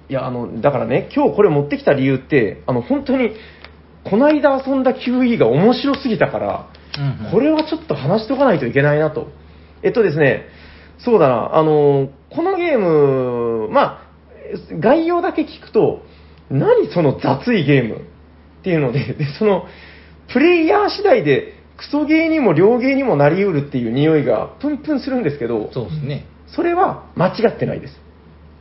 [0.09, 3.32] いや、あの、だからね、今日これ持ってきた理由って、あの、本当に、
[4.02, 9.28] こないだ遊んだ QE が面白すぎたから、うんうんこれはちょっと話しとかないといけないなと。
[9.82, 10.47] えっとですね、
[10.98, 16.02] そうだな、あの、このゲーム、まあ、概要だけ聞くと、
[16.51, 18.01] 何その雑いゲームっ
[18.62, 19.66] ていうので、で、その、
[20.33, 26.27] プレイヤー次第で、クソゲーにも両ゲーにもなりうるっていう匂いがプンプンするんですけど、そうですね。
[26.47, 28.01] それは間違ってないです。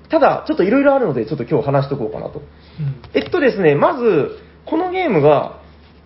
[0.10, 2.41] ただ、ちょっといろいろあるので、ちょっと今日話しとこうかなと。
[3.14, 5.60] えっとですね、まず、このゲームが、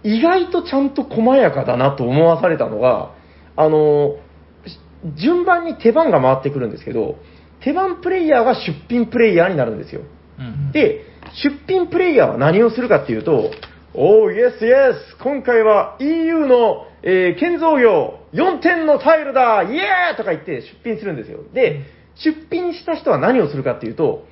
[0.03, 3.11] 意外とちゃんと細やかだなと思わされたのが、
[3.55, 4.17] あの、
[4.65, 4.79] し
[5.15, 7.17] 順番に手番が回ってくるんですけど、
[7.61, 10.01] 手番プレイヤーが出品プレイヤーになるんですよ。
[10.39, 11.01] うんで、
[11.43, 13.51] 出品プレイヤーは何をするかっていうと、
[13.93, 20.13] おー、イエスイエス今回は EU の、えー建造業4点のタイルだイエー!
[20.13, 21.39] イとか言って出品するんですよ。
[21.53, 21.85] で、
[22.15, 24.25] 出品した人は何をするかっていうと、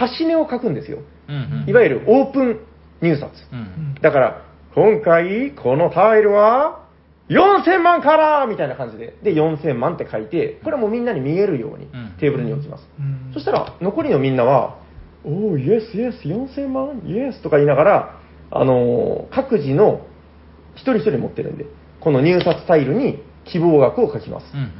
[0.00, 0.98] 指し値を書くんですよ。
[1.28, 2.60] うんうんいわゆるオープン
[3.00, 3.30] 入札。
[3.52, 3.94] うん。
[4.02, 4.42] だから、
[4.74, 6.84] 今回このタイルは
[7.30, 12.16] 4000万からみたいな感じで、で、4000万って書いて、これはもうみんなに見えるようにうん。
[12.20, 12.84] テーブルに置きます。
[13.32, 14.76] そしたら、残りのみんなは、
[15.24, 18.19] おー、イエス、イエス、4000万、イエスとか言いながら、
[18.50, 20.06] あのー各自の
[20.74, 21.66] 一人一人持ってるんで、
[22.00, 24.46] この入札タイルに希望額を書きます。
[24.54, 24.70] うんうん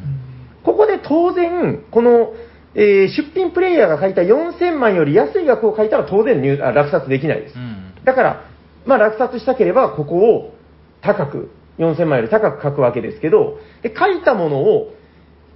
[0.62, 2.34] ここで当然、この、
[2.74, 7.58] えー出品プレイヤーが書いた4000万より安い額を書いたら当然入あ落札できないですう。
[7.58, 8.44] んだから、
[8.86, 10.54] まあ、落札したければ、ここを
[11.00, 14.92] 高く、4000万より高く書くわけですけど、で書いたものを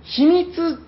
[0.02, 0.80] 秘密、伏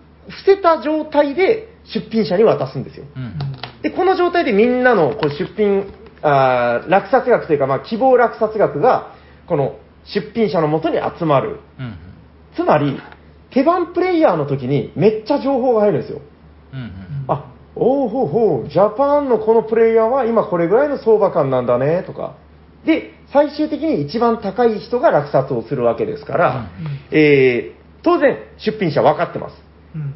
[0.45, 3.05] せた状態で出品者に渡すんですよ。
[3.17, 3.39] うん
[3.83, 5.93] で、この状態でみんなのこう出品、
[6.23, 9.15] あー落札額というか、まあ、希望落札額が、
[9.47, 11.61] この出品者のもとに集まる。
[11.79, 11.99] うん
[12.57, 12.99] つまり、
[13.51, 16.23] 手番プレイヤーの時にめっちゃ情報が入るんですよ。
[16.73, 16.91] うんうん
[17.29, 22.37] あ、おうほうほう、ジャパンのこのプレイヤーは今これぐらいの相場感なんだね、とか。
[22.87, 26.71] で、最終的に一番高い人が落札をするわけですから、
[27.11, 29.57] えー当然、出品者分かってます。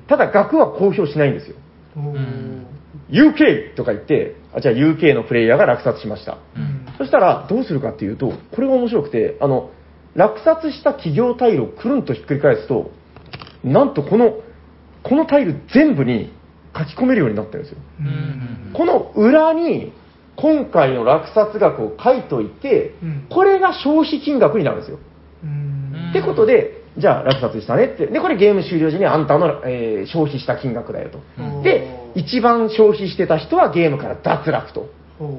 [0.07, 1.57] ただ、額は公表しないんですよ。
[1.99, 2.67] ん
[3.11, 6.39] UK とか言って、あ、じゃあ UK のプレイヤーが落札しました。
[6.57, 9.71] うんそしたら、どうするかっていうと、これが面白くて、あの、
[10.15, 12.91] 落札した企業タイルをくるんとひっくり返すと、
[13.65, 14.35] なんとこの、
[15.03, 16.31] このタイル全部に
[16.77, 17.79] 書き込めるようになってるんですよ。
[18.01, 19.93] うんうんこの裏に、
[20.37, 24.99] 今回の落札額を書いといてうん、これが消費金額になるんですよ。
[26.11, 28.07] ってことで、じゃあ落札したねって。
[28.07, 31.21] で、これゲーム終了時にあんたの、えー消費した金額だよと。
[31.39, 34.89] うんで、一番消費してた人はゲームから脱落と。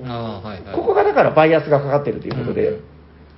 [0.06, 0.76] ああはいはい。
[0.76, 2.82] ここがだからバイアスがかかってるということで、うん。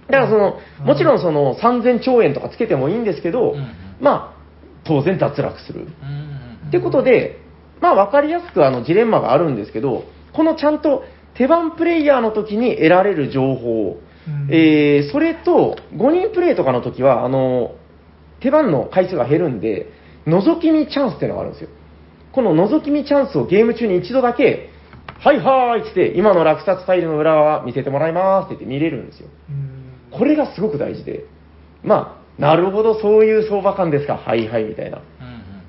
[0.07, 3.67] だからその、もちろんその3000兆円とかつけてもいいんですけど、うん。
[3.99, 4.43] まあ、
[4.83, 5.81] 当然脱落する。
[5.81, 5.89] うんう
[6.29, 6.33] ん
[6.67, 7.39] ってことで、
[7.81, 11.03] まあ分かりやすくあのジレンマがあるんですけど、このちゃんと
[11.35, 13.99] 手番プレイヤーの時に得られる情報、
[14.49, 17.75] えーそれと5人プレイとかの時は、あの、
[18.39, 19.91] 手番の回数が減るんで、
[20.25, 21.69] 覗き見チャンスっていうのがあるんですよ。
[22.33, 24.69] この覗き見チャンスをゲーム中に一度だけ、
[25.19, 29.29] はいはーいって言って、今の落札ファイルの裏側見せてもらいますって言って見れるんですよ。
[30.11, 31.25] これがすごく大事で、
[31.83, 34.97] まあ、なるほど、そういう相場感ですか、はいはいみたいな。
[34.97, 35.03] うん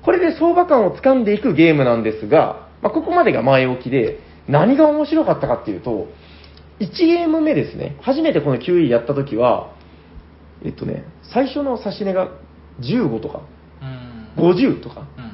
[0.05, 6.07] これで相場感を掴んでいくゲームなんですが、まあ、ここまでが前置きで、何が面白かったかっていうと、
[6.79, 9.73] 1ゲーム目ですね、初めてこの QE やった時は、
[10.63, 12.29] えっとね、最初の指し値が
[12.81, 13.41] 15とか、
[14.37, 14.51] うん。
[14.51, 15.07] 50とか。
[15.17, 15.24] うん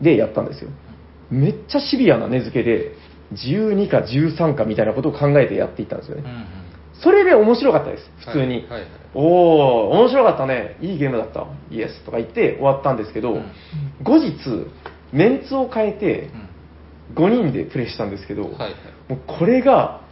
[0.00, 0.70] でやったんですよ。
[1.30, 2.92] めっちゃシビアな値付けで、
[3.34, 6.22] 12か13かみたいなことを考えてやっていったんですよね。
[6.24, 6.66] うんうん
[7.02, 8.44] それで面白かったです、普通に。
[8.44, 13.52] はいはいはいおお面白かったね、いいゲームだった、イエスとか言って終わったんですけど、うん
[14.02, 14.32] 後日、
[15.10, 16.30] メンツを変えて
[17.14, 18.72] うん5人でプレイしたんですけど、はいはい
[19.08, 20.02] もうこれが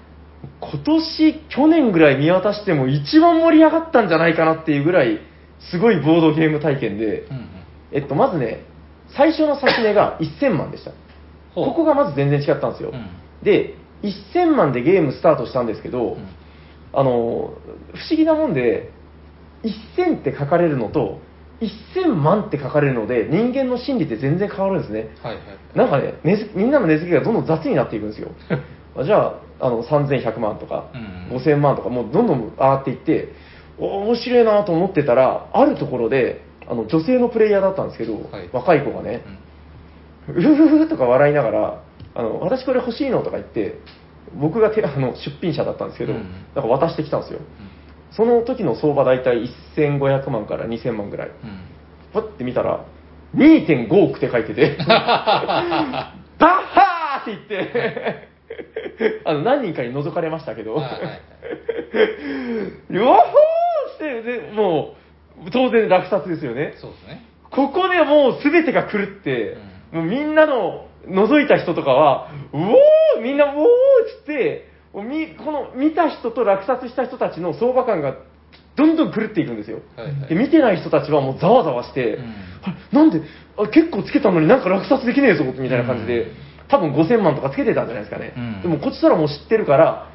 [0.61, 5.19] 今年、去年ぐらい見渡しても一番盛り上がったんじゃないかなっていうぐらい、
[5.71, 7.49] すごいボードゲーム体験で、うんうん
[7.93, 8.65] えっと、まずね、
[9.17, 10.93] 最初の指し値が 1000万でした。
[11.55, 12.91] ここがまず全然違ったんですよ。
[12.93, 13.07] うん
[13.45, 16.29] で、1000万でゲームスタートしたんですけど、うん
[16.95, 18.91] あの、不思議なもんで、
[19.97, 21.19] 1000って書かれるのと、
[21.61, 25.09] 1000万って書かれるので、人間の心理って全然変わるんですね。
[25.23, 25.43] はいはい。
[25.75, 28.29] なんかね、みんなの値付けがどんどん雑になっていくんですよ。
[28.97, 33.33] あじゃあ、あの、3100万とか、うん5000万とか、もうどんどん上がっていって、
[33.79, 39.25] お面白いなと思ってたら、あるところで、あの、女性のプレイヤーだったんですけど、はい若い子がね
[40.29, 41.83] う、ふふふとか笑いながら、
[42.15, 43.79] あの、私これ欲しいのとか言って、
[44.41, 47.41] 僕が手あの出品者だったんですけど、うんなんか渡してきたんですよ。
[48.13, 51.29] その時の相場大体1500万から2000万ぐらい。
[51.29, 51.35] うん。
[52.13, 52.85] パッて見たら、
[53.35, 58.29] 2.5億って書いてて、 バッハーって言って、
[59.25, 61.21] あの、何人かに覗かれましたけど、はいはいはい
[62.91, 63.23] 両方
[63.97, 65.04] して、で、もう、
[65.53, 66.75] 当然落札ですよね。
[66.81, 67.27] そうですね。
[67.51, 69.57] ここでもう全てが狂って、
[69.93, 73.67] もうみんなの覗いた人とかは、うおーみんなうおーっ
[74.21, 78.17] つって、みこの見た人と落札した人たちの相場感が
[78.77, 79.81] どんどん狂っていくんですよ。
[79.97, 82.35] はいはいで見てない人たちはもうざわざわして、うん
[82.67, 83.21] あれなんで
[83.59, 88.33] あ結構つけたのになんか落札できねえぞみたいな感じで、うん多分5000万とかつけてたんじゃないですかね。
[88.37, 90.09] うんでもこっちとらもう知ってるから、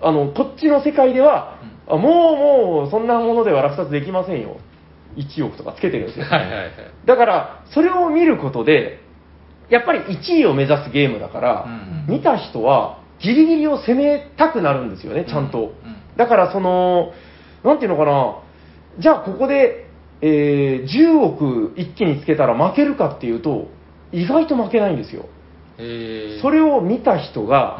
[0.00, 4.56] あの、こっちの世界では、あもうもうそんなものでは落札できませんよ。
[5.16, 6.26] 1億とかつけてるんですよ。
[6.26, 6.72] はいはいはい。
[7.06, 9.00] だから、それを見ることで、
[9.68, 15.58] やっぱり1位を目指すゲームだから、うん見た人はギリギリを攻めたくなるんですよね、ちゃんと。
[15.58, 17.12] うんうんだから、その、
[17.62, 18.38] なんていうのかな、
[18.98, 19.86] じゃあここで、
[20.22, 23.68] えー10億一気につけたら負けるかっていうと、
[24.12, 25.26] 意外と負けないんですよ。
[25.78, 27.78] えー、それを見た人が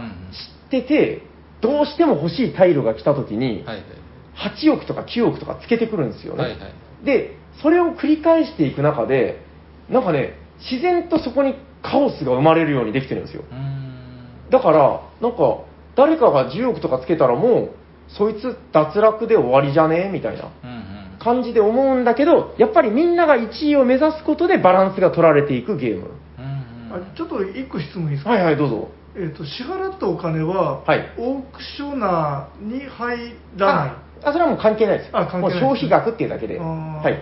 [0.70, 1.22] 知ってて、
[1.60, 3.84] どうしても欲しいタイルが来た時に、はいはい。
[4.36, 6.42] 8億とか9億とかつけてくるんですよね。
[6.42, 7.04] はいはい。
[7.04, 9.40] で、それを繰り返していく中で、
[9.88, 10.34] なんかね、
[10.70, 13.44] 自然とそこにカオスが生まれるようにできてるんですよ。
[13.50, 14.50] うーん。
[14.50, 15.58] だから、なんか、
[15.94, 17.70] 誰かが10億とかつけたらもう、
[18.08, 20.10] そいつ脱落で終わりじゃね？
[20.12, 20.50] みたいな。
[21.18, 26.10] 感じで思うんだけど、やっぱりみんなが1位を目指すことでバランスが取られていくゲーム。
[26.38, 26.56] うんうん
[26.88, 28.88] あちょっと一個質問いいですか、はいはい、どうぞ。
[29.16, 33.88] えー、と支払ったお金は、はいオークショナーに入らない
[34.24, 35.10] あ、あそれはもう関係ないです。
[35.12, 36.58] あ関係ないもう消費額っていうだけで。
[36.58, 37.18] はい。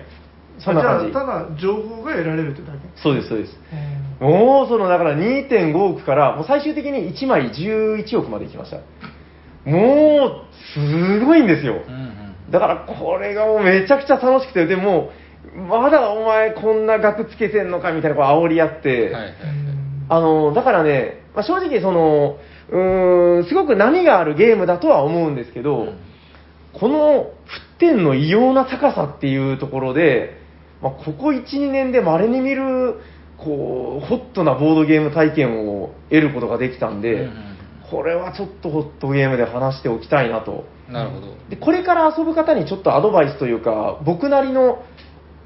[0.59, 1.23] そんな感じじゃ。
[1.23, 3.59] あただ情報が得られるってだけそうです、そうです。
[3.73, 8.79] うんもうそのだから2.5億からもう最終的に1枚11億まで行きました
[9.69, 11.97] もうすごいんですようんう
[12.49, 12.51] ん。
[12.51, 15.11] だからこれがもうめちゃくちゃ楽しくてでも
[15.69, 19.35] まだお前こんな額つけてんのかみたいなこう煽り合って、はいはいはい。
[20.09, 22.37] あのだからね、まあ、正直その
[22.71, 25.99] うーんすごく波があるゲームだとは思うんですけど、うん
[26.79, 27.31] この
[27.79, 30.41] 沸点の異様な高さっていうところで、
[30.83, 32.97] まあ、ここ1、2年で稀に見る、
[33.39, 37.55] こう、ホットなボードゲーム体験を得ることができたんで、うん
[37.91, 40.65] これはちょっとホットゲームで話しておきたいなと。
[40.89, 41.27] うんなるほど。
[41.51, 44.83] で、これから遊ぶ方にちょっとアドバイスというか、僕なりの、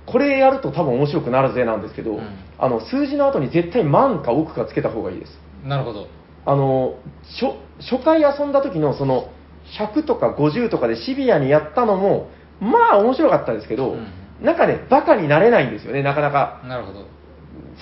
[0.06, 5.32] これやると多分面白くなるぜなんですけど、うんあの、数字の後に絶対万か億かつけた方がいいです。
[5.69, 6.09] なるほど。
[6.47, 6.99] あの
[7.40, 7.55] 初
[7.90, 9.31] 初回遊んだ時のその
[9.78, 12.31] 100とか50とかでシビアにやったのも
[12.61, 14.07] まあ面白かったですけど、うん
[14.39, 17.01] なんかねバカになれないんですよねなかなかなるほど。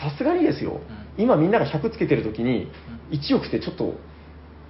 [0.00, 0.80] さすがにですよ、ん
[1.18, 2.70] 今みんなが100つけてる時に
[3.10, 3.92] 1億ってちょっと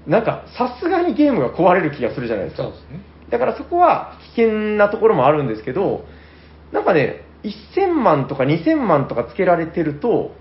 [0.06, 3.00] なんかさすがにゲームが壊れる気がするじゃないですかそうですね。
[3.30, 6.04] だからそこは危険なところもあるんですけど、
[6.72, 7.24] なんかね、
[7.76, 10.32] 1000万とか2000万とかつけられてると、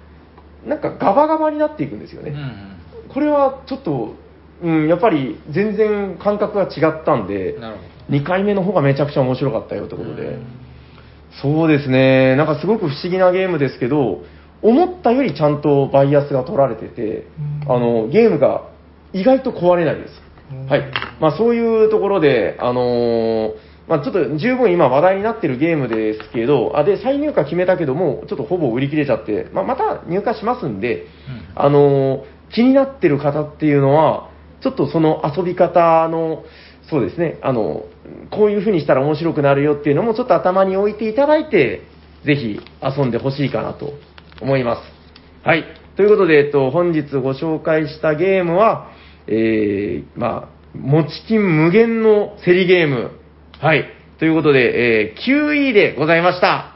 [0.65, 2.31] なんかガバガバになっていくんですよね。
[2.31, 3.13] うんうん。
[3.13, 4.15] これはちょっと、
[4.61, 10.45] うん、やっぱり全然感覚が違ったんで、なるほ2回目の方がめちゃくちゃ面白かったよってことでうん、
[11.41, 14.23] そうですね、なんかすごく不思議なゲームですけど、
[14.61, 17.27] 思ったよりちゃんとバイアスが取られてて、
[17.65, 18.69] うんあのゲームが
[19.13, 20.13] 意外と壊れないです。
[20.51, 20.91] うんはい。
[21.19, 31.07] まあそういうところで、あのーまあちょっと十分今話題になってるゲームですけど、あ、で、再入荷決めたけども、ちょっとほぼ売り切れちゃって、まあまた入荷しますんで、うん
[31.55, 34.29] あのー気になってる方っていうのは、
[34.61, 36.43] ちょっとその遊び方の、
[36.89, 37.85] そうですね、あの、
[38.31, 41.81] こういう風にしたら面白くなるよっていうのもちょっと頭に置いていただいて、
[42.25, 43.93] ぜひ遊んでほしいかなと
[44.41, 44.81] 思います。
[45.43, 45.65] はい。
[45.95, 48.89] ということで、えっと、本日ご紹介したゲームは、
[49.27, 53.11] えー、まあ、もち金無限の競りゲーム。
[53.65, 53.85] はい。
[54.19, 56.75] ということで、えー、9位でございました。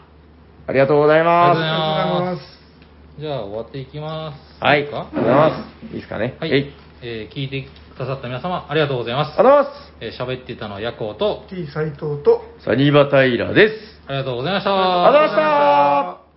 [0.66, 1.60] ありがとうございます。
[1.60, 4.64] ありがとうございますじゃあ終わっていきます。
[4.64, 4.80] はい。
[4.80, 5.86] ありいいかがとうございます。
[5.86, 6.36] いいですかね。
[6.40, 6.74] はい。
[7.04, 9.44] えー聞いてくださった皆様、ありがとうございますあ。
[9.44, 10.18] りがとうございます。
[10.18, 14.02] えー喋っていたのはヤコウと、T 斎藤とサニバタイラです。
[14.08, 14.74] ありがとうございました。
[14.74, 16.29] ありがとうございました。